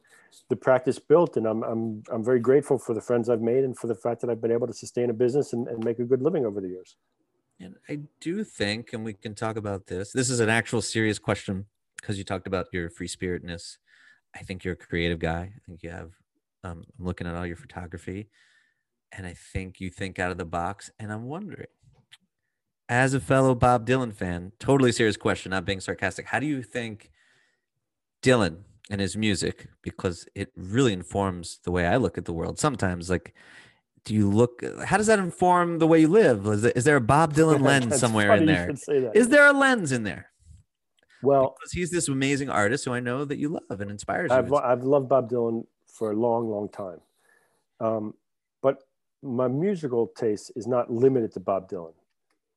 the 0.49 0.57
practice 0.57 0.99
built. 0.99 1.37
And 1.37 1.47
I'm, 1.47 1.63
I'm, 1.63 2.03
I'm 2.11 2.25
very 2.25 2.41
grateful 2.41 2.77
for 2.77 2.93
the 2.93 2.99
friends 2.99 3.29
I've 3.29 3.41
made 3.41 3.63
and 3.63 3.77
for 3.77 3.87
the 3.87 3.95
fact 3.95 4.19
that 4.19 4.29
I've 4.29 4.41
been 4.41 4.51
able 4.51 4.67
to 4.67 4.73
sustain 4.73 5.09
a 5.09 5.13
business 5.13 5.53
and, 5.53 5.69
and 5.69 5.81
make 5.81 5.99
a 5.99 6.03
good 6.03 6.21
living 6.21 6.45
over 6.45 6.59
the 6.59 6.67
years. 6.67 6.97
And 7.61 7.75
I 7.87 8.01
do 8.19 8.43
think, 8.43 8.91
and 8.91 9.05
we 9.05 9.13
can 9.13 9.33
talk 9.33 9.55
about 9.55 9.87
this. 9.87 10.11
This 10.11 10.29
is 10.29 10.41
an 10.41 10.49
actual 10.49 10.81
serious 10.81 11.19
question 11.19 11.67
because 11.95 12.17
you 12.17 12.25
talked 12.25 12.47
about 12.47 12.65
your 12.73 12.89
free 12.89 13.07
spiritness. 13.07 13.77
I 14.35 14.39
think 14.39 14.65
you're 14.65 14.73
a 14.73 14.77
creative 14.77 15.19
guy. 15.19 15.53
I 15.55 15.59
think 15.65 15.83
you 15.83 15.89
have. 15.89 16.11
Um, 16.63 16.83
I'm 16.99 17.05
looking 17.05 17.27
at 17.27 17.35
all 17.35 17.45
your 17.45 17.55
photography, 17.55 18.29
and 19.11 19.25
I 19.25 19.33
think 19.33 19.79
you 19.79 19.89
think 19.89 20.19
out 20.19 20.31
of 20.31 20.37
the 20.37 20.45
box. 20.45 20.89
And 20.99 21.11
I'm 21.11 21.25
wondering, 21.25 21.67
as 22.89 23.13
a 23.13 23.19
fellow 23.19 23.55
Bob 23.55 23.87
Dylan 23.87 24.13
fan, 24.13 24.51
totally 24.59 24.91
serious 24.91 25.17
question, 25.17 25.51
not 25.51 25.65
being 25.65 25.79
sarcastic. 25.79 26.27
How 26.27 26.39
do 26.39 26.45
you 26.45 26.63
think 26.63 27.11
Dylan 28.23 28.63
and 28.89 28.99
his 28.99 29.15
music, 29.15 29.67
because 29.81 30.27
it 30.35 30.51
really 30.55 30.93
informs 30.93 31.59
the 31.63 31.71
way 31.71 31.85
I 31.85 31.97
look 31.97 32.17
at 32.17 32.25
the 32.25 32.33
world. 32.33 32.59
Sometimes, 32.59 33.09
like, 33.09 33.33
do 34.05 34.13
you 34.13 34.29
look? 34.29 34.61
How 34.85 34.97
does 34.97 35.07
that 35.07 35.19
inform 35.19 35.79
the 35.79 35.87
way 35.87 36.01
you 36.01 36.07
live? 36.07 36.45
Is 36.47 36.61
there, 36.63 36.71
is 36.75 36.83
there 36.83 36.95
a 36.97 37.01
Bob 37.01 37.33
Dylan 37.35 37.61
lens 37.61 37.99
somewhere 37.99 38.35
in 38.35 38.45
there 38.45 38.55
is 38.55 38.57
there? 38.57 38.67
should 38.67 38.79
say 38.79 38.99
that. 38.99 39.15
Is 39.15 39.29
there 39.29 39.47
a 39.47 39.53
lens 39.53 39.91
in 39.91 40.03
there? 40.03 40.29
well, 41.21 41.55
Because 41.57 41.71
he's 41.71 41.91
this 41.91 42.09
amazing 42.09 42.49
artist 42.49 42.83
who 42.83 42.93
I 42.93 42.99
know 42.99 43.23
that 43.23 43.37
you 43.37 43.49
love 43.49 43.79
and 43.79 43.89
inspires 43.89 44.29
you. 44.29 44.37
I've, 44.37 44.51
I've 44.53 44.83
loved 44.83 45.07
Bob 45.07 45.29
Dylan 45.29 45.65
for 45.93 46.11
a 46.11 46.15
long, 46.15 46.49
long 46.49 46.67
time. 46.69 46.99
Um, 47.79 48.15
but 48.61 48.83
my 49.21 49.47
musical 49.47 50.07
taste 50.07 50.51
is 50.55 50.67
not 50.67 50.91
limited 50.91 51.31
to 51.33 51.39
Bob 51.39 51.69
Dylan. 51.69 51.93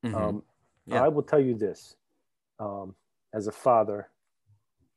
Mhm. 0.03 0.13
Um, 0.15 0.43
Yeah. 0.85 1.03
I 1.03 1.07
will 1.09 1.23
tell 1.23 1.39
you 1.39 1.53
this 1.53 1.97
um, 2.59 2.95
as 3.33 3.47
a 3.47 3.51
father 3.51 4.09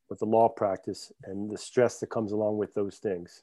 with 0.09 0.18
the 0.20 0.24
law 0.26 0.48
practice 0.48 1.12
and 1.24 1.50
the 1.50 1.59
stress 1.59 1.98
that 2.00 2.09
comes 2.11 2.33
along 2.33 2.59
with 2.59 2.72
those 2.74 2.98
things, 2.98 3.42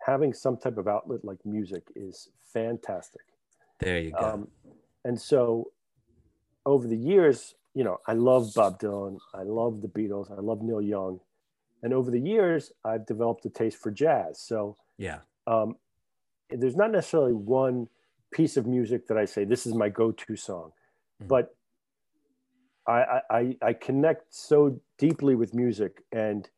having 0.00 0.32
some 0.32 0.56
type 0.56 0.78
of 0.78 0.88
outlet 0.88 1.24
like 1.24 1.44
music 1.44 1.90
is 1.94 2.28
fantastic. 2.42 3.22
there 3.80 4.00
you 4.00 4.10
go. 4.10 4.18
Um, 4.18 4.50
and 5.04 5.20
so 5.20 5.70
over 6.66 6.88
the 6.88 6.96
years, 6.96 7.54
you 7.74 7.84
know, 7.84 7.98
I 8.08 8.14
love 8.14 8.52
Bob 8.54 8.80
Dylan. 8.80 9.18
I 9.32 9.42
love 9.44 9.82
the 9.82 9.88
Beatles. 9.88 10.30
I 10.36 10.40
love 10.40 10.62
Neil 10.62 10.82
Young. 10.82 11.20
And 11.82 11.92
over 11.92 12.10
the 12.10 12.20
years, 12.20 12.72
I've 12.84 13.06
developed 13.06 13.44
a 13.46 13.50
taste 13.50 13.78
for 13.78 13.90
jazz. 13.90 14.40
So 14.40 14.76
Yeah. 14.96 15.20
um, 15.46 15.76
there's 16.50 16.76
not 16.76 16.90
necessarily 16.90 17.32
one 17.34 17.88
piece 18.30 18.56
of 18.56 18.66
music 18.66 19.06
that 19.08 19.16
I 19.16 19.24
say 19.24 19.44
this 19.44 19.66
is 19.66 19.74
my 19.74 19.88
go-to 19.88 20.36
song, 20.36 20.72
Mhm. 21.22 21.28
but 21.28 21.54
I, 22.86 23.20
I 23.30 23.56
I 23.60 23.72
connect 23.74 24.32
so 24.34 24.80
deeply 24.96 25.34
with 25.34 25.52
music, 25.54 26.04
and 26.10 26.48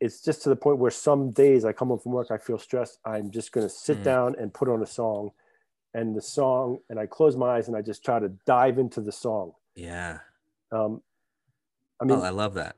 it's 0.00 0.22
just 0.22 0.42
to 0.42 0.48
the 0.48 0.56
point 0.56 0.78
where 0.78 0.90
some 0.90 1.30
days 1.30 1.64
I 1.64 1.72
come 1.72 1.88
home 1.88 1.98
from 1.98 2.12
work, 2.12 2.30
I 2.30 2.38
feel 2.38 2.58
stressed. 2.58 2.98
I'm 3.04 3.30
just 3.30 3.50
going 3.52 3.66
to 3.66 3.72
sit 3.72 3.98
Mhm. 3.98 4.04
down 4.04 4.34
and 4.38 4.54
put 4.54 4.68
on 4.68 4.82
a 4.82 4.86
song, 4.86 5.32
and 5.94 6.14
the 6.16 6.22
song, 6.22 6.78
and 6.88 6.98
I 6.98 7.06
close 7.06 7.36
my 7.36 7.56
eyes 7.56 7.66
and 7.68 7.76
I 7.76 7.82
just 7.82 8.04
try 8.04 8.20
to 8.20 8.28
dive 8.46 8.78
into 8.78 9.00
the 9.00 9.12
song. 9.12 9.54
Yeah. 9.74 10.20
Um, 10.70 11.02
I 12.00 12.04
mean, 12.04 12.18
oh, 12.18 12.22
I 12.22 12.30
love 12.30 12.54
that. 12.54 12.76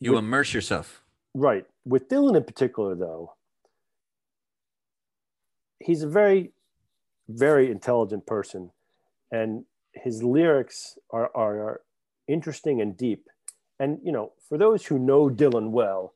You 0.00 0.12
with- 0.12 0.20
immerse 0.20 0.54
yourself. 0.54 1.02
Right. 1.34 1.66
With 1.84 2.08
Dylan 2.08 2.36
in 2.36 2.44
particular, 2.44 2.94
though, 2.94 3.34
he's 5.80 6.02
a 6.02 6.08
very, 6.08 6.52
very 7.28 7.70
intelligent 7.70 8.26
person. 8.26 8.70
And 9.30 9.64
his 9.92 10.22
lyrics 10.22 10.98
are, 11.10 11.30
are 11.36 11.82
interesting 12.26 12.80
and 12.80 12.96
deep. 12.96 13.28
And, 13.78 13.98
you 14.02 14.12
know, 14.12 14.32
for 14.48 14.58
those 14.58 14.86
who 14.86 14.98
know 14.98 15.28
Dylan 15.28 15.70
well, 15.70 16.14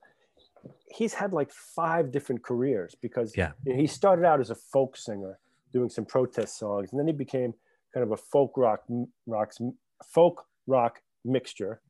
he's 0.88 1.14
had 1.14 1.32
like 1.32 1.52
five 1.52 2.10
different 2.10 2.42
careers 2.42 2.94
because 3.00 3.36
Yeah. 3.36 3.52
you 3.64 3.72
know, 3.74 3.80
he 3.80 3.86
started 3.86 4.24
out 4.24 4.40
as 4.40 4.50
a 4.50 4.54
folk 4.54 4.96
singer 4.96 5.38
doing 5.72 5.88
some 5.88 6.04
protest 6.04 6.58
songs. 6.58 6.90
And 6.90 6.98
then 6.98 7.06
he 7.06 7.12
became 7.12 7.54
kind 7.94 8.04
of 8.04 8.12
a 8.12 8.16
folk 8.16 8.56
rock, 8.56 8.84
rocks, 9.26 9.58
folk 10.06 10.46
rock 10.66 11.00
mixture. 11.24 11.80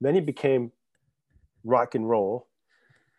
Then 0.00 0.14
he 0.14 0.20
became 0.20 0.72
rock 1.68 1.94
and 1.94 2.08
roll 2.08 2.46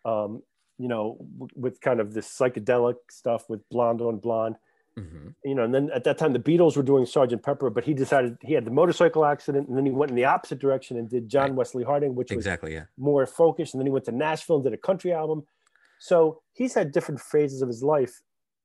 um, 0.04 0.42
you 0.78 0.88
know, 0.88 1.16
w- 1.38 1.48
with 1.54 1.80
kind 1.82 2.00
of 2.00 2.14
this 2.14 2.26
psychedelic 2.26 2.94
stuff 3.10 3.48
with 3.50 3.60
Blonde 3.68 4.00
on 4.00 4.16
Blonde, 4.18 4.56
hmm 4.96 5.28
you 5.44 5.54
know, 5.54 5.62
and 5.64 5.74
then 5.74 5.90
at 5.94 6.04
that 6.04 6.18
time 6.18 6.32
the 6.32 6.38
Beatles 6.38 6.76
were 6.76 6.82
doing 6.82 7.06
Sergeant 7.06 7.42
Pepper, 7.42 7.70
but 7.70 7.84
he 7.84 7.94
decided 7.94 8.36
he 8.42 8.52
had 8.54 8.64
the 8.64 8.70
motorcycle 8.70 9.24
accident, 9.24 9.68
and 9.68 9.76
then 9.76 9.84
he 9.86 9.92
went 9.92 10.10
in 10.10 10.16
the 10.16 10.24
opposite 10.24 10.58
direction 10.58 10.96
and 10.98 11.08
did 11.08 11.28
John 11.28 11.50
Right. 11.50 11.54
Wesley 11.54 11.84
Harding, 11.84 12.14
which 12.14 12.30
was 12.30 12.36
Exactly. 12.38 12.72
Yeah. 12.74 12.84
more 12.98 13.26
focused, 13.26 13.72
and 13.74 13.80
then 13.80 13.86
he 13.86 13.92
went 13.92 14.04
to 14.06 14.12
Nashville 14.12 14.56
and 14.56 14.64
did 14.64 14.72
a 14.74 14.78
country 14.88 15.12
album. 15.12 15.46
So 15.98 16.40
he's 16.54 16.74
had 16.74 16.92
different 16.92 17.20
phases 17.20 17.60
of 17.62 17.68
his 17.68 17.82
life 17.82 18.20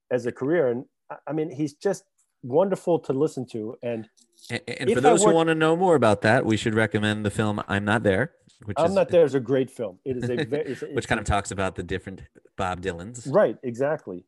as 0.09 0.25
a 0.25 0.31
career, 0.31 0.67
and 0.71 0.85
I 1.27 1.33
mean, 1.33 1.49
he's 1.51 1.73
just 1.73 2.03
wonderful 2.43 2.99
to 2.99 3.13
listen 3.13 3.45
to, 3.47 3.77
and 3.81 4.09
And, 4.49 4.61
and 4.67 4.91
for 4.91 5.01
those 5.01 5.23
who 5.23 5.33
want 5.33 5.49
to 5.49 5.55
know 5.55 5.75
more 5.75 5.95
about 5.95 6.21
that, 6.21 6.45
we 6.45 6.57
should 6.57 6.75
recommend 6.75 7.25
the 7.25 7.31
film 7.31 7.61
"I'm 7.67 7.85
Not 7.85 8.03
There," 8.03 8.33
which 8.63 8.75
I'm 8.79 8.87
is 8.87 8.95
Not 8.95 9.09
There 9.09 9.25
is 9.25 9.35
a 9.35 9.39
great 9.39 9.69
film. 9.69 9.99
It 10.05 10.17
is 10.17 10.29
a 10.29 10.35
very, 10.45 10.71
it's, 10.71 10.81
which 10.81 10.91
it's 10.91 11.05
kind 11.05 11.19
of 11.19 11.25
talks 11.25 11.51
about 11.51 11.75
the 11.75 11.83
different 11.83 12.23
Bob 12.57 12.81
Dylans. 12.81 13.27
Right, 13.31 13.57
exactly. 13.63 14.25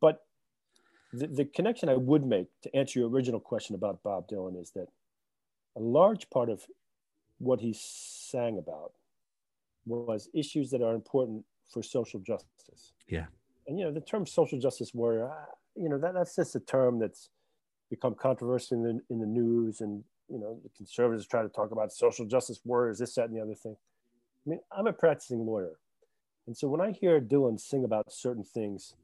But 0.00 0.22
the, 1.12 1.26
the 1.26 1.44
connection 1.44 1.88
I 1.88 1.96
would 1.96 2.24
make 2.24 2.48
to 2.62 2.76
answer 2.76 2.98
your 3.00 3.08
original 3.08 3.40
question 3.40 3.74
about 3.74 4.02
Bob 4.02 4.28
Dylan 4.28 4.60
is 4.60 4.70
that 4.72 4.88
a 5.76 5.80
large 5.80 6.28
part 6.30 6.50
of 6.50 6.64
what 7.38 7.60
he 7.60 7.74
sang 7.78 8.58
about 8.58 8.92
was 9.86 10.28
issues 10.34 10.70
that 10.70 10.82
are 10.82 10.94
important 10.94 11.44
for 11.72 11.82
social 11.82 12.20
justice. 12.20 12.92
Yeah. 13.08 13.26
And, 13.66 13.78
you 13.78 13.84
know, 13.84 13.92
the 13.92 14.00
term 14.00 14.26
social 14.26 14.58
justice 14.58 14.92
warrior, 14.92 15.30
you 15.76 15.88
know, 15.88 15.98
that, 15.98 16.14
that's 16.14 16.36
just 16.36 16.56
a 16.56 16.60
term 16.60 16.98
that's 16.98 17.30
become 17.90 18.14
controversial 18.14 18.76
in 18.76 18.82
the, 18.82 19.00
in 19.10 19.20
the 19.20 19.26
news. 19.26 19.80
And, 19.80 20.04
you 20.28 20.38
know, 20.38 20.58
the 20.62 20.68
conservatives 20.76 21.26
try 21.26 21.42
to 21.42 21.48
talk 21.48 21.70
about 21.70 21.92
social 21.92 22.26
justice 22.26 22.60
warriors, 22.64 22.98
this, 22.98 23.14
that, 23.14 23.28
and 23.28 23.36
the 23.36 23.42
other 23.42 23.54
thing. 23.54 23.76
I 24.46 24.50
mean, 24.50 24.60
I'm 24.76 24.86
a 24.86 24.92
practicing 24.92 25.44
lawyer. 25.44 25.78
And 26.46 26.56
so 26.56 26.68
when 26.68 26.80
I 26.80 26.92
hear 26.92 27.20
Dylan 27.20 27.60
sing 27.60 27.84
about 27.84 28.10
certain 28.10 28.44
things, 28.44 28.94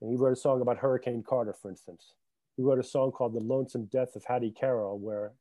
and 0.00 0.10
he 0.10 0.16
wrote 0.16 0.32
a 0.32 0.36
song 0.36 0.60
about 0.60 0.78
Hurricane 0.78 1.24
Carter, 1.26 1.52
for 1.52 1.68
instance, 1.68 2.14
he 2.56 2.62
wrote 2.62 2.78
a 2.78 2.84
song 2.84 3.10
called 3.12 3.34
The 3.34 3.40
Lonesome 3.40 3.86
Death 3.86 4.14
of 4.14 4.24
Hattie 4.24 4.50
Carroll, 4.52 4.98
where 4.98 5.32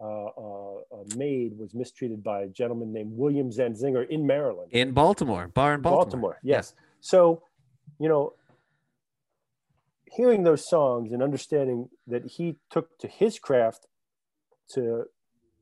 uh, 0.00 0.26
uh, 0.26 1.02
a 1.02 1.16
maid 1.16 1.58
was 1.58 1.74
mistreated 1.74 2.22
by 2.22 2.42
a 2.42 2.48
gentleman 2.48 2.92
named 2.92 3.12
William 3.12 3.50
Zanzinger 3.50 4.08
in 4.08 4.26
Maryland. 4.26 4.68
In 4.72 4.92
Baltimore, 4.92 5.48
bar 5.48 5.74
in 5.74 5.80
Baltimore. 5.80 6.04
Baltimore, 6.04 6.38
yes. 6.42 6.74
So, 7.00 7.42
you 7.98 8.08
know, 8.08 8.34
hearing 10.10 10.44
those 10.44 10.68
songs 10.68 11.12
and 11.12 11.22
understanding 11.22 11.88
that 12.06 12.24
he 12.24 12.56
took 12.70 12.98
to 12.98 13.08
his 13.08 13.38
craft 13.38 13.86
to 14.74 15.04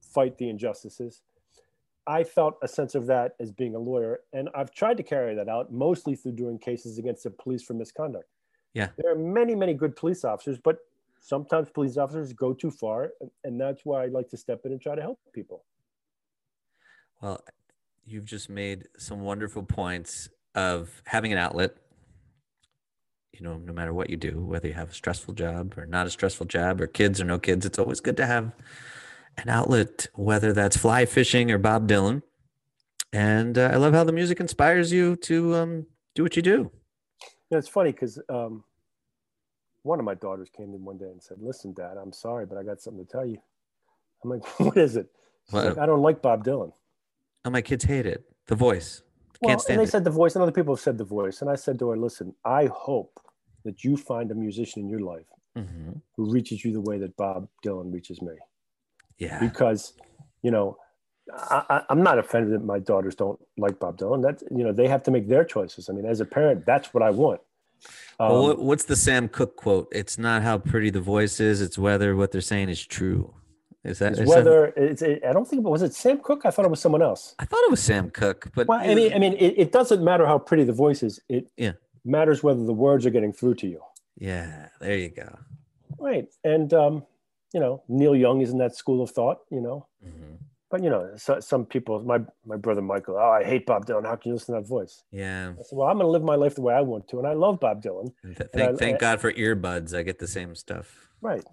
fight 0.03 0.39
the 0.39 0.49
injustices, 0.49 1.23
I 2.07 2.25
felt 2.25 2.57
a 2.63 2.69
sense 2.69 2.95
of 2.95 3.07
that 3.07 3.33
as 3.41 3.51
being 3.51 3.75
a 3.75 3.79
lawyer. 3.79 4.21
And 4.33 4.49
I've 4.55 4.73
tried 4.73 4.99
to 4.99 5.03
carry 5.03 5.35
that 5.35 5.49
out 5.49 5.73
mostly 5.73 6.15
through 6.17 6.33
doing 6.33 6.59
cases 6.59 6.99
against 6.99 7.25
the 7.25 7.31
police 7.31 7.63
for 7.63 7.75
misconduct. 7.75 8.29
Yeah. 8.75 8.89
There 8.99 9.11
are 9.11 9.17
many, 9.19 9.55
many 9.55 9.73
good 9.73 9.97
police 9.97 10.25
officers, 10.25 10.59
but 10.63 10.79
sometimes 11.21 11.71
police 11.71 11.97
officers 11.97 12.33
go 12.33 12.53
too 12.53 12.71
far. 12.71 13.13
and- 13.45 13.61
that's 13.61 13.85
why 13.85 14.05
I 14.05 14.07
like 14.07 14.29
to 14.31 14.37
step 14.37 14.67
in 14.67 14.73
and 14.73 14.81
try 14.81 14.95
to 14.95 15.01
help 15.01 15.19
people. 15.33 15.65
Well, 17.23 17.43
you've 18.05 18.27
just 18.27 18.51
made 18.51 18.89
some 18.99 19.23
wonderful 19.23 19.63
points 19.63 20.29
of 20.55 21.03
having 21.07 21.33
an 21.33 21.39
outlet. 21.39 21.77
You 23.37 23.45
know, 23.45 23.57
no 23.57 23.73
matter 23.73 23.93
what 23.93 24.11
you 24.11 24.17
do, 24.17 24.41
whether 24.45 24.69
you 24.69 24.75
have 24.75 24.91
a 24.91 24.95
stressful 24.95 25.35
job 25.35 25.75
or 25.77 25.87
not 25.87 26.07
a 26.07 26.11
stressful 26.11 26.47
job, 26.47 26.81
or 26.81 26.87
kids 26.87 27.21
or 27.21 27.25
no 27.25 27.39
kids, 27.39 27.67
it's 27.67 27.81
always 27.81 27.99
good 28.01 28.17
to 28.19 28.27
have 28.27 28.53
an 29.37 29.49
outlet, 29.49 30.07
whether 30.15 30.53
that's 30.53 30.77
fly 30.77 31.05
fishing 31.05 31.51
or 31.51 31.59
Bob 31.59 31.89
Dylan. 31.89 32.23
And 33.13 33.59
uh, 33.59 33.71
I 33.73 33.77
love 33.77 33.93
how 33.93 34.05
the 34.05 34.13
music 34.13 34.39
inspires 34.39 34.93
you 34.93 35.17
to 35.17 35.55
um, 35.57 35.87
do 36.15 36.23
what 36.23 36.37
you 36.37 36.43
do. 36.43 36.71
You 37.21 37.31
know, 37.51 37.59
it's 37.59 37.69
funny 37.69 37.91
because 37.91 38.21
um, 38.29 38.63
one 39.83 39.99
of 39.99 40.05
my 40.05 40.15
daughters 40.15 40.49
came 40.49 40.73
in 40.73 40.85
one 40.85 40.99
day 40.99 41.07
and 41.11 41.23
said, 41.23 41.39
"Listen, 41.41 41.73
Dad, 41.73 41.97
I'm 42.01 42.13
sorry, 42.13 42.47
but 42.47 42.57
I 42.57 42.63
got 42.63 42.81
something 42.81 43.05
to 43.05 43.11
tell 43.11 43.27
you." 43.27 43.39
I'm 44.23 44.31
like, 44.31 44.47
"What 44.61 44.77
is 44.77 44.95
it?" 44.97 45.09
Like, 45.51 45.77
"I 45.77 45.87
don't 45.87 46.03
like 46.03 46.23
Bob 46.23 46.45
Dylan." 46.45 46.73
Oh, 47.45 47.51
my 47.51 47.63
kids 47.63 47.85
hate 47.85 48.07
it. 48.07 48.25
The 48.47 48.55
voice. 48.55 49.03
Well, 49.43 49.49
Can't 49.49 49.53
and 49.53 49.61
stand 49.63 49.81
they 49.81 49.85
it. 49.85 49.91
said 49.91 50.05
the 50.05 50.11
voice, 50.11 50.37
and 50.37 50.43
other 50.43 50.53
people 50.53 50.75
have 50.75 50.81
said 50.81 50.99
the 50.99 51.05
voice, 51.05 51.41
and 51.41 51.51
I 51.51 51.57
said 51.57 51.79
to 51.81 51.91
her, 51.91 51.97
"Listen, 51.97 52.35
I 52.45 52.67
hope 52.67 53.21
that 53.65 53.83
you 53.85 53.97
find 53.97 54.31
a 54.31 54.35
musician 54.35 54.83
in 54.83 54.89
your 54.89 55.01
life 55.01 55.27
hmm 55.57 55.93
who 56.17 56.31
reaches 56.31 56.65
you 56.65 56.73
the 56.73 56.81
way 56.81 56.99
that 56.99 57.17
Bob 57.17 57.49
Dylan 57.65 57.93
reaches 57.93 58.21
me, 58.23 58.35
Yeah. 59.19 59.39
because, 59.41 59.95
you 60.43 60.51
know." 60.51 60.77
I, 61.33 61.63
I, 61.71 61.83
I'm 61.89 62.03
not 62.03 62.19
offended 62.19 62.53
that 62.53 62.67
my 62.67 62.79
daughters 62.79 63.15
don't 63.15 63.41
like 63.57 63.79
Bob 63.81 63.97
Dylan. 63.97 64.21
That's 64.23 64.43
you 64.51 64.63
know 64.63 64.73
they 64.73 64.87
have 64.89 65.03
to 65.05 65.11
make 65.11 65.27
their 65.27 65.43
choices. 65.43 65.89
I 65.89 65.95
mean, 65.95 66.05
as 66.05 66.21
a 66.21 66.27
parent, 66.27 66.67
that's 66.67 66.93
what 66.93 67.03
I 67.03 67.09
want. 67.23 67.41
well, 68.21 68.37
Um, 68.37 68.43
what, 68.47 68.59
what's 68.59 68.85
the 68.85 68.95
Sam 68.95 69.29
Cooke 69.31 69.57
quote? 69.57 69.89
It's 69.91 70.19
not 70.19 70.43
how 70.43 70.59
pretty 70.59 70.91
the 70.91 71.01
voice 71.01 71.41
is; 71.41 71.63
it's 71.63 71.79
whether 71.79 72.15
what 72.15 72.31
they're 72.31 72.43
saying 72.43 72.69
is 72.69 72.85
true. 72.87 73.33
Is 73.85 74.01
that? 74.01 74.17
that- 74.17 74.27
whether 74.29 74.67
it's, 74.77 75.03
I 75.03 75.33
don't 75.33 75.49
think 75.49 75.65
it 75.65 75.69
was 75.71 75.81
it 75.81 75.95
Sam 75.95 76.19
Cooke. 76.19 76.45
I 76.45 76.51
thought 76.51 76.67
it 76.67 76.71
was 76.71 76.81
someone 76.81 77.01
else. 77.01 77.35
I 77.39 77.47
thought 77.47 77.63
it 77.65 77.71
was 77.71 77.81
Sam 77.83 78.11
Cooke, 78.11 78.51
but 78.55 78.69
Well, 78.69 78.79
I 78.81 78.95
mean, 78.95 79.15
I 79.15 79.19
mean, 79.19 79.33
it, 79.33 79.55
it 79.65 79.73
doesn't 79.73 80.05
matter 80.05 80.27
how 80.27 80.39
pretty 80.39 80.65
the 80.65 80.75
voice 80.75 81.03
is. 81.03 81.21
It 81.31 81.47
Yeah. 81.57 81.73
Matters 82.05 82.43
whether 82.43 82.65
the 82.65 82.73
words 82.73 83.07
are 83.07 83.11
getting 83.11 83.33
through 83.33 83.55
to 83.57 83.67
you, 83.67 83.81
yeah, 84.19 84.69
there 84.81 84.97
you 84.99 85.09
go. 85.09 85.39
right? 85.99 86.27
And 86.45 86.73
um, 86.75 87.05
you 87.53 87.61
know, 87.61 87.83
Neil 87.89 88.15
Young 88.17 88.41
is 88.41 88.51
in 88.51 88.59
that 88.59 88.75
school 88.77 89.03
of 89.03 89.11
thought. 89.11 89.39
You 89.51 89.61
know, 89.61 89.87
Mhm. 90.05 90.39
but 90.71 90.83
you 90.83 90.91
know, 90.91 91.13
so, 91.17 91.41
some 91.41 91.65
people, 91.67 92.03
my 92.03 92.21
my 92.45 92.57
brother 92.57 92.83
Michael, 92.83 93.17
oh, 93.17 93.31
I 93.31 93.45
hate 93.45 93.65
Bob 93.67 93.87
Dylan. 93.87 94.05
How 94.07 94.17
can 94.17 94.31
you 94.31 94.35
listen 94.35 94.55
to 94.55 94.61
that 94.61 94.67
voice? 94.69 95.03
Yeah, 95.11 95.53
I 95.59 95.63
said, 95.63 95.77
well, 95.77 95.89
I'm 95.89 95.97
going 95.99 96.07
to 96.07 96.11
live 96.11 96.23
my 96.23 96.35
life 96.37 96.55
the 96.57 96.63
way 96.63 96.75
I 96.75 96.81
want 96.83 97.09
to, 97.09 97.19
and 97.19 97.27
I 97.27 97.33
love 97.33 97.61
Bob 97.61 97.83
Dylan. 97.83 98.13
and 98.23 98.37
th- 98.37 98.51
And 98.53 98.63
I- 98.63 98.67
thank 98.67 98.79
thank 98.79 98.95
I- 98.97 98.99
God 98.99 99.21
for 99.21 99.33
earbuds. 99.33 99.97
I 99.97 100.03
get 100.03 100.19
the 100.19 100.27
same 100.29 100.55
stuff. 100.55 101.09
Right. 101.21 101.45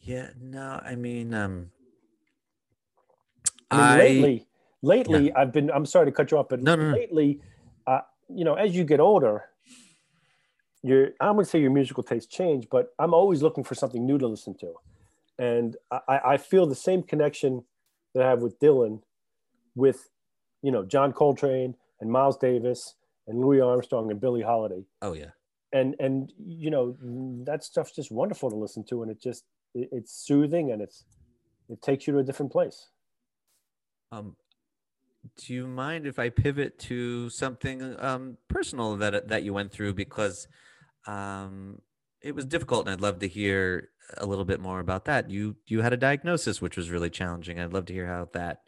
Yeah, 0.00 0.30
no, 0.40 0.80
I 0.84 0.94
mean, 0.94 1.34
um, 1.34 1.72
I 3.70 3.76
mean, 3.76 3.84
I 3.84 3.98
lately, 3.98 4.46
lately, 4.82 5.32
I've 5.32 5.52
been. 5.52 5.70
I'm 5.70 5.84
sorry 5.86 6.06
to 6.06 6.12
cut 6.12 6.30
you 6.30 6.38
off, 6.38 6.48
but 6.48 6.62
No, 6.62 6.76
no, 6.76 6.90
no. 6.90 6.96
lately, 6.96 7.40
uh, 7.88 8.00
you 8.28 8.44
know, 8.44 8.54
as 8.54 8.74
you 8.74 8.84
get 8.84 9.00
older, 9.00 9.44
your 10.82 11.10
I 11.20 11.30
would 11.30 11.46
say 11.46 11.60
your 11.60 11.70
musical 11.70 12.02
tastes 12.02 12.32
change, 12.32 12.68
but 12.70 12.88
I'm 12.98 13.14
always 13.14 13.42
looking 13.42 13.64
for 13.64 13.74
something 13.74 14.04
new 14.04 14.18
to 14.18 14.26
listen 14.26 14.54
to, 14.58 14.74
and 15.38 15.76
I, 15.90 16.20
I 16.24 16.36
feel 16.36 16.66
the 16.66 16.74
same 16.74 17.02
connection 17.02 17.64
that 18.14 18.22
I 18.24 18.30
have 18.30 18.40
with 18.40 18.58
Dylan, 18.60 19.02
with, 19.74 20.08
you 20.62 20.70
know, 20.70 20.84
John 20.84 21.12
Coltrane 21.12 21.74
and 22.00 22.10
Miles 22.10 22.36
Davis 22.36 22.94
and 23.26 23.40
Louis 23.40 23.60
Armstrong 23.60 24.10
and 24.10 24.20
Billie 24.20 24.42
Holiday, 24.42 24.84
oh 25.02 25.12
yeah, 25.12 25.30
and 25.72 25.96
and 25.98 26.32
you 26.38 26.70
know 26.70 26.96
that 27.44 27.64
stuff's 27.64 27.92
just 27.92 28.10
wonderful 28.12 28.50
to 28.50 28.56
listen 28.56 28.84
to, 28.84 29.02
and 29.02 29.10
it 29.10 29.20
just 29.20 29.44
it, 29.74 29.88
it's 29.92 30.12
soothing 30.12 30.70
and 30.70 30.80
it's 30.82 31.04
it 31.68 31.82
takes 31.82 32.06
you 32.06 32.12
to 32.12 32.20
a 32.20 32.22
different 32.22 32.52
place. 32.52 32.88
um, 34.12 34.36
do 35.36 35.54
you 35.54 35.66
mind 35.66 36.06
if 36.06 36.18
I 36.18 36.28
pivot 36.30 36.78
to 36.80 37.30
something 37.30 37.96
um 38.00 38.38
personal 38.48 38.96
that 38.96 39.28
that 39.28 39.42
you 39.42 39.52
went 39.52 39.72
through 39.72 39.94
because 39.94 40.46
um 41.06 41.80
it 42.22 42.34
was 42.34 42.44
difficult, 42.46 42.86
and 42.86 42.92
I'd 42.94 43.00
love 43.00 43.20
to 43.20 43.28
hear 43.28 43.90
a 44.16 44.26
little 44.26 44.44
bit 44.44 44.60
more 44.60 44.80
about 44.80 45.04
that. 45.06 45.30
You 45.30 45.56
you 45.66 45.82
had 45.82 45.92
a 45.92 45.96
diagnosis 45.96 46.60
which 46.60 46.76
was 46.76 46.90
really 46.90 47.10
challenging. 47.10 47.60
I'd 47.60 47.72
love 47.72 47.86
to 47.86 47.92
hear 47.92 48.06
how 48.06 48.28
that 48.32 48.62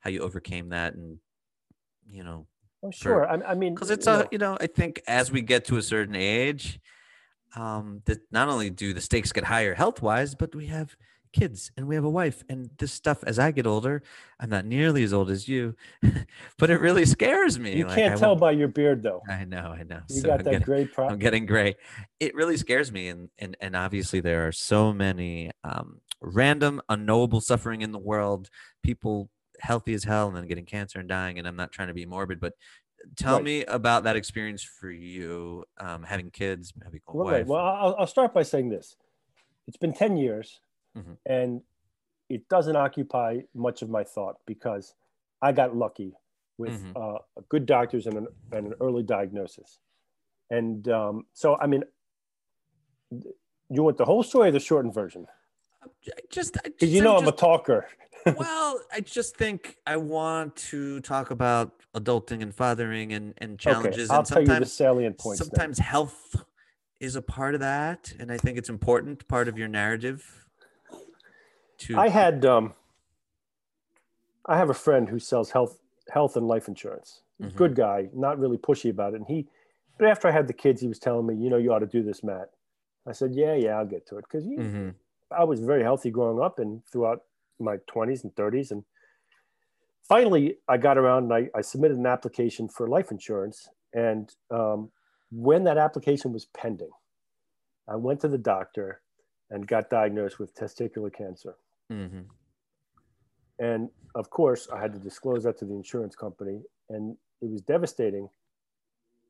how 0.00 0.10
you 0.10 0.20
overcame 0.20 0.70
that, 0.70 0.94
and 0.94 1.18
you 2.06 2.24
know, 2.24 2.46
Oh, 2.82 2.90
sure. 2.90 3.26
I, 3.26 3.52
I 3.52 3.54
mean, 3.54 3.74
because 3.74 3.90
it's 3.90 4.06
you 4.06 4.12
a 4.12 4.18
know, 4.18 4.28
you 4.32 4.38
know 4.38 4.58
I 4.60 4.66
think 4.66 5.02
as 5.06 5.30
we 5.30 5.42
get 5.42 5.64
to 5.66 5.76
a 5.76 5.82
certain 5.82 6.16
age, 6.16 6.80
um, 7.54 8.02
that 8.06 8.18
not 8.30 8.48
only 8.48 8.70
do 8.70 8.92
the 8.92 9.00
stakes 9.00 9.32
get 9.32 9.44
higher 9.44 9.74
health 9.74 10.02
wise, 10.02 10.34
but 10.34 10.54
we 10.54 10.66
have 10.66 10.96
kids 11.32 11.70
and 11.76 11.86
we 11.88 11.94
have 11.94 12.04
a 12.04 12.10
wife 12.10 12.44
and 12.48 12.70
this 12.78 12.92
stuff 12.92 13.22
as 13.26 13.38
I 13.38 13.50
get 13.50 13.66
older, 13.66 14.02
I'm 14.38 14.50
not 14.50 14.64
nearly 14.64 15.02
as 15.02 15.12
old 15.12 15.30
as 15.30 15.48
you, 15.48 15.74
but 16.58 16.70
it 16.70 16.80
really 16.80 17.04
scares 17.04 17.58
me. 17.58 17.76
you 17.76 17.86
Like, 17.86 17.96
can't 17.96 18.14
I 18.14 18.18
tell 18.18 18.36
by 18.36 18.52
your 18.52 18.68
beard, 18.68 19.02
though. 19.02 19.22
I 19.28 19.44
know, 19.44 19.74
I 19.78 19.82
know. 19.84 20.00
You 20.08 20.20
So 20.20 20.28
got 20.28 20.38
I'm 20.40 20.44
that 20.44 20.50
getting- 20.50 20.64
great 20.64 20.92
pro- 20.92 21.08
I'm 21.08 21.18
getting 21.18 21.46
gray. 21.46 21.74
It 22.20 22.34
really 22.34 22.56
scares 22.56 22.92
me, 22.92 23.08
and 23.08 23.28
and 23.38 23.56
and 23.60 23.74
obviously 23.76 24.20
there 24.20 24.46
are 24.46 24.52
so 24.52 24.92
many 24.92 25.50
um, 25.64 26.00
random, 26.20 26.80
unknowable 26.88 27.40
suffering 27.40 27.82
in 27.82 27.92
the 27.92 27.98
world. 27.98 28.48
People 28.82 29.30
healthy 29.60 29.94
as 29.94 30.04
hell 30.04 30.26
and 30.28 30.36
then 30.36 30.46
getting 30.46 30.64
cancer 30.66 30.98
and 30.98 31.08
dying. 31.08 31.38
And 31.38 31.46
I'm 31.46 31.56
not 31.56 31.70
trying 31.72 31.88
to 31.88 31.94
be 31.94 32.04
morbid, 32.04 32.40
but 32.40 32.54
tell 33.16 33.36
Right. 33.36 33.44
me 33.44 33.64
about 33.64 34.04
that 34.04 34.16
experience 34.16 34.62
for 34.64 34.90
you, 34.90 35.64
um, 35.78 36.02
having 36.02 36.30
kids, 36.30 36.72
having 36.82 37.00
a 37.06 37.16
Well, 37.16 37.26
wife. 37.26 37.46
well 37.46 37.60
I'll, 37.64 37.96
I'll 38.00 38.06
start 38.08 38.34
by 38.34 38.42
saying 38.42 38.70
this. 38.70 38.96
It's 39.68 39.76
been 39.76 39.92
10 39.92 40.16
years 40.16 40.60
Mhm. 40.96 41.16
and 41.26 41.62
it 42.28 42.48
doesn't 42.48 42.76
occupy 42.76 43.40
much 43.54 43.82
of 43.82 43.90
my 43.90 44.04
thought 44.04 44.36
because 44.46 44.94
I 45.42 45.52
got 45.52 45.76
lucky 45.76 46.14
with 46.58 46.72
Mhm. 46.72 46.96
uh, 46.96 47.18
good 47.48 47.66
doctors 47.66 48.06
and 48.06 48.16
an, 48.16 48.26
and 48.52 48.66
an 48.68 48.74
early 48.80 49.02
diagnosis. 49.02 49.80
And 50.50 50.86
um, 50.88 51.26
so, 51.32 51.56
I 51.56 51.66
mean, 51.66 51.84
you 53.68 53.82
want 53.82 53.96
the 53.96 54.04
whole 54.04 54.22
story 54.22 54.48
or 54.48 54.52
the 54.52 54.60
shortened 54.60 54.94
version? 54.94 55.26
I 55.82 55.88
just, 56.30 56.56
Because 56.62 56.92
you 56.92 57.00
know 57.02 57.16
I'm 57.16 57.22
I'm 57.22 57.28
a 57.28 57.32
talker. 57.32 57.86
well, 58.36 58.80
I 58.92 59.00
just 59.00 59.36
think 59.36 59.76
I 59.86 59.96
want 59.96 60.56
to 60.70 61.00
talk 61.00 61.30
about 61.30 61.82
adulting 61.94 62.42
and 62.42 62.54
fathering 62.54 63.12
and, 63.12 63.34
and 63.38 63.52
Okay, 63.52 63.58
challenges. 63.58 64.10
I'll 64.10 64.18
and 64.18 64.26
tell 64.26 64.42
you 64.42 64.60
the 64.60 64.66
salient 64.66 65.18
points. 65.18 65.38
sometimes 65.38 65.78
health 65.78 66.36
is 67.00 67.16
a 67.16 67.22
part 67.22 67.54
of 67.54 67.60
that. 67.60 68.14
And 68.18 68.30
I 68.30 68.38
think 68.38 68.58
it's 68.58 68.68
important 68.68 69.26
part 69.26 69.48
of 69.48 69.58
your 69.58 69.68
narrative 69.68 70.41
to, 71.86 71.98
I 71.98 72.08
had 72.08 72.44
um, 72.44 72.74
I 74.46 74.56
have 74.56 74.70
a 74.70 74.74
friend 74.74 75.08
who 75.08 75.18
sells 75.18 75.50
health 75.50 75.78
health 76.10 76.36
and 76.36 76.46
life 76.48 76.68
insurance. 76.68 77.22
Mhm. 77.40 77.54
Good 77.56 77.74
guy, 77.74 78.08
not 78.12 78.38
really 78.38 78.58
pushy 78.58 78.90
about 78.90 79.14
it. 79.14 79.16
And 79.16 79.26
he, 79.26 79.48
but 79.98 80.08
after 80.08 80.28
I 80.28 80.32
had 80.32 80.46
the 80.46 80.52
kids, 80.52 80.80
he 80.80 80.88
was 80.88 80.98
telling 80.98 81.26
me, 81.26 81.34
you 81.34 81.50
know, 81.50 81.56
you 81.56 81.72
ought 81.72 81.80
to 81.80 81.86
do 81.86 82.02
this, 82.02 82.22
Matt. 82.22 82.50
I 83.06 83.12
said, 83.12 83.34
yeah, 83.34 83.54
yeah, 83.54 83.78
I'll 83.78 83.86
get 83.86 84.06
to 84.08 84.18
it 84.18 84.24
because 84.24 84.44
Mhm. 84.46 84.94
I 85.30 85.44
was 85.44 85.60
very 85.60 85.82
healthy 85.82 86.10
growing 86.10 86.42
up 86.42 86.58
and 86.58 86.84
throughout 86.86 87.24
my 87.58 87.78
20s 87.88 88.22
and 88.24 88.34
30s. 88.34 88.70
And 88.70 88.84
finally, 90.02 90.58
I 90.68 90.76
got 90.76 90.98
around 90.98 91.24
and 91.24 91.32
I, 91.32 91.50
I 91.58 91.62
submitted 91.62 91.96
an 91.98 92.06
application 92.06 92.68
for 92.68 92.86
life 92.88 93.10
insurance. 93.10 93.68
And 93.92 94.34
um, 94.50 94.90
when 95.30 95.64
that 95.64 95.78
application 95.78 96.32
was 96.32 96.46
pending, 96.46 96.90
I 97.88 97.96
went 97.96 98.20
to 98.20 98.28
the 98.28 98.38
doctor 98.38 99.00
and 99.50 99.66
got 99.66 99.90
diagnosed 99.90 100.38
with 100.38 100.54
testicular 100.54 101.12
cancer. 101.12 101.56
Mhm. 101.90 102.24
And 103.58 103.90
of 104.14 104.30
course, 104.30 104.68
I 104.72 104.80
had 104.80 104.92
to 104.92 104.98
disclose 104.98 105.44
that 105.44 105.58
to 105.58 105.64
the 105.64 105.74
insurance 105.74 106.16
company, 106.16 106.62
and 106.88 107.16
it 107.40 107.50
was 107.50 107.62
devastating. 107.62 108.28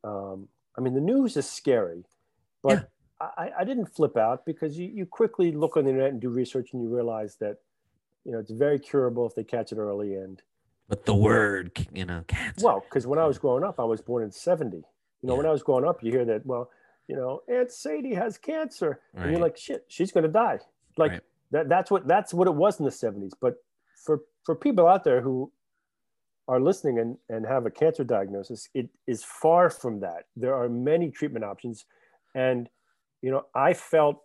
Um, 0.05 0.49
I 0.77 0.81
mean, 0.81 0.95
the 0.95 1.01
news 1.01 1.37
is 1.37 1.49
scary, 1.49 2.05
but 2.63 2.91
I, 3.21 3.51
I 3.61 3.65
didn't 3.65 3.87
flip 3.87 4.17
out 4.17 4.45
because 4.45 4.79
you, 4.79 4.89
you 4.89 5.07
quickly 5.07 5.53
look 5.53 5.77
on 5.77 5.85
the 5.85 5.91
internet 5.91 6.11
and 6.11 6.21
do 6.21 6.29
research, 6.29 6.73
and 6.73 6.83
you 6.83 6.89
realize 6.89 7.37
that 7.37 7.59
you 8.25 8.33
know 8.33 8.39
it's 8.39 8.51
very 8.51 8.79
curable 8.79 9.27
if 9.27 9.35
they 9.35 9.45
catch 9.45 9.73
it 9.73 9.79
early. 9.79 10.15
And 10.15 10.43
but 10.89 11.05
the 11.07 11.15
word, 11.15 11.87
you 11.93 12.05
know, 12.05 12.25
cancer. 12.27 12.65
well, 12.65 12.81
because 12.81 13.07
when 13.07 13.19
I 13.19 13.27
was 13.27 13.39
growing 13.39 13.65
up, 13.65 13.79
I 13.79 13.85
was 13.85 14.01
born 14.01 14.25
in 14.25 14.31
'70. 14.33 14.79
You 14.79 15.29
know, 15.29 15.37
when 15.37 15.47
I 15.47 15.51
was 15.51 15.63
growing 15.63 15.87
up, 15.87 16.03
you 16.03 16.11
hear 16.11 16.25
that, 16.25 16.45
well, 16.45 16.69
you 17.07 17.15
know, 17.15 17.43
Aunt 17.49 17.71
Sadie 17.71 18.15
has 18.15 18.39
cancer, 18.39 19.01
and 19.15 19.31
you're 19.31 19.41
like, 19.41 19.57
shit, 19.57 19.85
she's 19.87 20.11
going 20.11 20.25
to 20.25 20.33
die. 20.33 20.59
Like 20.97 21.13
Right. 21.13 21.21
That, 21.53 21.69
that's 21.69 21.91
what 21.91 22.07
that's 22.09 22.35
what 22.35 22.49
it 22.49 22.55
was 22.55 22.79
in 22.81 22.85
the 22.85 22.91
70s. 22.91 23.33
But 23.41 23.55
for 24.05 24.21
for 24.45 24.55
people 24.57 24.87
out 24.89 25.05
there 25.05 25.21
who 25.21 25.53
are 26.49 26.61
listening 26.61 26.99
and, 26.99 27.17
and 27.29 27.47
have 27.47 27.67
a 27.67 27.71
cancer 27.71 28.03
diagnosis, 28.03 28.69
it 28.75 28.89
is 29.07 29.23
far 29.23 29.71
from 29.71 30.01
that. 30.01 30.25
There 30.37 30.55
are 30.55 30.69
many 30.69 31.11
treatment 31.11 31.45
options. 31.45 31.85
And, 32.35 32.69
you 33.21 33.31
know, 33.31 33.47
I 33.55 33.75
felt 33.75 34.23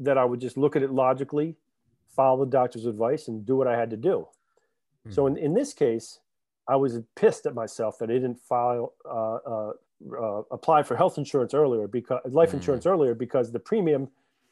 that 0.00 0.18
I 0.18 0.24
would 0.24 0.40
just 0.40 0.56
look 0.56 0.74
at 0.74 0.82
it 0.82 0.90
logically, 0.90 1.56
follow 2.16 2.44
the 2.44 2.50
doctor's 2.50 2.86
advice, 2.86 3.28
and 3.28 3.46
do 3.46 3.54
what 3.54 3.68
I 3.68 3.76
had 3.78 3.90
to 3.90 3.96
do. 3.96 4.26
So 5.08 5.26
in, 5.26 5.36
in 5.38 5.54
this 5.54 5.72
case, 5.72 6.18
I 6.68 6.76
was 6.76 6.98
pissed 7.16 7.46
at 7.46 7.54
myself 7.54 7.98
that 7.98 8.10
I 8.10 8.14
didn't 8.14 8.40
file 8.40 8.92
uh, 9.08 9.36
uh, 9.36 9.72
uh, 10.20 10.42
apply 10.50 10.82
for 10.82 10.96
health 10.96 11.16
insurance 11.16 11.54
earlier 11.54 11.86
because 11.86 12.20
life 12.26 12.50
Mm. 12.50 12.54
insurance 12.54 12.86
earlier 12.86 13.14
because 13.14 13.50
the 13.52 13.58
premium 13.60 14.08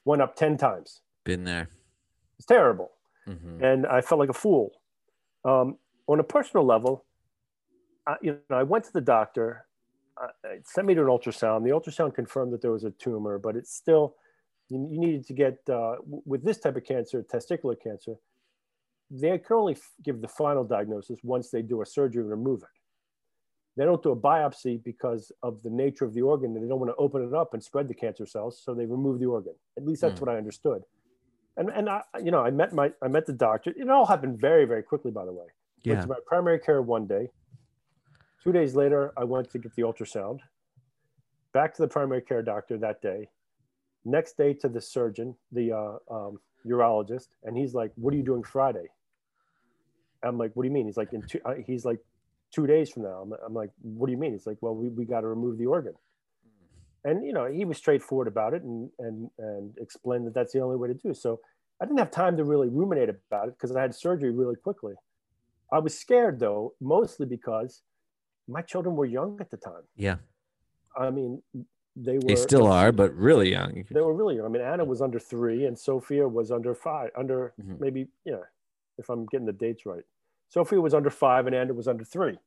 went 0.08 0.22
up 0.22 0.34
10 0.34 0.56
times. 0.56 1.02
Been 1.24 1.44
there. 1.44 1.68
It's 2.38 2.46
terrible. 2.46 2.90
Mhm. 3.26 3.62
And 3.62 3.86
I 3.86 4.00
felt 4.00 4.18
like 4.18 4.30
a 4.30 4.40
fool. 4.46 4.80
Um, 5.44 5.78
on 6.06 6.18
a 6.18 6.24
personal 6.24 6.64
level, 6.64 7.04
I, 8.06 8.16
you 8.22 8.38
know, 8.48 8.56
I 8.56 8.62
went 8.62 8.84
to 8.84 8.92
the 8.92 9.02
doctor, 9.02 9.66
uh, 10.16 10.28
it 10.44 10.66
sent 10.66 10.86
me 10.86 10.94
to 10.94 11.02
an 11.02 11.08
ultrasound. 11.08 11.62
The 11.64 11.70
ultrasound 11.78 12.14
confirmed 12.14 12.52
that 12.54 12.62
there 12.62 12.72
was 12.72 12.84
a 12.84 12.90
tumor, 12.92 13.38
but 13.38 13.54
it's 13.54 13.72
still, 13.82 14.16
you, 14.70 14.78
you 14.90 14.98
needed 14.98 15.26
to 15.26 15.34
get, 15.34 15.54
uh, 15.68 15.96
w- 15.96 16.22
with 16.24 16.42
this 16.42 16.58
type 16.58 16.76
of 16.76 16.84
cancer, 16.84 17.22
testicular 17.22 17.76
cancer, 17.78 18.14
they 19.10 19.36
can 19.38 19.56
only 19.56 19.74
f- 19.74 19.92
give 20.02 20.20
the 20.22 20.28
final 20.28 20.64
diagnosis 20.64 21.18
once 21.22 21.50
they 21.50 21.60
do 21.62 21.82
a 21.82 21.86
surgery 21.86 22.22
and 22.22 22.30
remove 22.30 22.62
it. 22.62 22.76
They 23.78 23.84
don't 23.84 24.02
do 24.02 24.10
a 24.10 24.16
biopsy 24.16 24.82
because 24.82 25.30
of 25.44 25.62
the 25.62 25.70
nature 25.70 26.04
of 26.04 26.12
the 26.12 26.22
organ, 26.22 26.54
and 26.56 26.64
they 26.64 26.68
don't 26.68 26.80
want 26.80 26.90
to 26.90 26.96
open 26.96 27.22
it 27.24 27.32
up 27.32 27.54
and 27.54 27.62
spread 27.62 27.86
the 27.86 27.94
cancer 27.94 28.26
cells, 28.26 28.60
so 28.60 28.74
they 28.74 28.84
remove 28.86 29.20
the 29.20 29.26
organ. 29.26 29.54
At 29.76 29.86
least 29.86 30.00
that's 30.02 30.18
Hmm. 30.18 30.26
what 30.26 30.34
I 30.34 30.36
understood. 30.36 30.82
And 31.56 31.70
and 31.70 31.88
I, 31.88 32.02
you 32.22 32.32
know, 32.32 32.40
I 32.40 32.50
met 32.50 32.72
my 32.72 32.92
I 33.00 33.06
met 33.08 33.24
the 33.26 33.32
doctor. 33.32 33.72
It 33.76 33.88
all 33.88 34.04
happened 34.04 34.40
very 34.40 34.64
very 34.64 34.82
quickly, 34.82 35.12
by 35.12 35.24
the 35.24 35.32
way. 35.32 35.46
Went 35.86 35.98
Yeah. 35.98 36.00
to 36.02 36.08
my 36.08 36.18
primary 36.26 36.58
care 36.58 36.82
one 36.82 37.06
day. 37.06 37.30
Two 38.42 38.50
days 38.52 38.74
later, 38.74 39.12
I 39.16 39.22
went 39.24 39.48
to 39.50 39.58
get 39.60 39.72
the 39.76 39.82
ultrasound. 39.82 40.40
Back 41.52 41.72
to 41.74 41.82
the 41.82 41.88
primary 41.88 42.22
care 42.22 42.42
doctor 42.42 42.78
that 42.78 43.00
day. 43.00 43.30
Next 44.04 44.36
day 44.36 44.54
to 44.54 44.68
the 44.68 44.80
surgeon, 44.80 45.36
the 45.52 45.72
uh, 45.72 45.98
um, 46.10 46.40
urologist, 46.66 47.28
and 47.44 47.56
he's 47.56 47.74
like, 47.74 47.92
"What 47.94 48.12
are 48.12 48.16
you 48.16 48.24
doing 48.24 48.42
Friday?" 48.42 48.88
I'm 50.24 50.36
like, 50.36 50.50
"What 50.54 50.64
do 50.64 50.68
you 50.68 50.74
mean?" 50.74 50.86
He's 50.86 50.96
like, 50.96 51.12
"In 51.12 51.22
two, 51.22 51.40
uh, 51.44 51.54
he's 51.54 51.84
like, 51.84 52.00
two 52.52 52.66
days 52.66 52.90
from 52.90 53.02
now." 53.04 53.22
I'm, 53.22 53.32
I'm 53.46 53.54
like, 53.54 53.70
"What 53.80 54.06
do 54.06 54.12
you 54.12 54.18
mean?" 54.18 54.34
It's 54.34 54.46
like, 54.46 54.58
"Well, 54.60 54.74
we, 54.74 54.88
we 54.88 55.04
got 55.04 55.20
to 55.22 55.28
remove 55.28 55.58
the 55.58 55.66
organ." 55.66 55.94
And 57.04 57.24
you 57.24 57.32
know, 57.32 57.46
he 57.46 57.64
was 57.64 57.78
straightforward 57.78 58.28
about 58.28 58.54
it 58.54 58.62
and 58.62 58.90
and 58.98 59.30
and 59.38 59.74
explained 59.78 60.26
that 60.26 60.34
that's 60.34 60.52
the 60.52 60.60
only 60.60 60.76
way 60.76 60.88
to 60.88 60.94
do. 60.94 61.10
it. 61.10 61.16
So 61.16 61.40
I 61.80 61.84
didn't 61.84 61.98
have 61.98 62.10
time 62.10 62.36
to 62.36 62.44
really 62.44 62.68
ruminate 62.68 63.08
about 63.08 63.48
it 63.48 63.54
because 63.54 63.74
I 63.74 63.80
had 63.80 63.94
surgery 63.94 64.30
really 64.32 64.56
quickly. 64.56 64.94
I 65.72 65.78
was 65.78 65.98
scared 65.98 66.40
though, 66.40 66.74
mostly 66.80 67.26
because 67.26 67.82
my 68.48 68.62
children 68.62 68.96
were 68.96 69.04
young 69.06 69.38
at 69.40 69.50
the 69.50 69.56
time. 69.58 69.82
Yeah. 69.96 70.16
I 70.98 71.10
mean, 71.10 71.42
they 71.94 72.14
were 72.14 72.20
They 72.28 72.34
still 72.36 72.66
are, 72.66 72.90
but 72.90 73.14
really 73.28 73.50
young. 73.50 73.84
they 73.90 74.00
were 74.00 74.14
really 74.14 74.36
young. 74.36 74.46
I 74.46 74.48
mean, 74.48 74.62
Anna 74.62 74.84
was 74.84 75.00
under 75.00 75.18
three 75.20 75.66
and 75.66 75.78
Sophia 75.78 76.26
was 76.26 76.50
under 76.50 76.74
five, 76.74 77.10
under 77.16 77.52
Mhm. 77.60 77.78
maybe, 77.78 78.08
you 78.24 78.32
know, 78.32 78.42
if 78.96 79.08
I'm 79.08 79.26
getting 79.26 79.46
the 79.46 79.52
dates 79.52 79.86
right. 79.86 80.02
Sophia 80.48 80.80
was 80.80 80.94
under 80.94 81.10
five 81.10 81.46
and 81.46 81.54
Anna 81.54 81.74
was 81.74 81.88
under 81.88 82.04
three. 82.04 82.38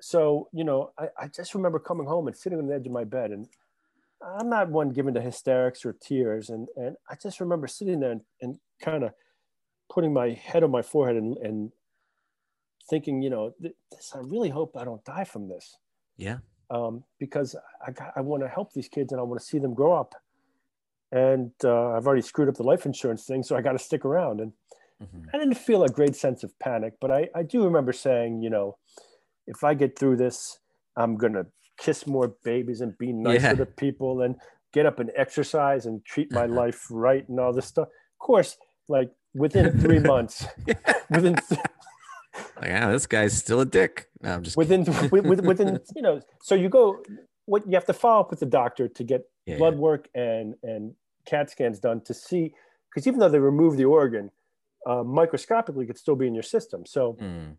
So, 0.00 0.48
you 0.52 0.64
know, 0.64 0.92
I, 0.98 1.08
I 1.20 1.28
just 1.28 1.54
remember 1.54 1.78
coming 1.78 2.06
home 2.06 2.26
and 2.26 2.36
sitting 2.36 2.58
on 2.58 2.66
the 2.66 2.74
edge 2.74 2.86
of 2.86 2.92
my 2.92 3.04
bed 3.04 3.30
and 3.30 3.46
I'm 4.20 4.48
not 4.48 4.68
one 4.68 4.90
given 4.90 5.14
to 5.14 5.20
hysterics 5.20 5.84
or 5.84 5.92
tears. 5.94 6.50
And, 6.50 6.68
and 6.76 6.96
I 7.08 7.14
just 7.20 7.40
remember 7.40 7.66
sitting 7.66 8.00
there 8.00 8.12
and, 8.12 8.20
and 8.40 8.58
kind 8.80 9.04
of 9.04 9.12
putting 9.88 10.12
my 10.12 10.30
head 10.30 10.64
on 10.64 10.70
my 10.70 10.82
forehead 10.82 11.16
and, 11.16 11.36
and 11.38 11.72
thinking, 12.88 13.22
you 13.22 13.30
know, 13.30 13.52
this, 13.60 13.72
I 14.14 14.18
really 14.18 14.48
hope 14.48 14.76
I 14.76 14.84
don't 14.84 15.04
die 15.04 15.24
from 15.24 15.48
this 15.48 15.76
Yeah. 16.16 16.38
um, 16.70 17.04
because 17.18 17.54
I, 17.86 17.92
got- 17.92 18.12
I 18.16 18.20
want 18.22 18.42
to 18.42 18.48
help 18.48 18.72
these 18.72 18.88
kids 18.88 19.12
and 19.12 19.20
I 19.20 19.24
want 19.24 19.40
to 19.40 19.46
see 19.46 19.58
them 19.58 19.74
grow 19.74 19.92
up. 19.92 20.14
And 21.12 21.52
uh, 21.62 21.90
I've 21.90 22.06
already 22.06 22.22
screwed 22.22 22.48
up 22.48 22.54
the 22.56 22.62
life 22.62 22.86
insurance 22.86 23.24
thing, 23.24 23.42
so 23.42 23.54
I 23.54 23.60
got 23.60 23.72
to 23.72 23.78
stick 23.78 24.04
around. 24.04 24.40
And 24.40 24.52
Mhm. 25.02 25.28
I 25.34 25.38
didn't 25.38 25.54
feel 25.58 25.82
a 25.84 25.88
great 25.88 26.16
sense 26.16 26.42
of 26.44 26.56
panic, 26.58 26.94
but 27.00 27.10
I, 27.10 27.28
I 27.34 27.42
do 27.42 27.64
remember 27.64 27.92
saying, 27.92 28.42
you 28.42 28.50
know, 28.50 28.76
if 29.46 29.64
I 29.64 29.74
get 29.74 29.98
through 29.98 30.16
this, 30.16 30.58
I'm 30.96 31.16
going 31.16 31.32
to 31.34 31.46
kiss 31.78 32.06
more 32.06 32.28
babies 32.44 32.80
and 32.80 32.96
be 32.98 33.12
nicer 33.12 33.46
Yeah. 33.48 33.54
to 33.54 33.66
people 33.66 34.22
and 34.22 34.36
get 34.72 34.86
up 34.86 34.98
and 35.00 35.10
exercise 35.16 35.86
and 35.86 36.04
treat 36.04 36.32
my 36.32 36.46
life 36.46 36.86
right 36.90 37.28
and 37.28 37.40
all 37.40 37.52
this 37.52 37.66
stuff. 37.66 37.88
Of 37.88 38.18
course, 38.18 38.56
like 38.88 39.10
within 39.34 39.78
three 39.80 39.98
months, 40.14 40.46
within 41.10 41.34
th- 41.36 41.60
Like, 42.60 42.70
ah, 42.72 42.90
this 42.90 43.06
guy's 43.06 43.36
still 43.36 43.60
a 43.60 43.66
dick. 43.66 44.08
No, 44.22 44.34
I'm 44.34 44.42
just 44.42 44.56
within 44.56 44.84
with, 45.10 45.26
with- 45.26 45.44
within 45.44 45.80
you 45.96 46.02
know 46.02 46.20
so 46.42 46.54
you 46.54 46.68
go 46.68 47.02
what 47.46 47.66
you 47.66 47.72
have 47.74 47.84
to 47.86 47.92
follow 47.92 48.20
up 48.20 48.30
with 48.30 48.40
the 48.40 48.46
doctor 48.46 48.86
to 48.88 49.04
get 49.04 49.22
Yeah, 49.46 49.58
blood 49.58 49.76
work 49.76 50.08
and 50.14 50.54
and 50.62 50.94
CAT 51.26 51.50
scans 51.50 51.78
done 51.80 52.00
to 52.02 52.14
see 52.14 52.54
because 52.88 53.06
even 53.08 53.18
though 53.20 53.28
they 53.28 53.40
remove 53.40 53.76
the 53.76 53.84
organ, 53.86 54.30
uh, 54.86 55.02
microscopically 55.02 55.86
could 55.86 55.98
still 55.98 56.16
be 56.16 56.26
in 56.26 56.34
your 56.34 56.42
system. 56.42 56.86
So. 56.86 57.14
Mm. 57.20 57.56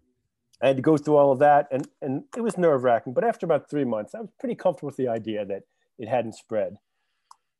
I 0.61 0.67
had 0.67 0.77
to 0.77 0.81
go 0.81 0.95
through 0.95 1.17
all 1.17 1.33
of 1.33 1.39
that, 1.39 1.67
and 1.71 1.85
and 2.01 2.23
it 2.37 2.41
was 2.41 2.57
nerve 2.57 2.85
wracking. 2.85 3.11
But 3.11 3.25
after 3.25 3.45
about 3.45 3.69
three 3.69 3.83
months, 3.83 4.15
I 4.15 4.21
was 4.21 4.29
pretty 4.39 4.55
comfortable 4.55 4.87
with 4.87 4.95
the 4.95 5.09
idea 5.09 5.43
that 5.43 5.63
it 5.99 6.07
hadn't 6.07 6.35
spread. 6.35 6.77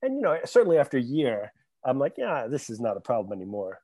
And 0.01 0.15
you 0.15 0.21
know, 0.21 0.37
certainly 0.45 0.77
after 0.77 0.97
a 0.97 1.01
year, 1.01 1.51
I'm 1.83 1.99
like, 1.99 2.13
yeah, 2.17 2.47
this 2.47 2.69
is 2.69 2.79
not 2.79 2.95
a 2.95 3.01
problem 3.01 3.37
anymore. 3.37 3.81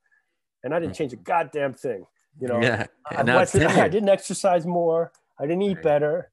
And 0.64 0.74
I 0.74 0.80
didn't 0.80 0.96
change 0.96 1.12
a 1.12 1.18
goddamn 1.18 1.74
thing. 1.74 2.06
You 2.40 2.48
know, 2.48 2.62
yeah. 2.62 2.86
I, 3.06 3.16
And 3.16 3.28
now 3.28 3.40
it's 3.40 3.54
wasn't- 3.54 3.72
I 3.78 3.90
didn't 3.90 4.10
exercise 4.10 4.66
more. 4.66 5.12
I 5.38 5.44
didn't 5.44 5.64
eat 5.64 5.82
better. 5.82 6.32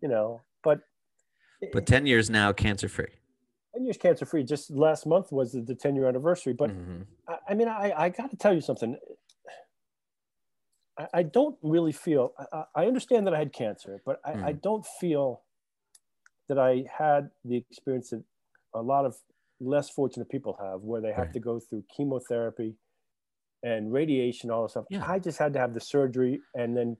You 0.00 0.08
know, 0.08 0.42
but 0.62 0.80
But 1.72 1.86
10 1.86 2.06
years 2.06 2.28
now, 2.28 2.52
cancer 2.52 2.88
free. 2.88 3.14
10 3.76 3.84
years 3.84 3.96
cancer 3.98 4.24
free. 4.24 4.42
Just 4.42 4.70
last 4.70 5.06
month 5.06 5.30
was 5.30 5.52
the 5.52 5.74
10 5.74 5.96
year 5.96 6.08
anniversary. 6.08 6.54
But 6.54 6.70
Mhm. 6.70 7.06
I, 7.28 7.38
I 7.50 7.54
mean, 7.54 7.68
I, 7.68 7.92
I 7.96 8.08
got 8.08 8.30
to 8.30 8.36
tell 8.36 8.54
you 8.54 8.60
something. 8.62 8.96
I, 10.98 11.06
I 11.14 11.22
don't 11.22 11.58
really 11.62 11.92
feel, 11.92 12.32
I, 12.38 12.46
I 12.52 12.64
I 12.82 12.86
understand 12.86 13.26
that 13.26 13.34
I 13.34 13.38
had 13.38 13.52
cancer, 13.52 14.00
but 14.06 14.20
I, 14.24 14.32
I 14.32 14.52
Mm. 14.52 14.62
don't 14.62 14.86
feel 15.00 15.42
that 16.48 16.58
I 16.58 16.84
had 16.90 17.30
the 17.44 17.56
experience 17.56 18.10
that 18.10 18.24
a 18.74 18.80
lot 18.82 19.04
of 19.04 19.16
less 19.60 19.90
fortunate 19.90 20.28
people 20.28 20.56
have, 20.60 20.80
where 20.82 21.00
they 21.00 21.12
have 21.12 21.18
Right. 21.26 21.32
to 21.34 21.40
go 21.40 21.60
through 21.60 21.84
chemotherapy 21.94 22.76
and 23.62 23.92
radiation, 23.92 24.50
all 24.50 24.62
this 24.62 24.72
stuff. 24.72 24.86
Yeah. 24.90 25.04
I 25.06 25.18
just 25.18 25.38
had 25.38 25.52
to 25.54 25.58
have 25.58 25.74
the 25.74 25.80
surgery. 25.80 26.40
And 26.54 26.76
then, 26.76 26.96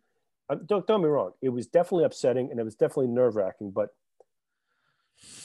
uh, 0.50 0.56
don't, 0.66 0.86
don't 0.86 1.02
me 1.02 1.08
wrong, 1.08 1.32
it 1.42 1.50
was 1.50 1.66
definitely 1.68 2.04
upsetting 2.04 2.50
and 2.50 2.58
it 2.60 2.64
was 2.64 2.74
definitely 2.74 3.08
nerve 3.08 3.36
wracking. 3.36 3.70
But, 3.70 3.90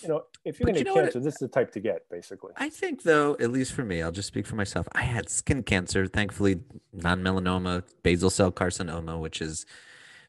you 0.01 0.09
know, 0.09 0.23
if 0.43 0.59
you're 0.59 0.65
going 0.65 0.75
to 0.75 0.79
you 0.79 0.85
know 0.85 0.93
what 0.93 1.03
cancer, 1.05 1.19
this 1.19 1.35
is 1.35 1.39
the 1.39 1.47
type 1.47 1.71
to 1.73 1.79
get, 1.79 2.09
basically. 2.09 2.51
I 2.57 2.69
think, 2.69 3.03
though, 3.03 3.35
at 3.39 3.51
least 3.51 3.73
for 3.73 3.83
me, 3.83 4.01
I'll 4.01 4.11
just 4.11 4.27
speak 4.27 4.45
for 4.45 4.55
myself. 4.55 4.87
I 4.93 5.03
had 5.03 5.29
skin 5.29 5.63
cancer, 5.63 6.07
thankfully, 6.07 6.61
non 6.93 7.21
melanoma, 7.21 7.83
basal 8.03 8.29
cell 8.29 8.51
carcinoma, 8.51 9.19
which 9.19 9.41
is 9.41 9.65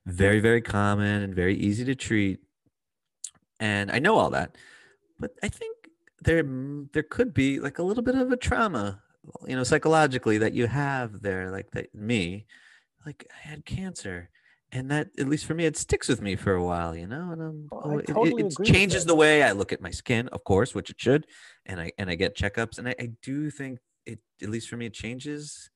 very, 0.06 0.40
very 0.40 0.60
common 0.60 1.22
and 1.22 1.34
very 1.34 1.56
easy 1.56 1.84
to 1.84 1.94
treat. 1.94 2.40
And 3.60 3.90
I 3.90 3.98
know 3.98 4.16
all 4.16 4.30
that. 4.30 4.56
But 5.18 5.32
I 5.42 5.48
think 5.48 5.88
there, 6.22 6.42
there 6.92 7.02
could 7.02 7.32
be 7.32 7.60
like 7.60 7.78
a 7.78 7.82
little 7.82 8.02
bit 8.02 8.14
of 8.14 8.30
a 8.32 8.36
trauma, 8.36 9.02
you 9.46 9.56
know, 9.56 9.64
psychologically 9.64 10.38
that 10.38 10.52
you 10.52 10.66
have 10.66 11.22
there, 11.22 11.50
like 11.50 11.70
that 11.72 11.94
me, 11.94 12.46
like 13.06 13.26
I 13.30 13.48
had 13.48 13.64
cancer. 13.64 14.30
And 14.74 14.90
that, 14.90 15.08
at 15.18 15.28
least 15.28 15.44
for 15.44 15.52
me, 15.54 15.66
it 15.66 15.76
sticks 15.76 16.08
with 16.08 16.22
me 16.22 16.34
for 16.34 16.54
a 16.54 16.64
while, 16.64 16.96
you 16.96 17.06
know. 17.06 17.30
And 17.30 17.42
I'm, 17.42 17.68
Well, 17.70 17.82
oh, 17.84 17.98
it, 17.98 18.08
it- 18.08 18.12
totally 18.14 18.42
it 18.42 18.54
with 18.58 18.66
changes 18.66 19.04
the 19.04 19.14
way 19.14 19.42
I 19.42 19.52
look 19.52 19.72
at 19.72 19.82
my 19.82 19.90
skin, 19.90 20.28
of 20.28 20.44
course, 20.44 20.74
which 20.74 20.88
it 20.88 20.98
should 20.98 21.26
and 21.66 21.78
I 21.80 21.92
and 21.98 22.08
I 22.08 22.14
get 22.14 22.36
checkups, 22.36 22.78
and 22.78 22.88
I, 22.88 22.94
I 22.98 23.10
do 23.22 23.50
think 23.50 23.78
it 24.06 24.18
at 24.42 24.48
least 24.48 24.68
for 24.68 24.76
me 24.76 24.86
it 24.86 24.94
changes. 24.94 25.70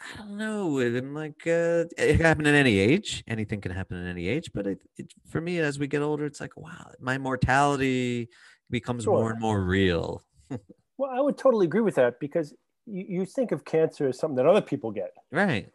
I 0.00 0.18
don't 0.18 0.36
know. 0.36 0.80
I'm 0.80 1.14
like 1.14 1.46
uh, 1.46 1.86
it 1.96 2.16
can 2.16 2.24
happen 2.24 2.46
at 2.46 2.54
any 2.56 2.78
age. 2.78 3.22
Anything 3.28 3.60
can 3.60 3.70
happen 3.70 4.04
at 4.04 4.10
any 4.10 4.26
age, 4.26 4.50
but 4.52 4.66
it, 4.66 4.82
it 4.98 5.12
for 5.30 5.40
me 5.40 5.60
as 5.60 5.78
we 5.78 5.86
get 5.86 6.02
older, 6.02 6.26
it's 6.26 6.40
like 6.40 6.56
wow, 6.56 6.90
my 6.98 7.18
mortality 7.18 8.28
becomes 8.68 9.06
more 9.06 9.30
and 9.30 9.40
more 9.40 9.62
real. 9.62 10.24
Well, 10.98 11.10
I 11.10 11.20
would 11.20 11.38
totally 11.38 11.66
agree 11.66 11.80
with 11.80 11.94
that 11.96 12.20
because 12.20 12.54
you, 12.86 13.04
you 13.20 13.26
think 13.26 13.50
of 13.50 13.64
cancer 13.64 14.08
as 14.08 14.18
something 14.18 14.36
that 14.36 14.46
other 14.46 14.60
people 14.60 14.90
get. 14.92 15.10
Right. 15.32 15.68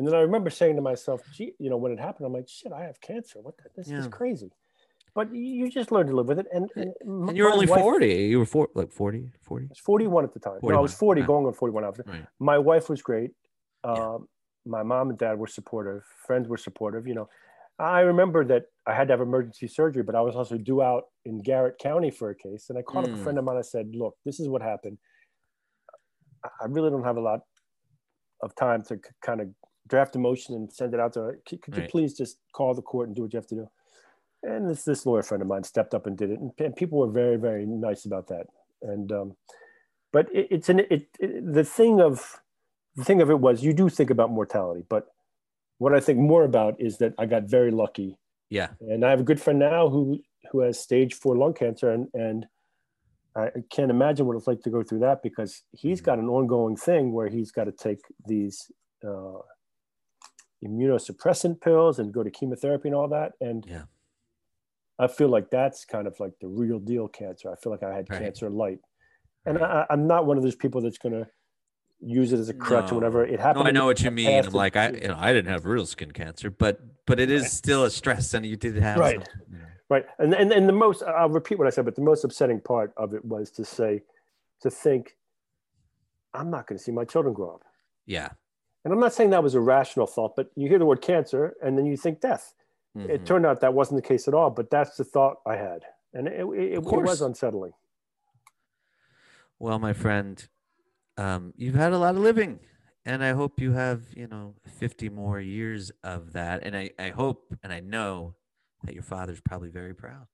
And 0.00 0.08
then 0.08 0.14
I 0.14 0.20
remember 0.20 0.48
saying 0.48 0.76
to 0.76 0.80
myself, 0.82 1.20
gee, 1.34 1.52
you 1.58 1.68
know, 1.68 1.76
when 1.76 1.92
it 1.92 2.00
happened, 2.00 2.24
I'm 2.26 2.32
like, 2.32 2.48
shit, 2.48 2.72
I 2.72 2.84
have 2.84 2.98
cancer. 3.02 3.38
What 3.42 3.58
the, 3.58 3.64
this 3.76 3.90
is 3.90 4.06
crazy. 4.08 4.50
But 5.14 5.30
you- 5.34 5.68
just 5.70 5.92
learn 5.92 6.06
to 6.06 6.16
live 6.16 6.26
with 6.26 6.38
it. 6.38 6.46
And, 6.54 6.70
and, 6.74 6.94
And 7.02 7.36
you're 7.36 7.52
only 7.52 7.66
wife- 7.66 7.80
40. 7.82 8.06
You 8.14 8.38
were 8.38 8.46
four, 8.46 8.68
like 8.74 8.90
40, 8.90 9.30
40. 9.42 9.66
I 9.66 9.68
was 9.68 9.78
41 9.78 10.24
at 10.24 10.32
the 10.32 10.40
time. 10.40 10.58
No, 10.62 10.74
I 10.74 10.80
was 10.80 10.94
40 10.94 11.20
yeah. 11.20 11.26
going 11.26 11.44
on 11.44 11.52
41 11.52 11.84
after. 11.84 12.02
Right. 12.06 12.24
My 12.38 12.56
wife 12.56 12.88
was 12.88 13.02
great. 13.02 13.32
Yeah. 13.84 13.92
Um, 13.92 14.26
My 14.64 14.82
mom 14.82 15.10
and 15.10 15.18
dad 15.18 15.38
were 15.38 15.46
supportive. 15.48 16.02
Friends 16.26 16.48
were 16.48 16.56
supportive. 16.56 17.06
You 17.06 17.14
know, 17.16 17.28
I 17.78 18.00
remember 18.00 18.42
that 18.46 18.62
I 18.86 18.94
had 18.94 19.08
to 19.08 19.12
have 19.12 19.20
emergency 19.20 19.66
surgery, 19.68 20.02
but 20.02 20.14
I 20.14 20.22
was 20.22 20.34
also 20.34 20.56
due 20.56 20.80
out 20.80 21.04
in 21.26 21.42
Garrett 21.42 21.76
County 21.78 22.10
for 22.10 22.30
a 22.30 22.34
case. 22.34 22.70
And 22.70 22.78
I 22.78 22.82
called 22.82 23.04
up 23.04 23.10
Mm. 23.10 23.20
a 23.20 23.22
friend 23.24 23.38
of 23.38 23.44
mine. 23.44 23.58
I 23.58 23.62
said, 23.74 23.90
look, 23.94 24.14
this 24.24 24.40
is 24.40 24.48
what 24.48 24.62
happened. 24.62 24.96
I 26.62 26.66
really 26.68 26.88
don't 26.90 27.04
have 27.04 27.18
a 27.18 27.20
lot 27.20 27.40
of 28.42 28.54
time 28.54 28.82
to 28.84 28.98
kind 29.20 29.40
of 29.42 29.48
draft 29.90 30.16
a 30.16 30.18
motion 30.18 30.54
and 30.54 30.72
send 30.72 30.94
it 30.94 31.00
out 31.00 31.12
to. 31.14 31.34
Could, 31.46 31.60
could 31.62 31.76
you 31.76 31.82
Right. 31.82 31.90
please 31.90 32.16
just 32.16 32.38
call 32.52 32.72
the 32.74 32.82
court 32.82 33.08
and 33.08 33.16
do 33.16 33.22
what 33.22 33.32
you 33.32 33.36
have 33.38 33.46
to 33.48 33.54
do? 33.56 33.70
And 34.42 34.70
this 34.70 34.84
this 34.84 35.04
lawyer 35.04 35.22
friend 35.22 35.42
of 35.42 35.48
mine 35.48 35.64
stepped 35.64 35.92
up 35.94 36.06
and 36.06 36.16
did 36.16 36.30
it, 36.30 36.40
and, 36.40 36.50
and 36.58 36.74
people 36.74 36.98
were 36.98 37.10
very 37.10 37.36
very 37.36 37.66
nice 37.66 38.06
about 38.06 38.28
that. 38.28 38.46
And 38.80 39.12
um, 39.12 39.36
but 40.12 40.28
it, 40.32 40.48
it's 40.50 40.68
an 40.70 40.80
it, 40.90 41.08
it 41.18 41.52
the 41.52 41.64
thing 41.64 42.00
of 42.00 42.40
the 42.96 43.04
thing 43.04 43.20
of 43.20 43.28
it 43.30 43.38
was 43.38 43.62
you 43.62 43.74
do 43.74 43.88
think 43.90 44.08
about 44.10 44.30
mortality, 44.30 44.84
but 44.88 45.08
what 45.78 45.94
I 45.94 46.00
think 46.00 46.18
more 46.18 46.44
about 46.44 46.80
is 46.80 46.98
that 46.98 47.14
I 47.18 47.26
got 47.26 47.44
very 47.44 47.70
lucky, 47.70 48.18
Yeah. 48.50 48.68
and 48.80 49.04
I 49.04 49.10
have 49.10 49.20
a 49.20 49.24
good 49.24 49.40
friend 49.40 49.58
now 49.58 49.88
who 49.90 50.20
who 50.50 50.60
has 50.60 50.78
stage 50.80 51.14
four 51.14 51.36
lung 51.36 51.52
cancer, 51.54 51.90
and 51.90 52.08
and 52.14 52.46
I 53.36 53.50
can't 53.70 53.90
imagine 53.90 54.26
what 54.26 54.36
it's 54.36 54.46
like 54.46 54.62
to 54.62 54.70
go 54.70 54.82
through 54.82 55.00
that 55.00 55.22
because 55.22 55.62
he's 55.72 56.00
got 56.00 56.18
an 56.18 56.28
ongoing 56.28 56.76
thing 56.76 57.12
where 57.12 57.28
he's 57.28 57.52
got 57.52 57.64
to 57.64 57.72
take 57.72 58.00
these 58.26 58.70
uh, 59.06 59.38
immunosuppressant 60.64 61.60
pills 61.60 61.98
and 61.98 62.12
go 62.12 62.22
to 62.22 62.30
chemotherapy 62.30 62.88
and 62.88 62.94
all 62.94 63.08
that, 63.08 63.32
and 63.40 63.64
Yeah. 63.66 63.84
I 64.98 65.06
feel 65.06 65.28
like 65.28 65.50
that's 65.50 65.84
kind 65.86 66.06
of 66.06 66.18
like 66.20 66.32
the 66.40 66.48
real 66.48 66.78
deal 66.78 67.08
cancer. 67.08 67.50
I 67.50 67.56
feel 67.56 67.72
like 67.72 67.82
I 67.82 67.94
had 67.94 68.10
Right. 68.10 68.20
cancer 68.20 68.50
light, 68.50 68.80
and 69.46 69.58
I, 69.58 69.86
I'm 69.88 70.06
not 70.06 70.26
one 70.26 70.36
of 70.36 70.42
those 70.42 70.56
people 70.56 70.80
that's 70.82 70.98
going 70.98 71.14
to 71.14 71.26
use 72.02 72.32
it 72.32 72.38
as 72.38 72.48
a 72.48 72.54
crutch 72.54 72.92
or 72.92 72.94
whatever. 72.96 73.24
It 73.24 73.40
happened. 73.40 73.64
No, 73.64 73.68
I 73.68 73.72
know 73.72 73.86
what 73.86 74.02
you 74.02 74.10
mean. 74.10 74.44
I'm 74.44 74.52
like, 74.52 74.76
I, 74.76 74.90
you 74.90 75.08
know, 75.08 75.16
I 75.18 75.32
didn't 75.32 75.50
have 75.50 75.64
real 75.66 75.86
skin 75.86 76.10
cancer, 76.12 76.50
but 76.50 76.80
but 77.06 77.18
it 77.18 77.30
is 77.30 77.42
Right. 77.42 77.50
still 77.50 77.84
a 77.84 77.90
stress, 77.90 78.34
and 78.34 78.44
you 78.44 78.56
did 78.56 78.76
have 78.76 78.98
Right. 78.98 79.14
some, 79.22 79.42
you 79.50 79.58
know. 79.58 79.64
Right. 79.88 80.06
And, 80.18 80.34
and 80.34 80.52
and 80.52 80.68
the 80.68 80.72
most 80.72 81.02
I'll 81.02 81.28
repeat 81.30 81.58
what 81.58 81.66
I 81.66 81.70
said, 81.70 81.84
but 81.86 81.96
the 81.96 82.02
most 82.02 82.22
upsetting 82.24 82.60
part 82.60 82.92
of 82.96 83.12
it 83.14 83.24
was 83.24 83.50
to 83.52 83.64
say, 83.64 84.02
to 84.60 84.70
think, 84.70 85.16
I'm 86.34 86.50
not 86.50 86.66
going 86.66 86.76
to 86.78 86.82
see 86.84 86.92
my 86.92 87.04
children 87.04 87.34
grow 87.34 87.54
up. 87.54 87.64
Yeah. 88.06 88.28
And 88.84 88.92
I'm 88.92 89.00
not 89.00 89.12
saying 89.12 89.30
that 89.30 89.42
was 89.42 89.54
a 89.54 89.60
rational 89.60 90.06
thought, 90.06 90.36
but 90.36 90.50
you 90.56 90.68
hear 90.68 90.78
the 90.78 90.86
word 90.86 91.02
cancer 91.02 91.54
and 91.62 91.76
then 91.76 91.86
you 91.86 91.96
think 91.96 92.20
death. 92.20 92.54
It 92.96 93.22
Mhm. 93.22 93.26
turned 93.26 93.46
out 93.46 93.60
that 93.60 93.72
wasn't 93.72 94.02
the 94.02 94.08
case 94.08 94.26
at 94.26 94.34
all, 94.34 94.50
but 94.50 94.68
that's 94.68 94.96
the 94.96 95.04
thought 95.04 95.36
I 95.46 95.54
had, 95.54 95.84
and 96.12 96.26
it, 96.26 96.40
it, 96.40 96.44
it, 96.44 96.72
it 96.72 96.82
was 96.82 97.20
unsettling. 97.20 97.72
Well, 99.60 99.78
my 99.78 99.92
friend, 99.92 100.48
um, 101.16 101.52
you've 101.56 101.76
had 101.76 101.92
a 101.92 101.98
lot 101.98 102.16
of 102.16 102.20
living, 102.22 102.58
and 103.04 103.22
I 103.22 103.30
hope 103.30 103.60
you 103.60 103.72
have, 103.72 104.02
you 104.16 104.26
know, 104.26 104.56
50 104.66 105.08
more 105.08 105.38
years 105.38 105.92
of 106.02 106.32
that. 106.32 106.64
And 106.64 106.76
I, 106.76 106.90
I 106.98 107.10
hope 107.10 107.54
and 107.62 107.72
I 107.72 107.80
know 107.80 108.34
that 108.84 108.94
your 108.94 109.02
father's 109.04 109.40
probably 109.40 109.68
very 109.68 109.94
proud. 109.94 110.26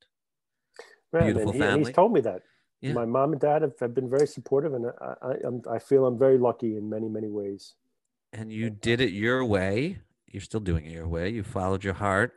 Right. 1.13 1.25
Beautiful 1.25 1.51
and, 1.51 1.55
he, 1.55 1.61
family. 1.61 1.85
he's 1.87 1.95
told 1.95 2.13
me 2.13 2.21
that. 2.23 2.43
Yeah. 2.81 2.93
My 2.93 3.05
mom 3.05 3.33
and 3.33 3.41
dad 3.41 3.63
have, 3.63 3.79
have 3.81 3.95
been 3.95 4.09
very 4.09 4.27
supportive, 4.27 4.75
and 4.75 4.87
I, 5.01 5.15
I, 5.23 5.75
I 5.75 5.79
feel 5.79 6.07
I'm 6.07 6.19
very 6.19 6.39
lucky 6.39 6.77
in 6.77 6.89
many, 6.89 7.09
many 7.09 7.29
ways. 7.29 7.75
And 8.33 8.53
you 8.53 8.71
did 8.71 9.01
it 9.01 9.11
your 9.13 9.45
way. 9.45 9.99
You're 10.27 10.43
still 10.43 10.61
doing 10.61 10.85
it 10.87 10.93
your 10.93 11.09
way. 11.09 11.31
You 11.31 11.43
followed 11.43 11.83
your 11.85 11.95
heart, 11.95 12.35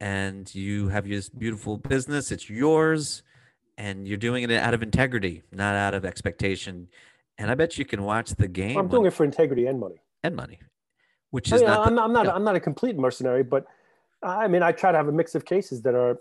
and 0.00 0.52
you 0.54 0.88
have 0.88 1.08
this 1.08 1.28
beautiful 1.28 1.78
business. 1.78 2.30
It's 2.30 2.50
yours, 2.50 3.22
and 3.78 4.06
you're 4.06 4.18
doing 4.18 4.42
it 4.42 4.50
out 4.50 4.74
of 4.74 4.82
integrity, 4.82 5.42
not 5.52 5.74
out 5.74 5.94
of 5.94 6.04
expectation. 6.04 6.88
And 7.38 7.50
I 7.50 7.54
bet 7.54 7.78
you 7.78 7.84
can 7.84 8.02
watch 8.02 8.30
the 8.30 8.48
game 8.48 8.76
I'm 8.76 8.88
doing 8.88 9.06
it 9.06 9.12
for 9.14 9.24
integrity 9.24 9.66
and 9.66 9.78
money. 9.80 10.00
and 10.22 10.34
money, 10.36 10.58
which 11.30 11.52
I 11.52 11.56
is 11.56 11.62
mean, 11.62 11.70
not. 11.70 11.86
I'm, 11.86 11.94
the- 11.94 12.00
not, 12.00 12.04
I'm 12.04 12.12
not. 12.12 12.26
yeah. 12.26 12.34
I'm 12.34 12.44
not 12.44 12.56
a 12.56 12.60
complete 12.60 12.96
mercenary, 12.98 13.44
but 13.44 13.64
I 14.22 14.48
mean, 14.48 14.62
I 14.62 14.72
try 14.72 14.90
to 14.92 14.98
have 14.98 15.08
a 15.08 15.12
mix 15.12 15.34
of 15.34 15.44
cases 15.44 15.80
that 15.82 15.94
are 15.94 16.18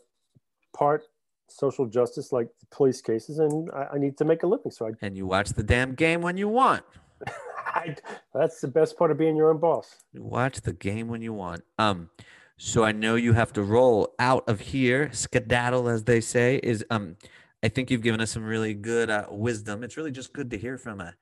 part 0.76 1.04
social 1.50 1.86
justice, 1.88 2.32
like 2.32 2.48
the 2.60 2.66
police 2.72 3.02
cases, 3.02 3.40
and 3.40 3.70
I, 3.72 3.88
I 3.94 3.98
need 3.98 4.18
to 4.20 4.26
make 4.26 4.44
a 4.44 4.48
living. 4.48 4.72
So 4.72 4.88
I, 4.88 4.92
and 5.02 5.18
you 5.18 5.26
watch 5.26 5.50
the 5.50 5.64
damn 5.64 5.96
game 5.96 6.22
when 6.22 6.38
you 6.38 6.48
want. 6.48 6.84
I, 7.76 7.96
that's 8.34 8.62
the 8.62 8.68
best 8.68 8.98
part 8.98 9.12
of 9.12 9.18
being 9.18 9.36
your 9.36 9.50
own 9.50 9.60
boss. 9.60 9.96
Watch 10.14 10.62
the 10.62 10.74
game 10.74 11.08
when 11.08 11.22
you 11.22 11.34
want. 11.34 11.64
Um, 11.78 12.10
so 12.58 12.84
I 12.84 12.92
know 12.92 13.16
you 13.16 13.34
have 13.34 13.54
to 13.54 13.64
roll 13.64 14.16
out 14.20 14.48
of 14.50 14.60
here, 14.60 15.12
skedaddle, 15.14 15.88
as 15.88 16.04
they 16.04 16.22
say. 16.22 16.60
Is 16.64 16.84
um, 16.90 17.18
I 17.62 17.68
think 17.68 17.92
you've 17.92 18.02
given 18.02 18.22
us 18.22 18.32
some 18.32 18.44
really 18.44 18.74
good 18.74 19.10
uh, 19.10 19.28
wisdom. 19.30 19.84
It's 19.84 19.98
really 19.98 20.12
just 20.12 20.34
good 20.34 20.50
to 20.52 20.58
hear 20.58 20.78
from 20.78 21.02
a 21.02 21.14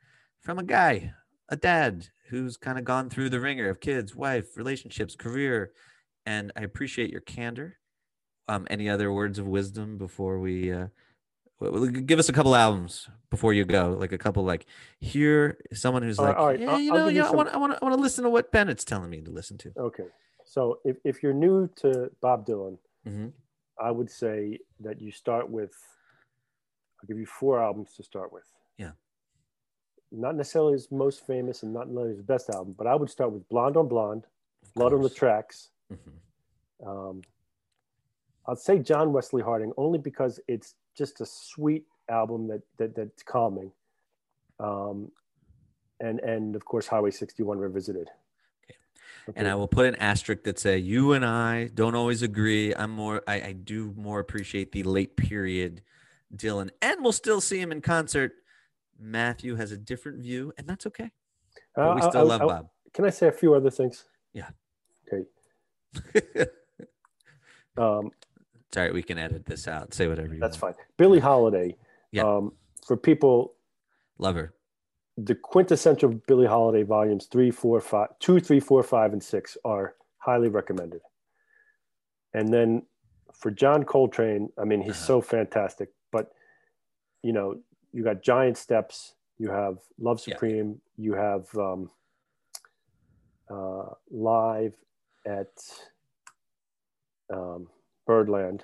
from 0.42 0.60
a 0.60 0.64
guy, 0.64 1.14
a 1.50 1.56
dad 1.56 2.08
who's 2.30 2.58
kind 2.58 2.78
of 2.78 2.86
gone 2.86 3.10
through 3.10 3.30
the 3.30 3.40
ringer 3.40 3.70
of 3.70 3.80
kids, 3.80 4.16
wife, 4.16 4.56
relationships, 4.56 5.16
career, 5.16 5.72
and 6.26 6.52
I 6.56 6.62
appreciate 6.62 7.12
your 7.12 7.22
candor. 7.22 7.78
Um, 8.48 8.68
any 8.70 8.90
other 8.90 9.12
words 9.12 9.40
of 9.40 9.48
wisdom 9.48 9.98
before 9.98 10.40
we 10.40 10.72
uh, 10.72 10.88
give 11.62 12.20
us 12.20 12.30
a 12.30 12.34
couple 12.34 12.56
albums 12.56 13.10
before 13.30 13.54
you 13.54 13.66
go, 13.66 13.92
like 14.00 14.12
a 14.12 14.18
couple 14.18 14.44
like 14.44 14.66
here 15.00 15.58
someone 15.74 16.04
who's 16.04 16.20
All 16.20 16.26
like, 16.26 16.38
right, 16.38 16.60
yeah, 16.60 16.72
I'll- 16.72 16.80
you 16.80 16.92
know, 16.92 17.08
you 17.08 17.20
know, 17.20 17.26
I 17.26 17.28
some- 17.30 17.38
want, 17.38 17.50
I 17.50 17.58
want, 17.58 17.74
I 17.82 17.86
want 17.86 17.96
to 17.96 18.02
listen 18.02 18.24
to 18.24 18.30
what 18.30 18.52
Bennett's 18.52 18.84
telling 18.86 19.10
me 19.10 19.22
to 19.22 19.32
listen 19.32 19.58
to. 19.60 19.72
Okay. 19.78 20.08
So 20.44 20.80
if, 20.86 20.98
if 21.04 21.24
you're 21.24 21.34
new 21.34 21.68
to 21.78 22.12
Bob 22.22 22.46
Dylan, 22.46 22.78
Mhm. 23.08 23.32
I 23.80 23.92
would 23.92 24.10
say 24.10 24.60
that 24.80 25.02
you 25.02 25.12
start 25.12 25.50
with 25.50 25.74
I'll 27.02 27.08
give 27.08 27.18
you 27.20 27.26
four 27.26 27.62
albums 27.62 27.94
to 27.96 28.04
start 28.04 28.32
with. 28.34 28.46
Yeah. 28.78 28.92
Not 30.12 30.36
necessarily 30.36 30.74
his 30.74 30.92
most 30.92 31.26
famous 31.28 31.64
and 31.64 31.74
not 31.74 31.88
necessarily 31.88 32.12
his 32.16 32.22
best 32.22 32.50
album, 32.50 32.74
but 32.78 32.88
I 32.88 32.96
would 32.96 33.10
start 33.10 33.32
with 33.32 33.48
Blonde 33.50 33.76
on 33.78 33.88
Blonde, 33.88 34.26
Blood 34.76 34.94
on 34.94 35.02
the. 35.02 35.10
Tracks. 35.10 35.72
Mhm. 35.92 36.88
Um, 36.88 37.22
I'd 38.48 38.60
say 38.60 38.80
John 38.80 39.12
Wesley 39.14 39.42
Harding 39.42 39.74
only 39.78 39.98
because 40.00 40.40
it's 40.48 40.76
just 40.98 41.22
a 41.22 41.26
sweet 41.26 41.86
album 42.10 42.48
that, 42.48 42.62
that 42.78 42.96
that's 42.96 43.24
calming. 43.24 43.72
Um, 44.60 45.12
and 46.00 46.20
and 46.20 46.56
of 46.56 46.66
course 46.66 46.88
Highway 46.88 47.12
61 47.12 47.58
Revisited. 47.60 48.10
Okay. 49.28 49.40
And 49.40 49.48
I 49.48 49.56
will 49.56 49.68
put 49.68 49.86
an 49.88 49.96
asterisk 49.96 50.44
that 50.44 50.60
say 50.60 50.78
you 50.78 51.14
and 51.14 51.26
I 51.26 51.68
don't 51.74 51.96
always 51.96 52.22
agree. 52.22 52.74
I'm 52.76 52.92
more 52.92 53.22
I, 53.28 53.36
I 53.42 53.52
do 53.54 53.94
more 53.98 54.20
appreciate 54.20 54.72
the 54.72 54.84
late 54.84 55.16
period 55.18 55.82
Dylan, 56.36 56.70
and 56.82 57.02
we'll 57.02 57.12
still 57.12 57.40
see 57.42 57.60
him 57.60 57.72
in 57.72 57.82
concert. 57.82 58.34
Matthew 59.00 59.56
has 59.56 59.72
a 59.72 59.78
different 59.78 60.20
view, 60.20 60.54
and 60.58 60.68
that's 60.68 60.86
okay. 60.88 61.12
But 61.76 61.96
we 61.96 62.02
Uh, 62.02 62.10
still 62.10 62.22
I- 62.22 62.24
love 62.24 62.42
I- 62.42 62.46
Bob. 62.46 62.70
Can 62.94 63.04
I 63.06 63.10
say 63.10 63.28
a 63.28 63.32
few 63.32 63.54
other 63.54 63.70
things? 63.70 64.06
Yeah. 64.34 64.50
Okay. 65.12 66.46
Um, 67.78 68.12
right. 68.76 68.94
We 68.94 69.04
can 69.04 69.18
edit 69.18 69.46
this 69.46 69.68
out. 69.68 69.94
Say 69.94 70.08
whatever 70.08 70.34
you 70.34 70.40
that's 70.40 70.62
want. 70.62 70.76
fine. 70.78 70.86
Billie 70.98 71.20
Holiday. 71.20 71.76
Yeah. 72.12 72.24
Um, 72.24 72.54
for 72.86 72.96
people, 72.98 73.54
Love 74.20 74.36
her. 74.36 74.54
the 75.18 75.36
quintessential 75.36 76.10
Billie 76.28 76.48
Holiday 76.48 76.84
volumes 76.84 77.26
three, 77.28 77.52
four, 77.52 77.80
five, 77.82 78.10
two, 78.20 78.40
three, 78.40 78.60
four, 78.60 78.84
five, 78.84 79.14
and 79.14 79.22
six 79.24 79.58
are 79.66 79.96
highly 80.18 80.48
recommended. 80.50 81.02
And 82.34 82.54
then 82.54 82.84
for 83.34 83.52
John 83.52 83.84
Coltrane, 83.84 84.50
I 84.58 84.64
mean, 84.66 84.82
he's 84.82 84.92
Uh-huh. 84.92 85.06
so 85.06 85.22
fantastic. 85.22 85.90
But 86.12 86.32
you 87.24 87.34
know, 87.34 87.60
you 87.92 88.04
got 88.04 88.22
Giant 88.22 88.58
Steps, 88.58 89.16
you 89.38 89.50
have 89.50 89.80
Love 89.98 90.22
Yeah. 90.26 90.34
Supreme, 90.36 90.82
you 90.98 91.14
have 91.14 91.48
um, 91.58 91.90
uh, 93.50 93.90
Live 94.12 94.74
at 95.26 95.52
um, 97.34 97.68
Birdland, 98.06 98.64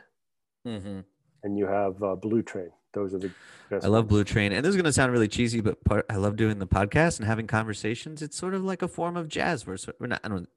hmm 0.66 1.02
and 1.44 1.58
you 1.58 1.66
have 1.66 2.02
uh, 2.04 2.16
Blue 2.16 2.44
Train. 2.44 2.70
Those 2.94 3.14
are 3.16 3.18
the 3.20 3.32
best. 3.70 3.84
I 3.84 3.88
love 3.88 4.04
ones. 4.06 4.10
Blue 4.10 4.24
Train, 4.24 4.52
and 4.52 4.64
this 4.64 4.70
is 4.70 4.76
going 4.76 4.86
to 4.86 4.94
sound 4.94 5.12
really 5.12 5.28
cheesy, 5.28 5.60
but 5.62 5.84
part, 5.84 6.06
I 6.10 6.18
love 6.18 6.36
doing 6.36 6.60
the 6.60 6.68
podcast 6.68 7.18
and 7.20 7.28
having 7.28 7.48
conversations. 7.48 8.22
It's 8.22 8.38
sort 8.38 8.54
of 8.54 8.64
like 8.64 8.82
a 8.82 8.88
form 8.88 9.18
of 9.18 9.28
jazz. 9.28 9.66
We're, 9.66 9.78
sort, 9.78 9.96
we're 10.00 10.08
not. 10.08 10.22
I 10.24 10.28
don't. 10.28 10.48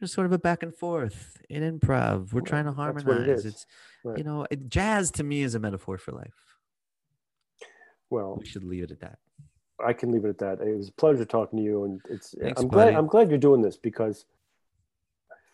It's 0.00 0.12
sort 0.12 0.26
of 0.26 0.32
a 0.32 0.38
back 0.38 0.62
and 0.62 0.74
forth 0.74 1.38
in 1.48 1.62
improv. 1.62 2.32
We're 2.32 2.40
Well, 2.40 2.44
trying 2.44 2.64
to 2.66 2.72
that's 2.72 2.76
what 2.76 2.96
it 2.98 3.04
harmonize. 3.04 3.46
It's 3.46 3.66
Right. 4.04 4.18
you 4.18 4.24
know, 4.24 4.46
it, 4.50 4.68
jazz 4.68 5.10
to 5.12 5.24
me 5.24 5.42
is 5.42 5.54
a 5.54 5.58
metaphor 5.58 5.96
for 5.96 6.12
life. 6.12 6.34
Well, 8.10 8.36
We 8.38 8.44
should 8.46 8.62
leave 8.62 8.84
it 8.84 8.90
at 8.90 9.00
that. 9.00 9.18
I 9.84 9.92
can 9.94 10.12
leave 10.12 10.24
it 10.24 10.28
at 10.28 10.38
that. 10.38 10.60
It 10.60 10.76
was 10.76 10.88
a 10.88 10.92
pleasure 10.92 11.24
talking 11.24 11.58
to 11.58 11.64
you, 11.64 11.84
and 11.84 12.00
it's. 12.10 12.34
Thanks, 12.38 12.60
I'm 12.60 12.68
glad. 12.68 12.94
I'm 12.94 13.06
glad 13.06 13.30
you're 13.30 13.38
doing 13.38 13.62
this 13.62 13.76
because 13.76 14.26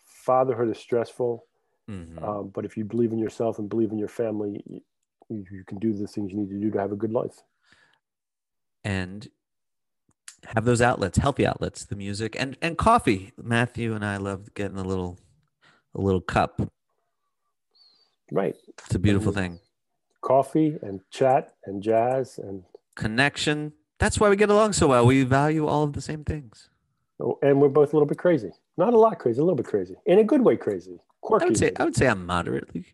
fatherhood 0.04 0.70
is 0.70 0.78
stressful. 0.78 1.44
Mhm. 1.90 2.22
Um, 2.22 2.48
but 2.48 2.64
if 2.64 2.76
you 2.76 2.84
believe 2.84 3.12
in 3.12 3.18
yourself 3.18 3.58
and 3.58 3.68
believe 3.68 3.90
in 3.92 3.98
your 3.98 4.08
family, 4.08 4.62
you, 5.28 5.44
you 5.50 5.64
can 5.66 5.78
do 5.78 5.92
the 5.92 6.06
things 6.06 6.30
you 6.32 6.38
need 6.38 6.50
to 6.50 6.60
do 6.60 6.70
to 6.70 6.78
have 6.78 6.92
a 6.92 6.96
good 6.96 7.12
life. 7.12 7.40
and 8.84 9.28
have 10.56 10.64
those 10.64 10.82
outlets, 10.82 11.18
healthy 11.18 11.46
outlets, 11.46 11.84
the 11.84 11.94
music 11.94 12.34
and 12.36 12.56
and 12.60 12.76
coffee. 12.76 13.32
Matthew 13.40 13.94
and 13.94 14.04
I 14.04 14.16
love 14.16 14.52
getting 14.54 14.76
a 14.76 14.82
little 14.82 15.20
a 15.94 16.00
little 16.00 16.20
cup. 16.20 16.60
Right. 18.32 18.56
It's 18.84 18.94
a 18.94 18.98
beautiful 18.98 19.30
Mhm. 19.30 19.36
thing. 19.36 19.60
Coffee 20.20 20.78
and 20.82 21.00
chat 21.10 21.54
and 21.64 21.80
jazz 21.82 22.38
and 22.38 22.64
Connection. 22.96 23.72
That's 23.98 24.18
why 24.18 24.28
we 24.28 24.34
get 24.36 24.50
along 24.50 24.72
so 24.72 24.88
well. 24.88 25.06
We 25.06 25.22
value 25.22 25.66
all 25.66 25.84
of 25.84 25.92
the 25.92 26.00
same 26.02 26.24
things. 26.24 26.68
oh, 27.20 27.38
and 27.40 27.60
we're 27.60 27.68
both 27.68 27.92
a 27.92 27.96
little 27.96 28.06
bit 28.08 28.18
crazy. 28.18 28.50
Not 28.76 28.94
a 28.94 28.98
lot 28.98 29.20
crazy, 29.20 29.38
a 29.40 29.44
little 29.44 29.54
bit 29.56 29.66
crazy 29.66 29.94
in 30.06 30.18
a 30.18 30.24
good 30.24 30.40
way. 30.42 30.56
Crazy, 30.56 30.98
quirky. 31.22 31.44
I 31.44 31.48
would 31.48 31.56
say 31.56 31.64
maybe. 31.66 31.76
I 31.78 31.84
would 31.84 31.96
say 31.96 32.06
I'm 32.08 32.26
moderately, 32.26 32.84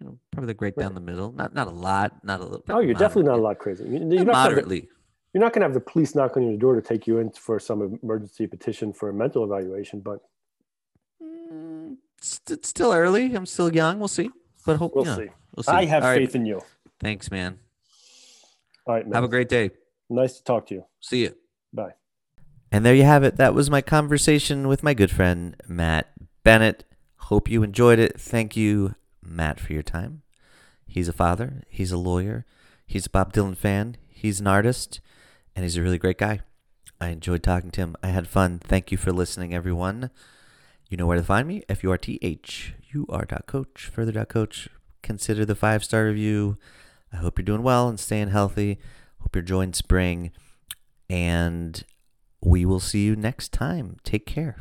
you 0.00 0.06
know, 0.06 0.18
probably 0.30 0.46
the 0.46 0.54
great 0.54 0.76
down 0.76 0.94
the 0.94 1.00
middle. 1.00 1.32
Not 1.32 1.52
not 1.54 1.66
a 1.66 1.70
lot, 1.70 2.24
not 2.24 2.38
a 2.40 2.44
little. 2.44 2.62
oh, 2.68 2.78
you're 2.80 2.94
definitely 2.94 3.28
not 3.30 3.38
a 3.38 3.42
lot 3.42 3.58
crazy. 3.58 3.84
You- 3.84 3.90
You're 3.90 4.00
not, 4.00 4.08
gonna 4.08 4.18
have 4.18 4.26
the, 4.26 4.32
moderately. 4.32 4.88
you're 5.34 5.40
not 5.42 5.52
going 5.52 5.60
to 5.62 5.66
have 5.66 5.74
the 5.74 5.80
police 5.80 6.14
knock 6.14 6.36
on 6.36 6.44
your 6.44 6.56
door 6.56 6.74
to 6.76 6.82
take 6.82 7.06
you 7.06 7.18
in 7.18 7.30
for 7.32 7.58
some 7.58 7.98
emergency 8.02 8.46
petition 8.46 8.92
for 8.92 9.08
a 9.08 9.12
mental 9.12 9.42
evaluation, 9.44 10.00
but 10.00 10.20
Mm, 11.22 11.96
it's, 12.18 12.40
it's 12.48 12.68
still 12.68 12.92
early. 12.92 13.34
I'm 13.34 13.44
still 13.46 13.74
young. 13.74 13.98
We'll 13.98 14.08
see. 14.08 14.30
But 14.64 14.76
hope 14.76 14.94
we'll 14.94 15.04
you 15.04 15.10
know, 15.10 15.16
see. 15.18 15.30
We'll 15.56 15.64
see. 15.64 15.72
I 15.72 15.84
have 15.86 16.02
All 16.04 16.10
right. 16.10 16.18
faith 16.18 16.34
in 16.34 16.46
you. 16.46 16.60
Thanks, 17.00 17.30
man. 17.30 17.58
All 18.86 18.94
right, 18.94 19.04
man. 19.04 19.14
Have 19.14 19.24
a 19.24 19.28
great 19.28 19.48
day. 19.48 19.70
Nice 20.08 20.38
to 20.38 20.44
talk 20.44 20.66
to 20.68 20.74
you. 20.74 20.84
See 21.00 21.22
you. 21.22 21.34
Bye. 21.72 21.94
And 22.72 22.84
there 22.86 22.94
you 22.94 23.02
have 23.02 23.22
it. 23.24 23.36
That 23.36 23.52
was 23.54 23.68
my 23.70 23.80
conversation 23.82 24.68
with 24.68 24.82
my 24.82 24.94
good 24.94 25.10
friend, 25.10 25.56
Matt 25.68 26.12
Bennett. 26.44 26.84
Hope 27.30 27.48
you 27.48 27.62
enjoyed 27.62 28.00
it. 28.00 28.20
Thank 28.20 28.56
you, 28.56 28.96
Matt, 29.22 29.60
for 29.60 29.72
your 29.72 29.84
time. 29.84 30.22
He's 30.84 31.06
a 31.06 31.12
father, 31.12 31.62
he's 31.68 31.92
a 31.92 31.96
lawyer, 31.96 32.44
he's 32.88 33.06
a 33.06 33.10
Bob 33.10 33.32
Dylan 33.32 33.56
fan, 33.56 33.96
he's 34.08 34.40
an 34.40 34.48
artist, 34.48 35.00
and 35.54 35.62
he's 35.62 35.76
a 35.76 35.82
really 35.82 35.96
great 35.96 36.18
guy. 36.18 36.40
I 37.00 37.10
enjoyed 37.10 37.44
talking 37.44 37.70
to 37.70 37.82
him. 37.82 37.94
I 38.02 38.08
had 38.08 38.26
fun. 38.26 38.58
Thank 38.58 38.90
you 38.90 38.98
for 38.98 39.12
listening, 39.12 39.54
everyone. 39.54 40.10
You 40.88 40.96
know 40.96 41.06
where 41.06 41.18
to 41.18 41.22
find 41.22 41.46
me. 41.46 41.62
F 41.68 41.84
U 41.84 41.92
R 41.92 41.98
T 41.98 42.18
H 42.20 42.74
U 42.90 43.06
R 43.08 43.24
dot 43.24 43.46
coach, 43.46 43.88
furthur 43.94 44.10
dot 44.10 44.28
coach. 44.28 44.68
Consider 45.00 45.44
the 45.44 45.54
five 45.54 45.84
star 45.84 46.06
review. 46.06 46.58
I 47.12 47.18
hope 47.18 47.38
you're 47.38 47.44
doing 47.44 47.62
well 47.62 47.88
and 47.88 48.00
staying 48.00 48.30
healthy. 48.30 48.80
Hope 49.20 49.36
you're 49.36 49.42
enjoying 49.42 49.72
spring. 49.72 50.32
And 51.08 51.84
we 52.42 52.64
will 52.64 52.80
see 52.80 53.04
you 53.04 53.14
next 53.14 53.52
time. 53.52 53.98
Take 54.02 54.26
care. 54.26 54.56